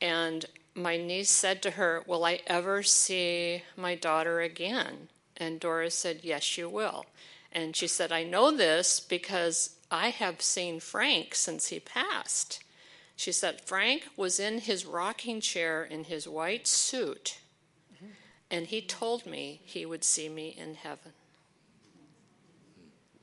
And 0.00 0.44
my 0.74 0.96
niece 0.96 1.30
said 1.30 1.62
to 1.62 1.72
her, 1.72 2.02
Will 2.06 2.24
I 2.24 2.40
ever 2.46 2.82
see 2.82 3.62
my 3.76 3.94
daughter 3.94 4.40
again? 4.40 5.08
And 5.36 5.60
Doris 5.60 5.94
said, 5.94 6.20
Yes, 6.22 6.56
you 6.56 6.68
will. 6.68 7.06
And 7.52 7.74
she 7.76 7.86
said, 7.86 8.10
I 8.10 8.24
know 8.24 8.50
this 8.50 9.00
because 9.00 9.76
I 9.90 10.08
have 10.08 10.42
seen 10.42 10.80
Frank 10.80 11.34
since 11.34 11.68
he 11.68 11.78
passed. 11.78 12.62
She 13.16 13.30
said, 13.30 13.60
Frank 13.60 14.08
was 14.16 14.40
in 14.40 14.58
his 14.58 14.84
rocking 14.84 15.40
chair 15.40 15.84
in 15.84 16.04
his 16.04 16.26
white 16.26 16.66
suit, 16.66 17.38
and 18.50 18.66
he 18.66 18.80
told 18.80 19.24
me 19.24 19.60
he 19.64 19.86
would 19.86 20.02
see 20.02 20.28
me 20.28 20.48
in 20.58 20.74
heaven. 20.74 21.12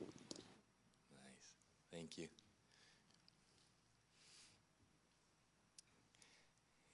Nice. 0.00 1.52
Thank 1.92 2.16
you. 2.16 2.28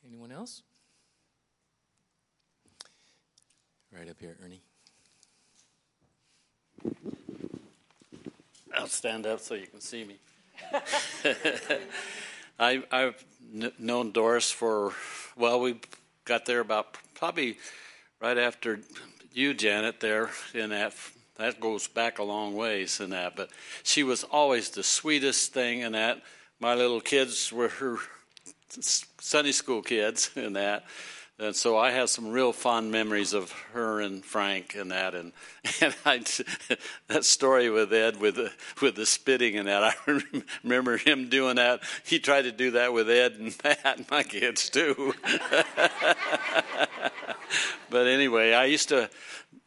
Anyone 0.04 0.32
else? 0.32 0.62
Right 3.92 4.08
up 4.08 4.18
here, 4.18 4.36
Ernie. 4.44 4.62
I'll 8.76 8.86
stand 8.86 9.26
up 9.26 9.40
so 9.40 9.54
you 9.54 9.66
can 9.66 9.80
see 9.80 10.04
me. 10.04 10.16
I, 12.58 12.82
I've 12.90 13.24
kn- 13.52 13.72
known 13.78 14.12
Doris 14.12 14.50
for, 14.50 14.92
well, 15.36 15.60
we 15.60 15.80
got 16.24 16.46
there 16.46 16.60
about 16.60 16.96
probably 17.14 17.58
right 18.20 18.38
after 18.38 18.80
you, 19.32 19.54
Janet, 19.54 20.00
there 20.00 20.30
in 20.54 20.70
that. 20.70 20.94
That 21.36 21.60
goes 21.60 21.86
back 21.86 22.18
a 22.18 22.24
long 22.24 22.54
ways 22.54 23.00
in 23.00 23.10
that. 23.10 23.36
But 23.36 23.50
she 23.84 24.02
was 24.02 24.24
always 24.24 24.70
the 24.70 24.82
sweetest 24.82 25.52
thing 25.52 25.80
in 25.80 25.92
that. 25.92 26.22
My 26.60 26.74
little 26.74 27.00
kids 27.00 27.52
were 27.52 27.68
her 27.68 27.98
Sunday 28.80 29.52
school 29.52 29.82
kids 29.82 30.30
in 30.34 30.54
that. 30.54 30.84
And 31.40 31.54
so 31.54 31.78
I 31.78 31.92
have 31.92 32.10
some 32.10 32.32
real 32.32 32.52
fond 32.52 32.90
memories 32.90 33.32
of 33.32 33.52
her 33.72 34.00
and 34.00 34.24
Frank 34.24 34.74
and 34.74 34.90
that, 34.90 35.14
and 35.14 35.32
and 35.80 35.94
I, 36.04 36.24
that 37.06 37.24
story 37.24 37.70
with 37.70 37.92
Ed 37.92 38.20
with 38.20 38.34
the 38.34 38.50
with 38.82 38.96
the 38.96 39.06
spitting 39.06 39.56
and 39.56 39.68
that. 39.68 39.94
I 40.06 40.20
remember 40.64 40.96
him 40.96 41.28
doing 41.28 41.56
that. 41.56 41.80
He 42.04 42.18
tried 42.18 42.42
to 42.42 42.52
do 42.52 42.72
that 42.72 42.92
with 42.92 43.08
Ed 43.08 43.34
and 43.34 43.56
Pat, 43.56 44.10
my 44.10 44.24
kids 44.24 44.68
too. 44.68 45.14
but 47.88 48.06
anyway, 48.08 48.52
I 48.52 48.64
used 48.64 48.88
to 48.88 49.08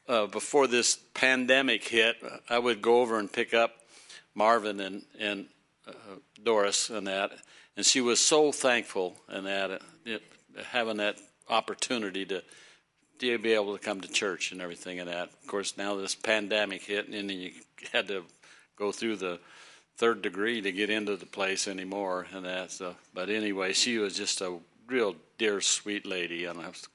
uh, 0.09 0.25
before 0.25 0.67
this 0.67 0.99
pandemic 1.13 1.87
hit, 1.87 2.17
I 2.49 2.59
would 2.59 2.81
go 2.81 2.99
over 2.99 3.17
and 3.17 3.31
pick 3.31 3.53
up 3.53 3.71
Marvin 4.35 4.81
and 4.81 5.03
and 5.17 5.45
uh, 5.87 5.93
Doris 6.43 6.89
and 6.89 7.07
that, 7.07 7.31
and 7.77 7.85
she 7.85 8.01
was 8.01 8.19
so 8.19 8.51
thankful 8.51 9.15
and 9.29 9.45
that 9.45 9.81
it, 10.05 10.21
having 10.65 10.97
that 10.97 11.17
opportunity 11.51 12.25
to 12.25 12.43
to 13.19 13.37
be 13.37 13.53
able 13.53 13.77
to 13.77 13.83
come 13.83 14.01
to 14.01 14.07
church 14.07 14.51
and 14.51 14.61
everything 14.61 14.99
and 14.99 15.07
that. 15.07 15.29
Of 15.29 15.47
course, 15.47 15.77
now 15.77 15.95
this 15.95 16.15
pandemic 16.15 16.83
hit, 16.83 17.07
and 17.07 17.29
you 17.29 17.51
had 17.93 18.07
to 18.07 18.23
go 18.75 18.91
through 18.91 19.17
the 19.17 19.39
third 19.95 20.23
degree 20.23 20.59
to 20.59 20.71
get 20.71 20.89
into 20.89 21.15
the 21.15 21.27
place 21.27 21.67
anymore 21.67 22.25
and 22.33 22.45
that. 22.45 22.71
So, 22.71 22.95
but 23.13 23.29
anyway, 23.29 23.73
she 23.73 23.99
was 23.99 24.15
just 24.15 24.41
a 24.41 24.57
real 24.87 25.15
dear, 25.37 25.61
sweet 25.61 26.07
lady. 26.07 26.45
And 26.45 26.59
I 26.59 26.69
was, 26.69 26.87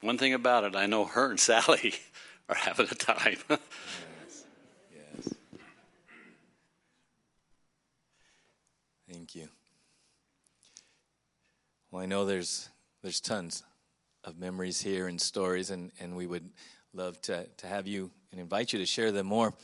one 0.00 0.16
thing 0.16 0.32
about 0.32 0.64
it, 0.64 0.74
I 0.74 0.86
know 0.86 1.04
her 1.04 1.30
and 1.30 1.40
Sally 1.40 1.94
are 2.48 2.54
having 2.54 2.86
a 2.90 2.94
time. 2.94 3.36
yes. 3.50 4.44
Yes. 4.94 5.34
Thank 9.12 9.34
you. 9.34 9.48
Well, 11.90 12.02
I 12.02 12.06
know 12.06 12.24
there's 12.24 12.70
there's 13.02 13.20
tons 13.20 13.62
of 14.24 14.38
memories 14.38 14.80
here 14.80 15.06
and 15.06 15.20
stories, 15.20 15.70
and, 15.70 15.92
and 16.00 16.16
we 16.16 16.26
would 16.26 16.48
love 16.92 17.20
to, 17.22 17.46
to 17.58 17.66
have 17.66 17.86
you 17.86 18.10
and 18.32 18.40
invite 18.40 18.72
you 18.72 18.78
to 18.78 18.86
share 18.86 19.12
them 19.12 19.26
more 19.26 19.54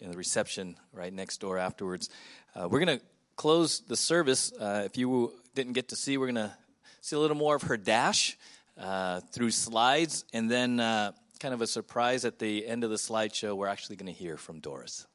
in 0.00 0.10
the 0.10 0.16
reception 0.16 0.76
right 0.92 1.12
next 1.12 1.40
door 1.40 1.58
afterwards. 1.58 2.08
Uh, 2.54 2.68
we're 2.68 2.84
going 2.84 2.98
to 2.98 3.04
close 3.36 3.80
the 3.80 3.96
service. 3.96 4.52
Uh, 4.52 4.82
if 4.84 4.96
you 4.96 5.32
didn't 5.54 5.74
get 5.74 5.88
to 5.88 5.96
see, 5.96 6.18
we're 6.18 6.26
going 6.26 6.48
to 6.48 6.52
see 7.00 7.16
a 7.16 7.18
little 7.18 7.36
more 7.36 7.56
of 7.56 7.62
her 7.62 7.76
dash 7.76 8.36
uh, 8.78 9.20
through 9.32 9.50
slides, 9.50 10.24
and 10.32 10.50
then 10.50 10.80
uh, 10.80 11.12
kind 11.38 11.54
of 11.54 11.60
a 11.60 11.66
surprise 11.66 12.24
at 12.24 12.38
the 12.38 12.66
end 12.66 12.84
of 12.84 12.90
the 12.90 12.96
slideshow, 12.96 13.56
we're 13.56 13.66
actually 13.66 13.96
going 13.96 14.12
to 14.12 14.18
hear 14.18 14.36
from 14.36 14.60
Doris. 14.60 15.06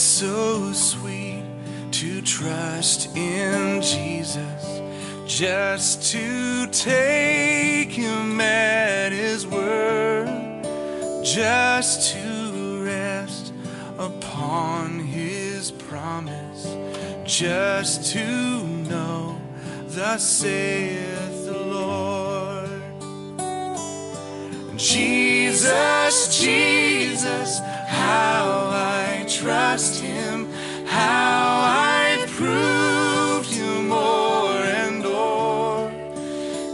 Tis 0.00 0.08
so 0.08 0.72
sweet 0.72 1.44
to 1.92 2.22
trust 2.22 3.14
in 3.14 3.82
Jesus, 3.82 4.80
just 5.26 6.10
to 6.12 6.66
take 6.68 7.90
him 7.90 8.40
at 8.40 9.12
his 9.12 9.46
word, 9.46 10.64
just 11.22 12.14
to 12.14 12.82
rest 12.82 13.52
upon 13.98 15.00
his 15.00 15.70
promise, 15.70 16.64
just 17.26 18.10
to 18.12 18.64
know, 18.88 19.38
thus 19.88 20.26
saith 20.26 21.44
the 21.44 21.52
Lord. 21.52 21.69
Jesus, 24.80 26.40
Jesus, 26.40 27.58
how 27.86 28.70
I 28.72 29.26
trust 29.28 30.00
him, 30.00 30.50
how 30.86 31.60
I 31.66 32.24
proved 32.28 33.50
him 33.50 33.88
more 33.88 34.62
and 34.62 35.02
more. 35.04 35.92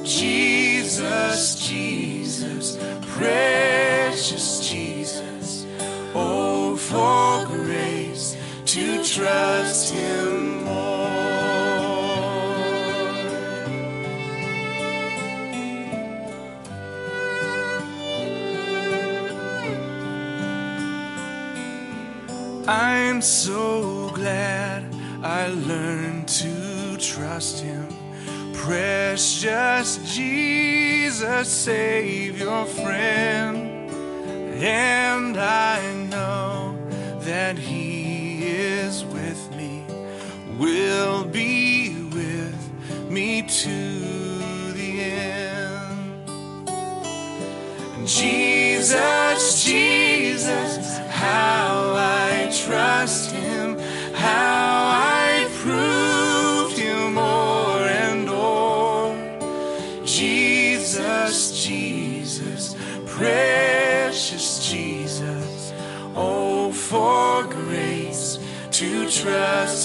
Jesus, 0.04 1.68
Jesus, 1.68 2.78
precious 3.16 4.70
Jesus, 4.70 5.66
oh, 6.14 6.76
for 6.76 7.44
grace 7.56 8.36
to 8.66 9.02
trust 9.02 9.92
him 9.92 10.45
I'm 22.68 23.22
so 23.22 24.10
glad 24.10 24.92
I 25.22 25.46
learned 25.46 26.26
to 26.26 26.96
trust 26.96 27.62
Him. 27.62 27.86
Precious 28.54 29.98
Jesus, 30.16 31.48
Savior, 31.48 32.64
friend. 32.64 33.88
And 34.60 35.36
I 35.36 35.94
know 36.10 36.76
that 37.20 37.56
He 37.56 38.48
is 38.48 39.04
with 39.04 39.48
me, 39.54 39.84
will 40.58 40.85
trust 69.26 69.75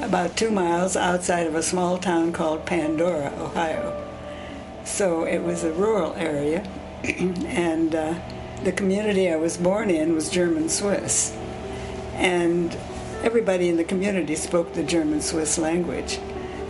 about 0.00 0.36
two 0.36 0.50
miles 0.50 0.96
outside 0.96 1.46
of 1.46 1.54
a 1.54 1.62
small 1.62 1.98
town 1.98 2.32
called 2.32 2.64
Pandora, 2.64 3.32
Ohio. 3.38 4.04
So 4.84 5.24
it 5.24 5.40
was 5.40 5.64
a 5.64 5.72
rural 5.72 6.14
area, 6.14 6.64
and 7.04 7.94
uh, 7.94 8.14
the 8.62 8.72
community 8.72 9.30
I 9.30 9.36
was 9.36 9.56
born 9.56 9.90
in 9.90 10.14
was 10.14 10.30
German 10.30 10.68
Swiss. 10.68 11.36
And 12.14 12.76
everybody 13.22 13.68
in 13.68 13.76
the 13.76 13.84
community 13.84 14.34
spoke 14.36 14.72
the 14.72 14.82
German 14.82 15.20
Swiss 15.20 15.58
language. 15.58 16.18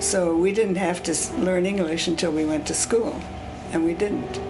So 0.00 0.34
we 0.36 0.52
didn't 0.52 0.76
have 0.76 1.02
to 1.04 1.14
learn 1.38 1.66
English 1.66 2.08
until 2.08 2.32
we 2.32 2.44
went 2.44 2.66
to 2.68 2.74
school, 2.74 3.20
and 3.72 3.84
we 3.84 3.94
didn't. 3.94 4.40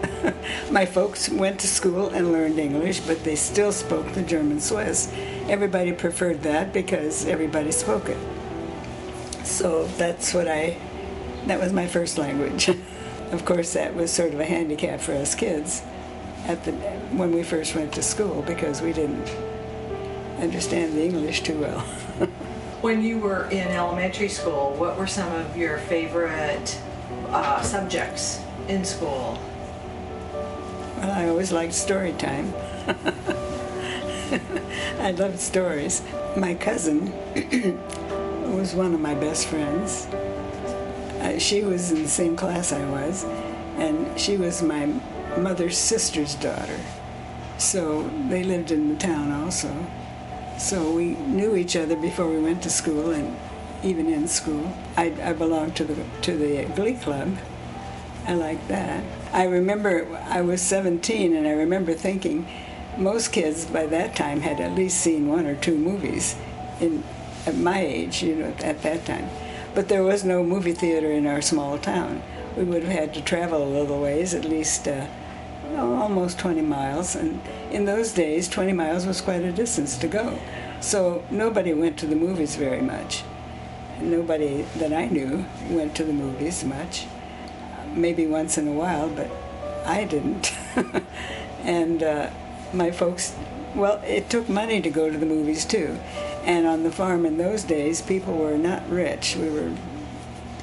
My 0.70 0.87
folks 0.87 1.29
went 1.29 1.59
to 1.61 1.66
school 1.66 2.11
and 2.11 2.33
learned 2.33 2.59
English, 2.59 3.01
but 3.01 3.24
they 3.24 3.35
still 3.35 3.72
spoke 3.72 4.12
the 4.12 4.22
German 4.22 4.61
Swiss. 4.61 5.12
Everybody 5.49 5.93
preferred 5.93 6.43
that 6.43 6.72
because 6.72 7.26
everybody 7.26 7.72
spoke 7.72 8.09
it. 8.09 8.18
So 9.49 9.87
that's 9.97 10.35
what 10.35 10.47
I, 10.47 10.77
that 11.47 11.59
was 11.59 11.73
my 11.73 11.87
first 11.87 12.19
language. 12.19 12.69
of 13.33 13.45
course, 13.45 13.73
that 13.73 13.95
was 13.95 14.13
sort 14.13 14.35
of 14.35 14.41
a 14.41 14.45
handicap 14.45 15.01
for 15.01 15.15
us 15.15 15.35
kids 15.35 15.83
at 16.47 16.63
the, 16.65 16.73
when 16.73 17.33
we 17.33 17.43
first 17.43 17.75
went 17.75 17.93
to 17.95 18.03
school 18.03 18.43
because 18.43 18.83
we 18.83 18.93
didn't 18.93 19.29
understand 20.39 20.93
the 20.93 21.03
English 21.03 21.43
too 21.43 21.59
well. 21.59 21.81
when 22.83 23.03
you 23.03 23.19
were 23.19 23.47
in 23.47 23.67
elementary 23.69 24.29
school, 24.29 24.75
what 24.75 24.99
were 24.99 25.07
some 25.07 25.33
of 25.33 25.57
your 25.57 25.79
favorite 25.79 26.79
uh, 27.31 27.63
subjects 27.63 28.41
in 28.69 28.85
school? 28.85 29.39
Well, 30.99 31.11
I 31.11 31.29
always 31.29 31.53
liked 31.53 31.73
story 31.73 32.13
time. 32.13 32.53
I 35.01 35.13
loved 35.13 35.41
stories. 35.41 36.03
My 36.37 36.55
cousin 36.55 37.13
was 38.51 38.75
one 38.75 38.95
of 38.95 39.01
my 39.01 39.15
best 39.15 39.47
friends. 39.47 40.07
Uh, 41.21 41.39
she 41.39 41.63
was 41.63 41.91
in 41.93 42.03
the 42.03 42.09
same 42.09 42.37
class 42.37 42.73
I 42.73 42.85
was, 42.91 43.25
and 43.77 44.19
she 44.19 44.37
was 44.37 44.63
my 44.63 44.87
mother's 45.37 45.77
sister's 45.77 46.35
daughter. 46.37 46.79
So 47.59 48.09
they 48.29 48.45
lived 48.45 48.71
in 48.71 48.89
the 48.89 48.97
town 48.97 49.33
also. 49.33 49.75
So 50.59 50.91
we 50.91 51.11
knew 51.15 51.57
each 51.57 51.77
other 51.77 51.97
before 51.97 52.29
we 52.29 52.41
went 52.41 52.63
to 52.63 52.71
school 52.71 53.11
and 53.11 53.37
even 53.83 54.09
in 54.09 54.27
school. 54.29 54.73
I, 54.97 55.15
I 55.23 55.33
belonged 55.33 55.77
to 55.77 55.85
the 55.85 56.05
to 56.23 56.37
the 56.37 56.65
Glee 56.75 56.95
Club. 56.95 57.37
I 58.27 58.35
liked 58.35 58.69
that. 58.69 59.05
I 59.33 59.45
remember 59.45 60.07
I 60.29 60.41
was 60.43 60.61
17 60.63 61.35
and 61.35 61.47
I 61.47 61.53
remember 61.53 61.95
thinking 61.95 62.47
most 62.97 63.33
kids 63.33 63.65
by 63.65 63.87
that 63.87 64.17
time 64.17 64.41
had 64.41 64.61
at 64.61 64.75
least 64.75 65.01
seen 65.01 65.29
one 65.29 65.47
or 65.47 65.55
two 65.55 65.77
movies 65.77 66.37
in 66.81 67.05
at 67.49 67.57
my 67.57 67.81
age, 67.81 68.23
you 68.23 68.37
know, 68.37 68.55
at 68.61 68.83
that 68.83 69.05
time. 69.07 69.29
But 69.75 69.89
there 69.89 70.03
was 70.03 70.25
no 70.25 70.45
movie 70.45 70.73
theater 70.73 71.11
in 71.11 71.27
our 71.27 71.41
small 71.41 71.79
town. 71.79 72.23
We 72.57 72.65
would 72.65 72.85
have 72.85 72.93
had 72.93 73.15
to 73.15 73.21
travel 73.23 73.63
a 73.63 73.75
little 73.81 74.01
ways, 74.03 74.35
at 74.35 74.45
least 74.45 74.87
uh, 74.87 75.07
almost 75.77 76.39
20 76.39 76.61
miles. 76.63 77.15
And 77.15 77.41
in 77.71 77.85
those 77.85 78.13
days, 78.13 78.49
20 78.49 78.73
miles 78.73 79.07
was 79.07 79.21
quite 79.21 79.43
a 79.43 79.53
distance 79.53 79.97
to 79.99 80.09
go. 80.09 80.39
So 80.81 81.25
nobody 81.31 81.73
went 81.73 81.97
to 81.99 82.07
the 82.07 82.17
movies 82.17 82.57
very 82.57 82.83
much. 82.83 83.23
Nobody 84.01 84.63
that 84.77 84.93
I 84.93 85.07
knew 85.07 85.45
went 85.71 85.95
to 85.97 86.05
the 86.05 86.13
movies 86.13 86.65
much. 86.65 87.07
Maybe 87.95 88.27
once 88.27 88.59
in 88.59 88.69
a 88.69 88.73
while, 88.73 89.09
but 89.09 89.31
I 89.87 90.05
didn't. 90.05 90.55
and 91.63 92.03
uh, 92.03 92.31
my 92.73 92.91
folks, 92.91 93.35
well, 93.75 94.01
it 94.07 94.29
took 94.31 94.49
money 94.49 94.81
to 94.81 94.91
go 94.91 95.11
to 95.11 95.19
the 95.19 95.27
movies 95.27 95.65
too. 95.65 95.99
And 96.49 96.67
on 96.67 96.83
the 96.83 96.91
farm 96.91 97.27
in 97.27 97.37
those 97.37 97.63
days, 97.63 98.01
people 98.01 98.35
were 98.35 98.57
not 98.57 98.89
rich. 98.89 99.37
We 99.37 99.51
were 99.51 99.71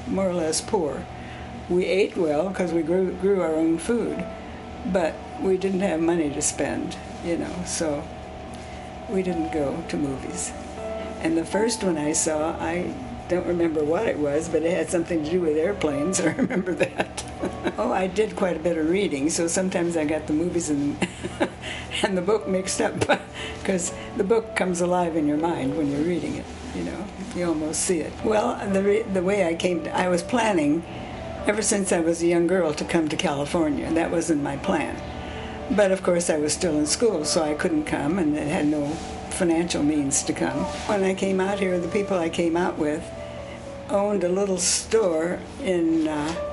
more 0.08 0.28
or 0.28 0.34
less 0.34 0.60
poor. 0.60 1.06
We 1.70 1.86
ate 1.86 2.18
well 2.18 2.50
because 2.50 2.74
we 2.74 2.82
grew, 2.82 3.12
grew 3.14 3.40
our 3.40 3.54
own 3.54 3.78
food, 3.78 4.26
but 4.88 5.14
we 5.40 5.58
didn't 5.58 5.82
have 5.82 6.00
money 6.00 6.32
to 6.32 6.42
spend, 6.42 6.98
you 7.24 7.38
know, 7.38 7.56
so 7.68 8.04
we 9.10 9.22
didn't 9.22 9.54
go 9.54 9.84
to 9.90 9.96
movies. 9.96 10.52
And 11.22 11.38
the 11.38 11.46
first 11.46 11.84
one 11.84 11.98
I 11.98 12.14
saw, 12.14 12.58
I 12.60 12.92
don't 13.28 13.46
remember 13.46 13.84
what 13.84 14.08
it 14.08 14.18
was, 14.18 14.50
but 14.50 14.64
it 14.64 14.76
had 14.76 14.90
something 14.90 15.24
to 15.24 15.30
do 15.30 15.42
with 15.42 15.56
airplanes. 15.56 16.20
I 16.22 16.34
remember 16.34 16.74
that. 16.74 17.24
oh, 17.78 17.92
I 17.92 18.08
did 18.08 18.36
quite 18.36 18.56
a 18.56 18.60
bit 18.60 18.78
of 18.78 18.90
reading, 18.90 19.30
so 19.30 19.48
sometimes 19.48 19.98
I 19.98 20.06
got 20.06 20.26
the 20.26 20.34
movies 20.34 20.72
and 20.72 20.98
and 22.04 22.18
the 22.18 22.22
book 22.22 22.48
mixed 22.48 22.82
up 22.82 23.00
because 23.60 23.94
the 24.18 24.24
book 24.24 24.55
comes 24.55 24.82
alive 24.82 25.16
in 25.16 25.28
your 25.28 25.38
mind 25.38 25.78
when 25.78 25.91
you're 25.91 26.01
reading 26.01 26.36
it. 26.36 26.45
You 26.76 26.84
know, 26.84 27.05
you 27.36 27.45
almost 27.45 27.82
see 27.82 27.99
it. 27.99 28.13
Well, 28.24 28.57
the 28.70 28.82
re- 28.82 29.01
the 29.03 29.22
way 29.22 29.47
I 29.47 29.55
came, 29.55 29.84
to, 29.84 29.95
I 29.95 30.07
was 30.07 30.24
planning 30.24 30.84
ever 31.47 31.61
since 31.61 31.91
I 31.91 31.99
was 31.99 32.22
a 32.22 32.28
young 32.28 32.47
girl 32.47 32.74
to 32.74 32.84
come 32.84 33.07
to 33.09 33.16
California. 33.16 33.91
That 33.93 34.11
wasn't 34.11 34.43
my 34.43 34.57
plan. 34.57 35.01
But 35.76 35.91
of 35.91 36.03
course, 36.03 36.30
I 36.30 36.38
was 36.38 36.53
still 36.53 36.78
in 36.78 36.86
school, 36.86 37.26
so 37.26 37.43
I 37.43 37.53
couldn't 37.53 37.86
come, 37.86 38.20
and 38.20 38.38
it 38.38 38.47
had 38.47 38.68
no 38.68 38.88
financial 39.32 39.84
means 39.84 40.24
to 40.24 40.34
come. 40.34 40.59
When 40.88 41.03
I 41.03 41.13
came 41.13 41.39
out 41.39 41.59
here, 41.59 41.80
the 41.80 41.88
people 41.88 42.18
I 42.18 42.30
came 42.30 42.55
out 42.55 42.78
with 42.78 43.03
owned 43.89 44.24
a 44.24 44.30
little 44.30 44.57
store 44.57 45.39
in. 45.61 46.07
Uh, 46.07 46.51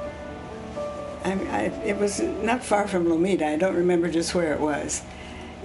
I, 1.25 1.33
I, 1.33 1.63
it 1.85 1.99
was 1.99 2.21
not 2.21 2.65
far 2.65 2.89
from 2.89 3.07
Lomita. 3.07 3.45
I 3.45 3.57
don't 3.57 3.77
remember 3.77 4.11
just 4.11 4.35
where 4.35 4.53
it 4.53 4.61
was, 4.61 5.03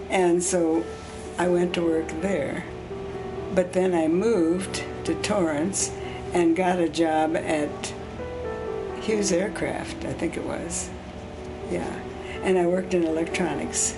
and 0.10 0.44
so 0.44 0.84
I 1.38 1.48
went 1.48 1.74
to 1.76 1.82
work 1.82 2.08
there. 2.22 2.64
But 3.54 3.74
then 3.74 3.94
I 3.94 4.08
moved 4.08 4.84
to 5.06 5.16
Torrance 5.22 5.92
and 6.34 6.56
got 6.56 6.80
a 6.80 6.90
job 6.90 7.36
at 7.36 7.94
Hughes 9.02 9.32
Aircraft, 9.32 10.06
I 10.06 10.14
think 10.14 10.36
it 10.36 10.46
was. 10.46 10.90
Yeah. 11.72 12.00
And 12.44 12.58
I 12.58 12.68
worked 12.68 12.94
in 12.94 13.04
electronics. 13.04 13.98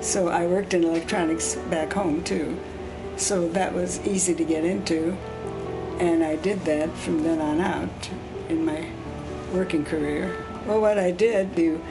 So 0.00 0.28
I 0.28 0.46
worked 0.46 0.74
in 0.74 0.84
electronics 0.84 1.56
back 1.70 1.92
home 1.92 2.22
too. 2.24 2.58
So 3.16 3.48
that 3.50 3.72
was 3.74 4.04
easy 4.06 4.34
to 4.34 4.44
get 4.44 4.64
into 4.64 5.16
and 5.98 6.24
I 6.24 6.36
did 6.36 6.64
that 6.64 6.90
from 6.96 7.22
then 7.22 7.40
on 7.40 7.60
out 7.60 8.10
in 8.48 8.64
my 8.64 8.86
working 9.52 9.84
career. 9.84 10.36
Well, 10.66 10.80
what 10.80 10.98
I 10.98 11.10
did, 11.10 11.56
you 11.58 11.82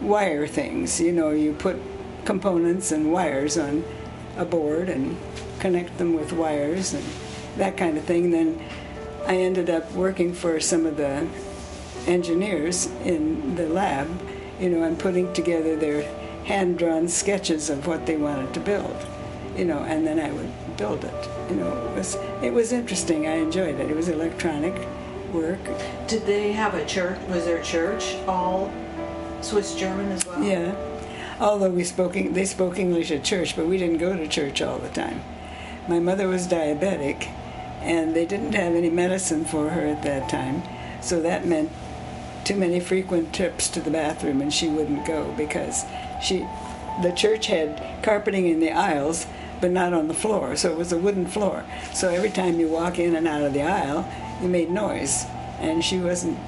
wire 0.00 0.46
things. 0.46 1.00
You 1.00 1.12
know, 1.12 1.30
you 1.30 1.52
put 1.52 1.76
components 2.24 2.90
and 2.90 3.12
wires 3.12 3.56
on 3.56 3.84
a 4.36 4.44
board 4.44 4.88
and 4.88 5.16
connect 5.60 5.96
them 5.98 6.14
with 6.14 6.32
wires 6.32 6.94
and 6.94 7.04
that 7.56 7.76
kind 7.76 7.96
of 7.96 8.04
thing. 8.04 8.30
Then 8.30 8.62
I 9.26 9.36
ended 9.36 9.70
up 9.70 9.90
working 9.92 10.34
for 10.34 10.60
some 10.60 10.86
of 10.86 10.96
the 10.96 11.26
engineers 12.06 12.86
in 13.04 13.54
the 13.56 13.68
lab, 13.68 14.08
you 14.60 14.70
know, 14.70 14.82
and 14.82 14.98
putting 14.98 15.32
together 15.32 15.76
their 15.76 16.02
hand 16.44 16.78
drawn 16.78 17.08
sketches 17.08 17.70
of 17.70 17.86
what 17.86 18.06
they 18.06 18.16
wanted 18.16 18.52
to 18.54 18.60
build, 18.60 18.96
you 19.56 19.64
know, 19.64 19.78
and 19.78 20.06
then 20.06 20.20
I 20.20 20.30
would 20.30 20.76
build 20.76 21.04
it. 21.04 21.28
You 21.50 21.56
know, 21.56 21.88
it 21.88 21.96
was 21.96 22.16
it 22.42 22.52
was 22.52 22.72
interesting. 22.72 23.26
I 23.26 23.36
enjoyed 23.36 23.80
it. 23.80 23.90
It 23.90 23.96
was 23.96 24.08
electronic 24.08 24.74
work. 25.32 25.60
Did 26.06 26.26
they 26.26 26.52
have 26.52 26.74
a 26.74 26.84
church? 26.86 27.18
Was 27.28 27.44
their 27.44 27.62
church 27.62 28.16
all 28.28 28.72
Swiss 29.40 29.74
German 29.74 30.10
as 30.12 30.26
well? 30.26 30.42
Yeah. 30.42 30.93
Although 31.40 31.70
we 31.70 31.84
spoke, 31.84 32.14
they 32.14 32.44
spoke 32.44 32.78
English 32.78 33.10
at 33.10 33.24
church, 33.24 33.56
but 33.56 33.66
we 33.66 33.78
didn't 33.78 33.98
go 33.98 34.16
to 34.16 34.28
church 34.28 34.62
all 34.62 34.78
the 34.78 34.88
time. 34.88 35.22
My 35.88 35.98
mother 35.98 36.28
was 36.28 36.46
diabetic, 36.46 37.28
and 37.82 38.14
they 38.14 38.24
didn't 38.24 38.54
have 38.54 38.74
any 38.74 38.90
medicine 38.90 39.44
for 39.44 39.70
her 39.70 39.86
at 39.86 40.02
that 40.02 40.28
time, 40.28 40.62
so 41.00 41.20
that 41.20 41.46
meant 41.46 41.70
too 42.44 42.56
many 42.56 42.78
frequent 42.78 43.34
trips 43.34 43.68
to 43.70 43.80
the 43.80 43.90
bathroom, 43.90 44.40
and 44.40 44.52
she 44.52 44.68
wouldn't 44.68 45.06
go 45.06 45.32
because 45.36 45.84
she, 46.22 46.46
the 47.02 47.12
church 47.12 47.46
had 47.46 48.02
carpeting 48.02 48.46
in 48.46 48.60
the 48.60 48.70
aisles, 48.70 49.26
but 49.60 49.70
not 49.70 49.92
on 49.92 50.08
the 50.08 50.14
floor. 50.14 50.56
So 50.56 50.70
it 50.70 50.76
was 50.76 50.92
a 50.92 50.98
wooden 50.98 51.26
floor. 51.26 51.64
So 51.92 52.08
every 52.08 52.30
time 52.30 52.60
you 52.60 52.68
walk 52.68 52.98
in 52.98 53.14
and 53.14 53.26
out 53.26 53.42
of 53.42 53.54
the 53.54 53.62
aisle, 53.62 54.08
you 54.42 54.48
made 54.48 54.70
noise. 54.70 55.24
And 55.58 55.82
she 55.82 55.98
wasn't 55.98 56.38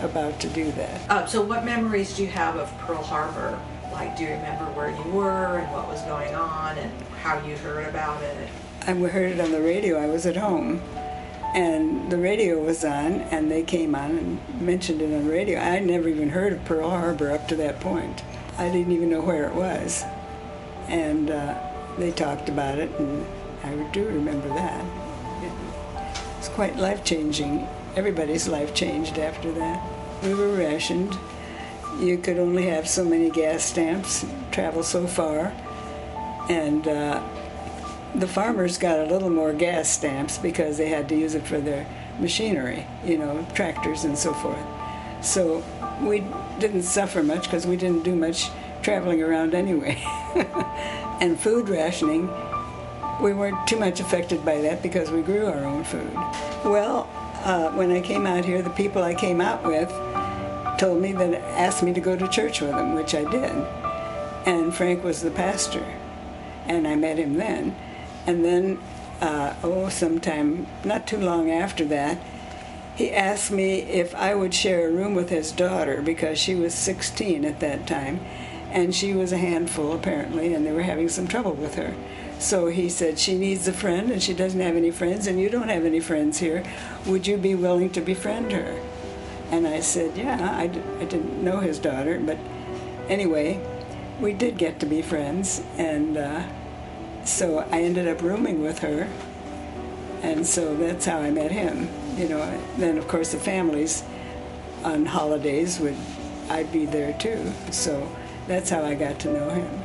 about 0.00 0.40
to 0.40 0.48
do 0.48 0.70
that. 0.72 1.10
Uh, 1.10 1.26
so, 1.26 1.42
what 1.42 1.64
memories 1.64 2.16
do 2.16 2.22
you 2.22 2.30
have 2.30 2.56
of 2.56 2.76
Pearl 2.78 3.02
Harbor? 3.02 3.58
Like, 4.02 4.16
do 4.16 4.24
you 4.24 4.30
remember 4.30 4.64
where 4.72 4.90
you 4.90 5.12
were 5.12 5.58
and 5.58 5.72
what 5.72 5.88
was 5.88 6.02
going 6.02 6.34
on 6.34 6.76
and 6.76 6.90
how 7.22 7.44
you 7.46 7.56
heard 7.56 7.88
about 7.88 8.22
it? 8.22 8.48
I 8.86 8.94
heard 8.94 9.32
it 9.32 9.40
on 9.40 9.52
the 9.52 9.60
radio. 9.60 9.96
I 9.98 10.06
was 10.06 10.26
at 10.26 10.36
home, 10.36 10.82
and 11.54 12.10
the 12.10 12.18
radio 12.18 12.58
was 12.58 12.84
on, 12.84 13.20
and 13.30 13.50
they 13.50 13.62
came 13.62 13.94
on 13.94 14.10
and 14.18 14.60
mentioned 14.60 15.00
it 15.02 15.14
on 15.14 15.26
the 15.26 15.30
radio. 15.30 15.60
I 15.60 15.78
never 15.78 16.08
even 16.08 16.30
heard 16.30 16.52
of 16.52 16.64
Pearl 16.64 16.90
Harbor 16.90 17.30
up 17.30 17.46
to 17.48 17.56
that 17.56 17.80
point. 17.80 18.24
I 18.58 18.68
didn't 18.70 18.92
even 18.92 19.08
know 19.10 19.20
where 19.20 19.46
it 19.48 19.54
was, 19.54 20.04
and. 20.88 21.30
Uh, 21.30 21.68
they 21.98 22.10
talked 22.10 22.48
about 22.48 22.78
it, 22.78 22.90
and 22.98 23.26
I 23.62 23.74
do 23.92 24.06
remember 24.06 24.48
that. 24.48 24.84
It 25.42 25.52
was 26.38 26.48
quite 26.48 26.76
life 26.76 27.04
changing. 27.04 27.66
Everybody's 27.96 28.48
life 28.48 28.74
changed 28.74 29.18
after 29.18 29.52
that. 29.52 29.82
We 30.22 30.34
were 30.34 30.52
rationed. 30.56 31.16
You 31.98 32.18
could 32.18 32.38
only 32.38 32.66
have 32.66 32.88
so 32.88 33.04
many 33.04 33.30
gas 33.30 33.64
stamps, 33.64 34.26
travel 34.50 34.82
so 34.82 35.06
far, 35.06 35.52
and 36.48 36.86
uh, 36.88 37.22
the 38.14 38.26
farmers 38.26 38.78
got 38.78 38.98
a 38.98 39.04
little 39.04 39.30
more 39.30 39.52
gas 39.52 39.88
stamps 39.88 40.38
because 40.38 40.76
they 40.76 40.88
had 40.88 41.08
to 41.10 41.16
use 41.16 41.34
it 41.34 41.46
for 41.46 41.60
their 41.60 41.86
machinery, 42.18 42.86
you 43.04 43.18
know, 43.18 43.46
tractors 43.54 44.04
and 44.04 44.16
so 44.16 44.32
forth. 44.34 44.64
So 45.22 45.62
we 46.02 46.24
didn't 46.58 46.82
suffer 46.82 47.22
much 47.22 47.44
because 47.44 47.66
we 47.66 47.76
didn't 47.76 48.02
do 48.02 48.14
much 48.14 48.50
traveling 48.82 49.22
around 49.22 49.54
anyway. 49.54 50.02
and 51.20 51.38
food 51.38 51.68
rationing, 51.68 52.28
we 53.20 53.32
weren't 53.32 53.66
too 53.66 53.78
much 53.78 54.00
affected 54.00 54.44
by 54.44 54.60
that 54.62 54.82
because 54.82 55.10
we 55.10 55.22
grew 55.22 55.46
our 55.46 55.64
own 55.64 55.84
food. 55.84 56.12
Well, 56.64 57.08
uh, 57.44 57.70
when 57.72 57.90
I 57.92 58.00
came 58.00 58.26
out 58.26 58.44
here, 58.44 58.62
the 58.62 58.70
people 58.70 59.02
I 59.02 59.14
came 59.14 59.40
out 59.40 59.64
with 59.64 59.90
told 60.82 61.00
me 61.00 61.12
that 61.12 61.32
asked 61.56 61.80
me 61.84 61.92
to 61.92 62.00
go 62.00 62.16
to 62.16 62.26
church 62.26 62.60
with 62.60 62.72
him, 62.72 62.92
which 62.92 63.14
I 63.14 63.22
did. 63.30 63.52
And 64.44 64.74
Frank 64.74 65.04
was 65.04 65.22
the 65.22 65.30
pastor, 65.30 65.84
and 66.66 66.88
I 66.88 66.96
met 66.96 67.18
him 67.18 67.34
then. 67.34 67.76
And 68.26 68.44
then, 68.44 68.80
uh, 69.20 69.54
oh, 69.62 69.90
sometime 69.90 70.66
not 70.82 71.06
too 71.06 71.18
long 71.18 71.52
after 71.52 71.84
that, 71.84 72.20
he 72.96 73.12
asked 73.12 73.52
me 73.52 73.82
if 73.82 74.12
I 74.16 74.34
would 74.34 74.52
share 74.52 74.88
a 74.88 74.90
room 74.90 75.14
with 75.14 75.30
his 75.30 75.52
daughter 75.52 76.02
because 76.02 76.40
she 76.40 76.56
was 76.56 76.74
16 76.74 77.44
at 77.44 77.60
that 77.60 77.86
time, 77.86 78.18
and 78.72 78.92
she 78.92 79.12
was 79.12 79.30
a 79.30 79.38
handful 79.38 79.92
apparently, 79.92 80.52
and 80.52 80.66
they 80.66 80.72
were 80.72 80.82
having 80.82 81.08
some 81.08 81.28
trouble 81.28 81.52
with 81.52 81.76
her. 81.76 81.94
So 82.40 82.66
he 82.66 82.88
said, 82.88 83.20
She 83.20 83.38
needs 83.38 83.68
a 83.68 83.72
friend, 83.72 84.10
and 84.10 84.20
she 84.20 84.34
doesn't 84.34 84.60
have 84.60 84.74
any 84.74 84.90
friends, 84.90 85.28
and 85.28 85.38
you 85.38 85.48
don't 85.48 85.68
have 85.68 85.84
any 85.84 86.00
friends 86.00 86.40
here. 86.40 86.64
Would 87.06 87.28
you 87.28 87.36
be 87.36 87.54
willing 87.54 87.90
to 87.90 88.00
befriend 88.00 88.50
her? 88.50 88.80
And 89.52 89.68
I 89.68 89.80
said, 89.80 90.16
Yeah, 90.16 90.56
I 90.56 90.66
d- 90.66 90.82
I 90.98 91.04
didn't 91.04 91.44
know 91.44 91.60
his 91.60 91.78
daughter, 91.78 92.18
but 92.18 92.38
anyway, 93.08 93.64
we 94.20 94.32
did 94.32 94.58
get 94.58 94.80
to 94.80 94.86
be 94.86 95.02
friends, 95.02 95.62
and 95.78 96.16
uh, 96.16 96.42
so 97.24 97.60
I 97.70 97.82
ended 97.82 98.08
up 98.08 98.22
rooming 98.22 98.62
with 98.62 98.80
her, 98.80 99.08
and 100.22 100.46
so 100.46 100.74
that's 100.74 101.04
how 101.04 101.18
I 101.18 101.30
met 101.30 101.52
him. 101.52 101.88
You 102.16 102.28
know, 102.28 102.60
then 102.78 102.98
of 102.98 103.06
course 103.06 103.32
the 103.32 103.38
families 103.38 104.02
on 104.84 105.06
holidays 105.06 105.78
would 105.78 105.96
I'd 106.48 106.72
be 106.72 106.86
there 106.86 107.12
too. 107.14 107.52
So 107.70 108.10
that's 108.46 108.70
how 108.70 108.82
I 108.82 108.94
got 108.94 109.18
to 109.20 109.32
know 109.32 109.50
him. 109.50 109.82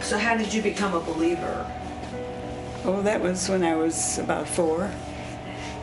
So, 0.00 0.18
how 0.18 0.36
did 0.36 0.52
you 0.52 0.62
become 0.62 0.94
a 0.94 1.00
believer? 1.00 1.66
Oh, 2.84 3.02
that 3.02 3.20
was 3.20 3.48
when 3.48 3.64
I 3.64 3.74
was 3.74 4.18
about 4.18 4.46
four. 4.46 4.90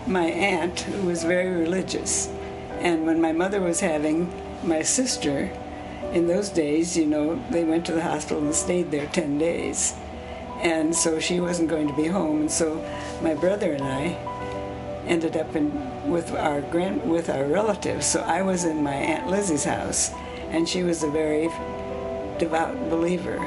My 0.07 0.25
aunt, 0.25 0.81
who 0.81 1.07
was 1.07 1.23
very 1.23 1.49
religious, 1.59 2.29
and 2.83 3.05
when 3.05 3.21
my 3.21 3.31
mother 3.31 3.61
was 3.61 3.79
having 3.79 4.29
my 4.61 4.81
sister, 4.81 5.49
in 6.11 6.27
those 6.27 6.49
days, 6.49 6.97
you 6.97 7.05
know, 7.05 7.41
they 7.49 7.63
went 7.63 7.85
to 7.85 7.93
the 7.93 8.03
hospital 8.03 8.43
and 8.43 8.53
stayed 8.53 8.91
there 8.91 9.07
10 9.07 9.37
days. 9.37 9.95
And 10.61 10.93
so 10.93 11.17
she 11.17 11.39
wasn't 11.39 11.69
going 11.69 11.87
to 11.87 11.95
be 11.95 12.07
home, 12.07 12.41
and 12.41 12.51
so 12.51 12.85
my 13.21 13.35
brother 13.35 13.71
and 13.71 13.83
I 13.83 14.17
ended 15.07 15.37
up 15.37 15.55
in 15.55 15.71
with 16.09 16.31
our 16.31 16.61
grand 16.61 17.09
with 17.09 17.29
our 17.29 17.45
relatives. 17.45 18.05
So 18.05 18.19
I 18.21 18.41
was 18.41 18.65
in 18.65 18.83
my 18.83 18.93
aunt 18.93 19.29
Lizzie's 19.29 19.63
house, 19.63 20.11
and 20.49 20.67
she 20.67 20.83
was 20.83 21.03
a 21.03 21.09
very 21.09 21.47
devout 22.37 22.89
believer. 22.89 23.37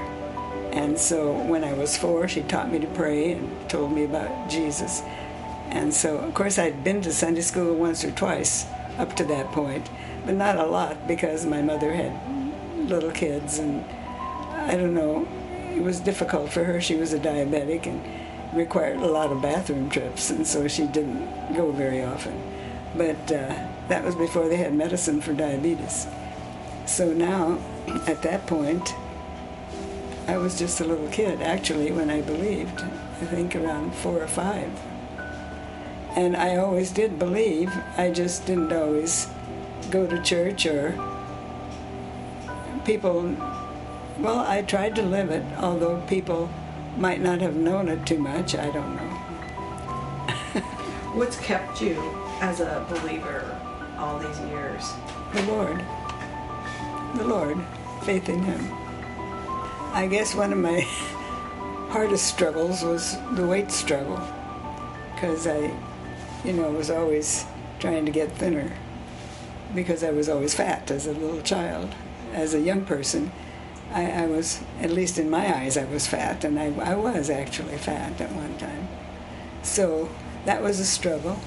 And 0.73 0.99
so 0.99 1.33
when 1.45 1.63
I 1.63 1.75
was 1.75 1.97
four, 1.97 2.27
she 2.27 2.43
taught 2.43 2.73
me 2.73 2.79
to 2.79 2.87
pray 2.89 3.33
and 3.33 3.71
told 3.71 3.93
me 3.93 4.05
about 4.05 4.51
Jesus. 4.51 5.03
And 5.71 5.93
so, 5.93 6.19
of 6.19 6.33
course, 6.33 6.59
I'd 6.59 6.85
been 6.85 7.03
to 7.03 7.13
Sunday 7.13 7.43
school 7.43 7.75
once 7.75 8.05
or 8.05 8.11
twice 8.11 8.67
up 8.99 9.15
to 9.17 9.25
that 9.25 9.53
point, 9.53 9.89
but 10.25 10.35
not 10.35 10.57
a 10.57 10.67
lot 10.67 11.07
because 11.07 11.47
my 11.47 11.63
mother 11.63 11.93
had 11.93 12.13
little 12.89 13.11
kids, 13.11 13.59
and 13.59 13.85
I 14.53 14.77
don't 14.77 14.95
know, 14.95 15.27
it 15.75 15.83
was 15.83 16.01
difficult 16.01 16.51
for 16.51 16.65
her. 16.65 16.81
She 16.81 16.97
was 16.97 17.13
a 17.13 17.19
diabetic 17.19 17.87
and 17.87 18.03
required 18.55 18.99
a 18.99 19.07
lot 19.07 19.33
of 19.33 19.43
bathroom 19.43 19.91
trips, 19.91 20.31
and 20.31 20.47
so 20.47 20.69
she 20.69 20.87
didn't 20.87 21.55
go 21.55 21.71
very 21.73 22.03
often. 22.03 22.41
But 22.97 23.31
uh, 23.31 23.55
that 23.89 24.05
was 24.05 24.15
before 24.15 24.49
they 24.49 24.57
had 24.57 24.75
medicine 24.75 25.21
for 25.21 25.33
diabetes. 25.33 26.07
So 26.87 27.13
now, 27.13 27.59
at 28.07 28.23
that 28.23 28.47
point, 28.47 28.95
I 30.27 30.39
was 30.39 30.59
just 30.59 30.81
a 30.81 30.85
little 30.85 31.09
kid, 31.09 31.43
actually, 31.43 31.93
when 31.93 32.11
I 32.11 32.21
believed. 32.21 32.81
I 32.81 33.27
think 33.27 33.55
around 33.55 33.95
four 33.95 34.23
or 34.23 34.27
five. 34.27 34.71
And 36.17 36.35
I 36.35 36.57
always 36.57 36.91
did 36.91 37.19
believe, 37.19 37.71
I 37.99 38.11
just 38.11 38.47
didn't 38.47 38.73
always 38.73 39.29
go 39.91 40.07
to 40.07 40.23
church 40.23 40.65
or 40.65 40.95
people. 42.87 43.37
Well, 44.19 44.39
I 44.39 44.63
tried 44.63 44.97
to 44.97 45.03
live 45.03 45.31
it, 45.31 45.45
although 45.59 46.01
people 46.09 46.49
might 46.97 47.21
not 47.21 47.43
have 47.43 47.55
known 47.55 47.89
it 47.89 48.07
too 48.07 48.19
much. 48.19 48.55
I 48.55 48.71
don't 48.71 48.97
know. 48.97 49.03
What's 51.13 51.39
kept 51.39 51.83
you 51.83 52.01
as 52.41 52.61
a 52.61 52.87
believer 52.89 53.61
all 53.99 54.19
these 54.19 54.41
years? 54.41 54.91
The 55.35 55.43
Lord. 55.43 55.85
The 57.17 57.25
Lord. 57.25 57.59
Faith 58.05 58.31
in 58.31 58.43
Him. 58.43 58.73
I 59.93 60.09
guess 60.11 60.35
one 60.35 60.53
of 60.53 60.59
my 60.59 60.81
hardest 61.91 62.27
struggles 62.27 62.83
was 62.83 63.19
the 63.33 63.47
weight 63.47 63.71
struggle 63.71 64.21
because 65.15 65.47
I, 65.47 65.71
you 66.45 66.53
know, 66.53 66.71
was 66.71 66.91
always 66.91 67.45
trying 67.79 68.07
to 68.07 68.13
get 68.13 68.33
thinner 68.33 68.73
because 69.75 70.03
I 70.03 70.11
was 70.11 70.29
always 70.29 70.55
fat 70.55 70.91
as 70.91 71.07
a 71.07 71.13
little 71.13 71.43
child. 71.43 71.95
As 72.33 72.55
a 72.55 72.61
young 72.61 72.85
person, 72.85 73.33
I, 73.93 74.11
I 74.11 74.27
was, 74.27 74.61
at 74.81 74.91
least 74.91 75.19
in 75.19 75.31
my 75.31 75.55
eyes, 75.57 75.77
I 75.77 75.85
was 75.85 76.07
fat, 76.07 76.45
and 76.45 76.59
I, 76.59 76.67
I 76.81 76.95
was 76.95 77.31
actually 77.31 77.77
fat 77.77 78.21
at 78.21 78.33
one 78.33 78.57
time. 78.59 78.89
So 79.63 80.09
that 80.45 80.63
was 80.63 80.81
a 80.81 80.85
struggle. 80.85 81.39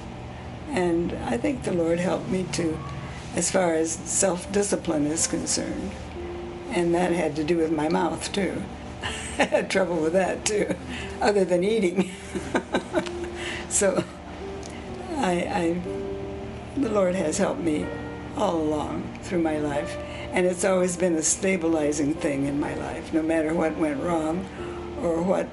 And 0.70 1.14
I 1.26 1.38
think 1.38 1.64
the 1.64 1.74
Lord 1.74 2.00
helped 2.00 2.30
me 2.30 2.46
to, 2.54 2.80
as 3.36 3.52
far 3.52 3.74
as 3.74 3.92
self 3.92 4.52
discipline 4.52 5.08
is 5.08 5.28
concerned. 5.28 5.92
And 6.70 6.94
that 6.94 7.12
had 7.12 7.36
to 7.38 7.44
do 7.44 7.58
with 7.58 7.72
my 7.72 7.90
mouth, 7.90 8.32
too. 8.32 8.64
I 9.40 9.44
had 9.44 9.70
trouble 9.70 9.98
with 9.98 10.14
that, 10.14 10.46
too, 10.46 10.76
other 11.22 11.44
than 11.44 11.64
eating. 11.64 12.12
so 13.70 14.04
I, 15.20 15.32
I, 15.32 16.80
the 16.80 16.90
Lord 16.90 17.14
has 17.16 17.38
helped 17.38 17.60
me 17.60 17.86
all 18.38 18.56
along 18.56 19.20
through 19.22 19.42
my 19.42 19.60
life. 19.60 19.98
And 20.32 20.46
it's 20.46 20.64
always 20.64 20.96
been 20.96 21.16
a 21.16 21.22
stabilizing 21.22 22.14
thing 22.14 22.46
in 22.46 22.58
my 22.60 22.74
life, 22.76 23.14
no 23.14 23.22
matter 23.22 23.54
what 23.54 23.76
went 23.78 24.02
wrong 24.02 24.48
or 25.02 25.22
what, 25.22 25.48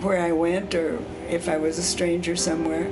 where 0.00 0.20
I 0.20 0.32
went 0.32 0.74
or 0.74 0.98
if 1.28 1.48
I 1.48 1.58
was 1.58 1.78
a 1.78 1.82
stranger 1.82 2.34
somewhere. 2.34 2.90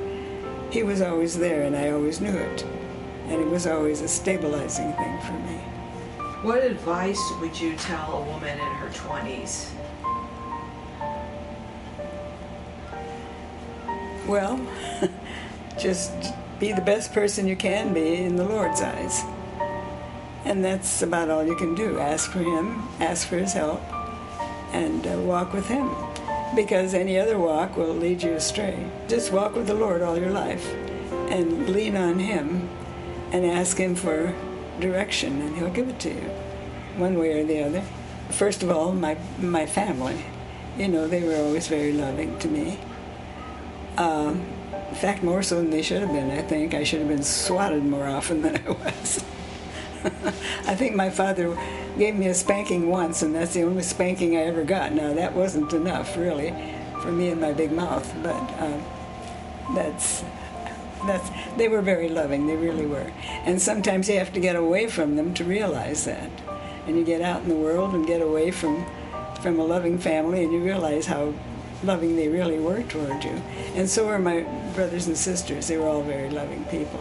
He 0.70 0.84
was 0.84 1.02
always 1.02 1.36
there 1.38 1.62
and 1.62 1.74
I 1.74 1.90
always 1.90 2.20
knew 2.20 2.36
it. 2.36 2.64
And 3.26 3.40
it 3.40 3.48
was 3.48 3.66
always 3.66 4.00
a 4.00 4.08
stabilizing 4.08 4.92
thing 4.92 5.20
for 5.22 5.32
me. 5.32 5.56
What 6.42 6.62
advice 6.62 7.20
would 7.40 7.58
you 7.58 7.74
tell 7.76 8.12
a 8.12 8.24
woman 8.24 8.58
in 8.58 8.72
her 8.74 8.88
20s? 8.90 9.70
Well, 14.26 14.60
just 15.78 16.12
be 16.58 16.72
the 16.72 16.80
best 16.80 17.12
person 17.12 17.48
you 17.48 17.56
can 17.56 17.92
be 17.92 18.16
in 18.16 18.36
the 18.36 18.44
Lord's 18.44 18.80
eyes. 18.80 19.22
And 20.44 20.64
that's 20.64 21.02
about 21.02 21.30
all 21.30 21.44
you 21.44 21.56
can 21.56 21.74
do. 21.74 21.98
Ask 21.98 22.30
for 22.30 22.40
Him, 22.40 22.82
ask 23.00 23.28
for 23.28 23.38
His 23.38 23.52
help, 23.52 23.80
and 24.72 25.06
uh, 25.06 25.18
walk 25.18 25.52
with 25.52 25.66
Him. 25.66 25.90
Because 26.54 26.94
any 26.94 27.18
other 27.18 27.38
walk 27.38 27.76
will 27.76 27.94
lead 27.94 28.22
you 28.22 28.32
astray. 28.32 28.90
Just 29.08 29.32
walk 29.32 29.54
with 29.54 29.66
the 29.66 29.74
Lord 29.74 30.02
all 30.02 30.18
your 30.18 30.30
life 30.30 30.72
and 31.30 31.68
lean 31.68 31.96
on 31.96 32.18
Him 32.18 32.68
and 33.32 33.46
ask 33.46 33.76
Him 33.76 33.94
for 33.94 34.34
direction, 34.80 35.40
and 35.40 35.56
He'll 35.56 35.70
give 35.70 35.88
it 35.88 35.98
to 36.00 36.10
you, 36.10 36.30
one 36.96 37.18
way 37.18 37.40
or 37.40 37.44
the 37.44 37.62
other. 37.62 37.82
First 38.30 38.62
of 38.62 38.70
all, 38.70 38.92
my, 38.92 39.16
my 39.38 39.66
family. 39.66 40.24
You 40.76 40.88
know, 40.88 41.06
they 41.06 41.22
were 41.22 41.36
always 41.36 41.68
very 41.68 41.92
loving 41.92 42.38
to 42.38 42.48
me. 42.48 42.78
Um, 43.96 44.46
in 44.92 44.98
fact, 44.98 45.22
more 45.22 45.42
so 45.42 45.56
than 45.56 45.70
they 45.70 45.80
should 45.80 46.02
have 46.02 46.12
been, 46.12 46.30
I 46.30 46.42
think. 46.42 46.74
I 46.74 46.84
should 46.84 46.98
have 46.98 47.08
been 47.08 47.22
swatted 47.22 47.82
more 47.82 48.06
often 48.06 48.42
than 48.42 48.58
I 48.58 48.70
was. 48.72 49.24
I 50.66 50.74
think 50.74 50.94
my 50.94 51.08
father 51.08 51.56
gave 51.96 52.14
me 52.14 52.26
a 52.26 52.34
spanking 52.34 52.90
once, 52.90 53.22
and 53.22 53.34
that's 53.34 53.54
the 53.54 53.62
only 53.62 53.84
spanking 53.84 54.36
I 54.36 54.42
ever 54.42 54.64
got. 54.64 54.92
Now, 54.92 55.14
that 55.14 55.34
wasn't 55.34 55.72
enough, 55.72 56.14
really, 56.18 56.50
for 57.00 57.10
me 57.10 57.30
and 57.30 57.40
my 57.40 57.54
big 57.54 57.72
mouth, 57.72 58.06
but 58.22 58.36
um, 58.60 58.84
that's. 59.74 60.22
That's, 61.06 61.30
they 61.56 61.66
were 61.66 61.82
very 61.82 62.08
loving, 62.08 62.46
they 62.46 62.54
really 62.54 62.86
were. 62.86 63.10
And 63.44 63.60
sometimes 63.60 64.08
you 64.08 64.18
have 64.18 64.32
to 64.34 64.40
get 64.40 64.54
away 64.54 64.86
from 64.86 65.16
them 65.16 65.34
to 65.34 65.42
realize 65.42 66.04
that. 66.04 66.30
And 66.86 66.96
you 66.96 67.04
get 67.04 67.22
out 67.22 67.42
in 67.42 67.48
the 67.48 67.56
world 67.56 67.94
and 67.94 68.06
get 68.06 68.20
away 68.20 68.52
from, 68.52 68.86
from 69.40 69.58
a 69.58 69.64
loving 69.64 69.98
family, 69.98 70.44
and 70.44 70.52
you 70.52 70.60
realize 70.60 71.06
how 71.06 71.32
loving 71.82 72.16
they 72.16 72.28
really 72.28 72.58
were 72.58 72.82
toward 72.84 73.24
you. 73.24 73.42
And 73.74 73.88
so 73.88 74.06
were 74.06 74.18
my 74.18 74.42
brothers 74.74 75.06
and 75.06 75.16
sisters. 75.16 75.68
They 75.68 75.76
were 75.76 75.88
all 75.88 76.02
very 76.02 76.30
loving 76.30 76.64
people. 76.66 77.00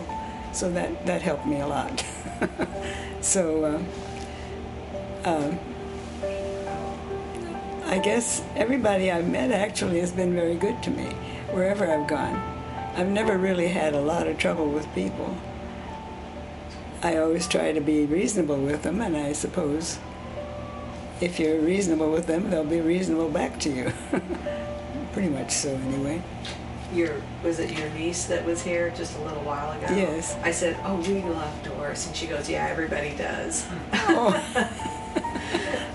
So 0.53 0.71
that, 0.71 1.05
that 1.05 1.21
helped 1.21 1.45
me 1.45 1.61
a 1.61 1.67
lot. 1.67 2.05
so 3.21 3.83
uh, 5.25 5.29
uh, 5.29 5.55
I 7.85 7.99
guess 7.99 8.43
everybody 8.55 9.11
I've 9.11 9.27
met 9.27 9.51
actually 9.51 9.99
has 9.99 10.11
been 10.11 10.33
very 10.33 10.55
good 10.55 10.81
to 10.83 10.89
me 10.89 11.05
wherever 11.51 11.85
I've 11.85 12.07
gone. 12.07 12.35
I've 12.95 13.09
never 13.09 13.37
really 13.37 13.67
had 13.67 13.93
a 13.93 14.01
lot 14.01 14.27
of 14.27 14.37
trouble 14.37 14.69
with 14.69 14.93
people. 14.93 15.37
I 17.03 17.17
always 17.17 17.47
try 17.47 17.71
to 17.71 17.81
be 17.81 18.05
reasonable 18.05 18.57
with 18.57 18.83
them, 18.83 19.01
and 19.01 19.17
I 19.17 19.33
suppose 19.33 19.97
if 21.19 21.39
you're 21.39 21.59
reasonable 21.59 22.11
with 22.11 22.27
them, 22.27 22.49
they'll 22.49 22.63
be 22.63 22.81
reasonable 22.81 23.29
back 23.29 23.59
to 23.61 23.69
you. 23.69 23.93
Pretty 25.13 25.29
much 25.29 25.51
so, 25.51 25.69
anyway. 25.75 26.21
Your 26.93 27.21
was 27.43 27.59
it 27.59 27.77
your 27.77 27.89
niece 27.91 28.25
that 28.25 28.45
was 28.45 28.61
here 28.61 28.91
just 28.97 29.17
a 29.17 29.21
little 29.21 29.43
while 29.43 29.71
ago? 29.71 29.93
Yes. 29.95 30.35
I 30.43 30.51
said, 30.51 30.77
"Oh, 30.83 30.97
we 31.07 31.21
love 31.21 31.63
Doris," 31.63 32.05
and 32.07 32.15
she 32.15 32.27
goes, 32.27 32.49
"Yeah, 32.49 32.67
everybody 32.67 33.15
does." 33.17 33.65
Oh. 33.93 34.67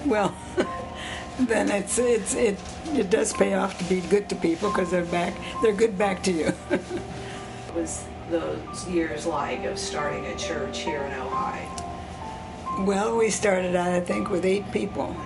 Well, 0.06 0.36
then 1.40 1.68
it's 1.68 1.98
it's 1.98 2.34
it 2.34 2.56
it 2.94 3.10
does 3.10 3.32
pay 3.32 3.54
off 3.54 3.76
to 3.78 3.84
be 3.86 4.00
good 4.02 4.28
to 4.28 4.36
people 4.36 4.70
because 4.70 4.90
they're 4.92 5.04
back 5.04 5.34
they're 5.62 5.72
good 5.72 5.98
back 5.98 6.22
to 6.24 6.32
you. 6.32 6.46
What 6.68 7.74
was 7.74 8.04
those 8.30 8.86
years 8.88 9.26
like 9.26 9.64
of 9.64 9.78
starting 9.78 10.24
a 10.26 10.36
church 10.36 10.78
here 10.82 11.02
in 11.02 11.10
Ojai? 11.12 12.86
well, 12.86 13.16
we 13.16 13.30
started 13.30 13.74
out 13.74 13.88
I 13.88 14.00
think 14.00 14.30
with 14.30 14.44
eight 14.44 14.70
people, 14.70 15.16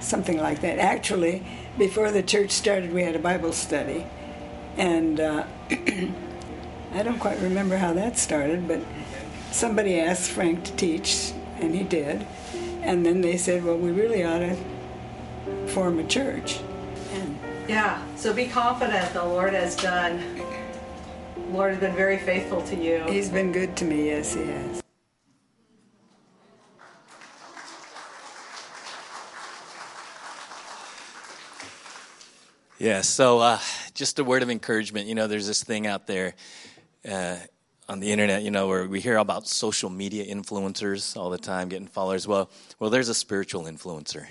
something 0.00 0.38
like 0.38 0.60
that. 0.62 0.78
Actually, 0.80 1.44
before 1.78 2.10
the 2.10 2.22
church 2.22 2.50
started, 2.50 2.92
we 2.92 3.02
had 3.02 3.16
a 3.16 3.18
Bible 3.18 3.52
study, 3.52 4.06
and 4.76 5.20
uh, 5.20 5.44
I 5.70 7.02
don't 7.02 7.18
quite 7.18 7.40
remember 7.40 7.76
how 7.76 7.92
that 7.94 8.18
started, 8.18 8.68
but 8.68 8.80
somebody 9.50 9.98
asked 9.98 10.30
Frank 10.30 10.64
to 10.64 10.72
teach, 10.72 11.32
and 11.60 11.74
he 11.74 11.82
did. 11.84 12.26
And 12.82 13.06
then 13.06 13.20
they 13.20 13.36
said, 13.36 13.64
well, 13.64 13.78
we 13.78 13.90
really 13.90 14.24
ought 14.24 14.40
to 14.40 14.56
form 15.68 15.98
a 15.98 16.04
church. 16.04 16.60
And 17.12 17.38
Yeah. 17.68 18.02
So 18.16 18.32
be 18.32 18.46
confident. 18.46 19.12
The 19.12 19.24
Lord 19.24 19.54
has 19.54 19.76
done. 19.76 20.42
Lord 21.50 21.72
has 21.72 21.80
been 21.80 21.94
very 21.94 22.18
faithful 22.18 22.62
to 22.62 22.76
you. 22.76 23.04
he's 23.08 23.28
been 23.28 23.52
good 23.52 23.76
to 23.76 23.84
me, 23.84 24.06
yes, 24.06 24.34
he 24.34 24.44
has. 24.44 24.81
Yeah, 32.82 33.02
so 33.02 33.38
uh, 33.38 33.60
just 33.94 34.18
a 34.18 34.24
word 34.24 34.42
of 34.42 34.50
encouragement. 34.50 35.06
You 35.06 35.14
know, 35.14 35.28
there's 35.28 35.46
this 35.46 35.62
thing 35.62 35.86
out 35.86 36.08
there 36.08 36.34
uh, 37.08 37.36
on 37.88 38.00
the 38.00 38.10
internet, 38.10 38.42
you 38.42 38.50
know, 38.50 38.66
where 38.66 38.88
we 38.88 39.00
hear 39.00 39.18
about 39.18 39.46
social 39.46 39.88
media 39.88 40.24
influencers 40.24 41.16
all 41.16 41.30
the 41.30 41.38
time 41.38 41.68
getting 41.68 41.86
followers. 41.86 42.26
Well, 42.26 42.50
well, 42.80 42.90
there's 42.90 43.08
a 43.08 43.14
spiritual 43.14 43.66
influencer. 43.66 44.26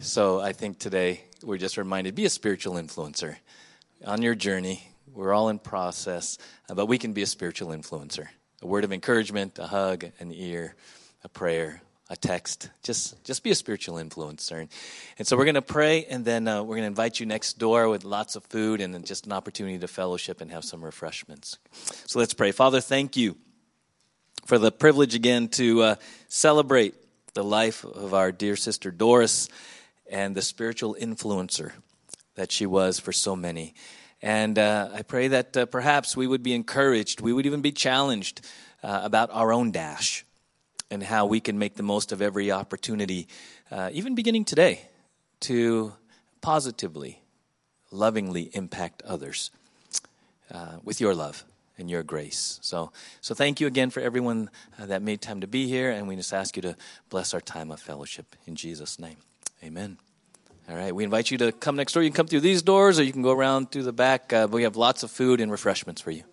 So 0.00 0.38
I 0.38 0.52
think 0.52 0.78
today 0.78 1.22
we're 1.42 1.56
just 1.56 1.78
reminded 1.78 2.14
be 2.14 2.26
a 2.26 2.28
spiritual 2.28 2.74
influencer 2.74 3.36
on 4.04 4.20
your 4.20 4.34
journey. 4.34 4.86
We're 5.14 5.32
all 5.32 5.48
in 5.48 5.58
process, 5.58 6.36
uh, 6.68 6.74
but 6.74 6.88
we 6.88 6.98
can 6.98 7.14
be 7.14 7.22
a 7.22 7.26
spiritual 7.26 7.70
influencer. 7.70 8.26
A 8.60 8.66
word 8.66 8.84
of 8.84 8.92
encouragement, 8.92 9.58
a 9.58 9.66
hug, 9.66 10.04
an 10.20 10.30
ear, 10.30 10.74
a 11.24 11.30
prayer, 11.30 11.80
a 12.10 12.16
text. 12.16 12.70
Just 12.82 13.22
just 13.24 13.42
be 13.42 13.50
a 13.50 13.54
spiritual 13.54 13.96
influencer. 13.96 14.60
And, 14.60 14.68
and 15.18 15.26
so 15.26 15.36
we're 15.36 15.44
going 15.44 15.54
to 15.54 15.62
pray, 15.62 16.04
and 16.04 16.24
then 16.24 16.48
uh, 16.48 16.62
we're 16.62 16.76
going 16.76 16.82
to 16.82 16.88
invite 16.88 17.20
you 17.20 17.26
next 17.26 17.58
door 17.58 17.88
with 17.88 18.04
lots 18.04 18.36
of 18.36 18.44
food 18.44 18.80
and 18.80 19.04
just 19.04 19.26
an 19.26 19.32
opportunity 19.32 19.78
to 19.78 19.88
fellowship 19.88 20.40
and 20.40 20.50
have 20.50 20.64
some 20.64 20.84
refreshments. 20.84 21.58
So 22.06 22.18
let's 22.18 22.34
pray. 22.34 22.52
Father, 22.52 22.80
thank 22.80 23.16
you 23.16 23.36
for 24.46 24.58
the 24.58 24.72
privilege 24.72 25.14
again 25.14 25.48
to 25.48 25.82
uh, 25.82 25.94
celebrate 26.28 26.94
the 27.34 27.44
life 27.44 27.84
of 27.84 28.14
our 28.14 28.32
dear 28.32 28.56
sister 28.56 28.90
Doris 28.90 29.48
and 30.10 30.34
the 30.34 30.42
spiritual 30.42 30.96
influencer 30.98 31.72
that 32.34 32.50
she 32.50 32.64
was 32.64 32.98
for 32.98 33.12
so 33.12 33.36
many. 33.36 33.74
And 34.22 34.58
uh, 34.58 34.88
I 34.92 35.02
pray 35.02 35.28
that 35.28 35.56
uh, 35.56 35.66
perhaps 35.66 36.16
we 36.16 36.26
would 36.26 36.42
be 36.42 36.54
encouraged, 36.54 37.20
we 37.20 37.32
would 37.32 37.46
even 37.46 37.60
be 37.60 37.72
challenged 37.72 38.40
uh, 38.82 39.00
about 39.04 39.30
our 39.32 39.52
own 39.52 39.70
dash 39.70 40.24
and 40.90 41.02
how 41.02 41.26
we 41.26 41.40
can 41.40 41.58
make 41.58 41.74
the 41.74 41.82
most 41.82 42.12
of 42.12 42.22
every 42.22 42.50
opportunity, 42.50 43.28
uh, 43.70 43.90
even 43.92 44.14
beginning 44.14 44.44
today, 44.44 44.88
to 45.40 45.92
positively, 46.40 47.22
lovingly 47.90 48.50
impact 48.54 49.02
others 49.02 49.50
uh, 50.50 50.76
with 50.82 51.00
your 51.00 51.14
love 51.14 51.44
and 51.76 51.88
your 51.88 52.02
grace. 52.02 52.58
So, 52.62 52.90
so 53.20 53.34
thank 53.34 53.60
you 53.60 53.66
again 53.66 53.90
for 53.90 54.00
everyone 54.00 54.50
uh, 54.78 54.86
that 54.86 55.02
made 55.02 55.20
time 55.20 55.40
to 55.40 55.46
be 55.46 55.68
here, 55.68 55.90
and 55.90 56.08
we 56.08 56.16
just 56.16 56.32
ask 56.32 56.56
you 56.56 56.62
to 56.62 56.76
bless 57.08 57.34
our 57.34 57.40
time 57.40 57.70
of 57.70 57.80
fellowship 57.80 58.34
in 58.46 58.56
Jesus' 58.56 58.98
name. 58.98 59.16
Amen. 59.62 59.98
All 60.68 60.76
right, 60.76 60.94
we 60.94 61.04
invite 61.04 61.30
you 61.30 61.38
to 61.38 61.52
come 61.52 61.76
next 61.76 61.92
door. 61.92 62.02
You 62.02 62.10
can 62.10 62.16
come 62.16 62.26
through 62.26 62.40
these 62.40 62.62
doors, 62.62 62.98
or 62.98 63.02
you 63.02 63.12
can 63.12 63.22
go 63.22 63.32
around 63.32 63.70
through 63.70 63.84
the 63.84 63.92
back. 63.92 64.32
Uh, 64.32 64.48
we 64.50 64.64
have 64.64 64.76
lots 64.76 65.02
of 65.02 65.10
food 65.10 65.40
and 65.40 65.50
refreshments 65.50 66.02
for 66.02 66.10
you. 66.10 66.24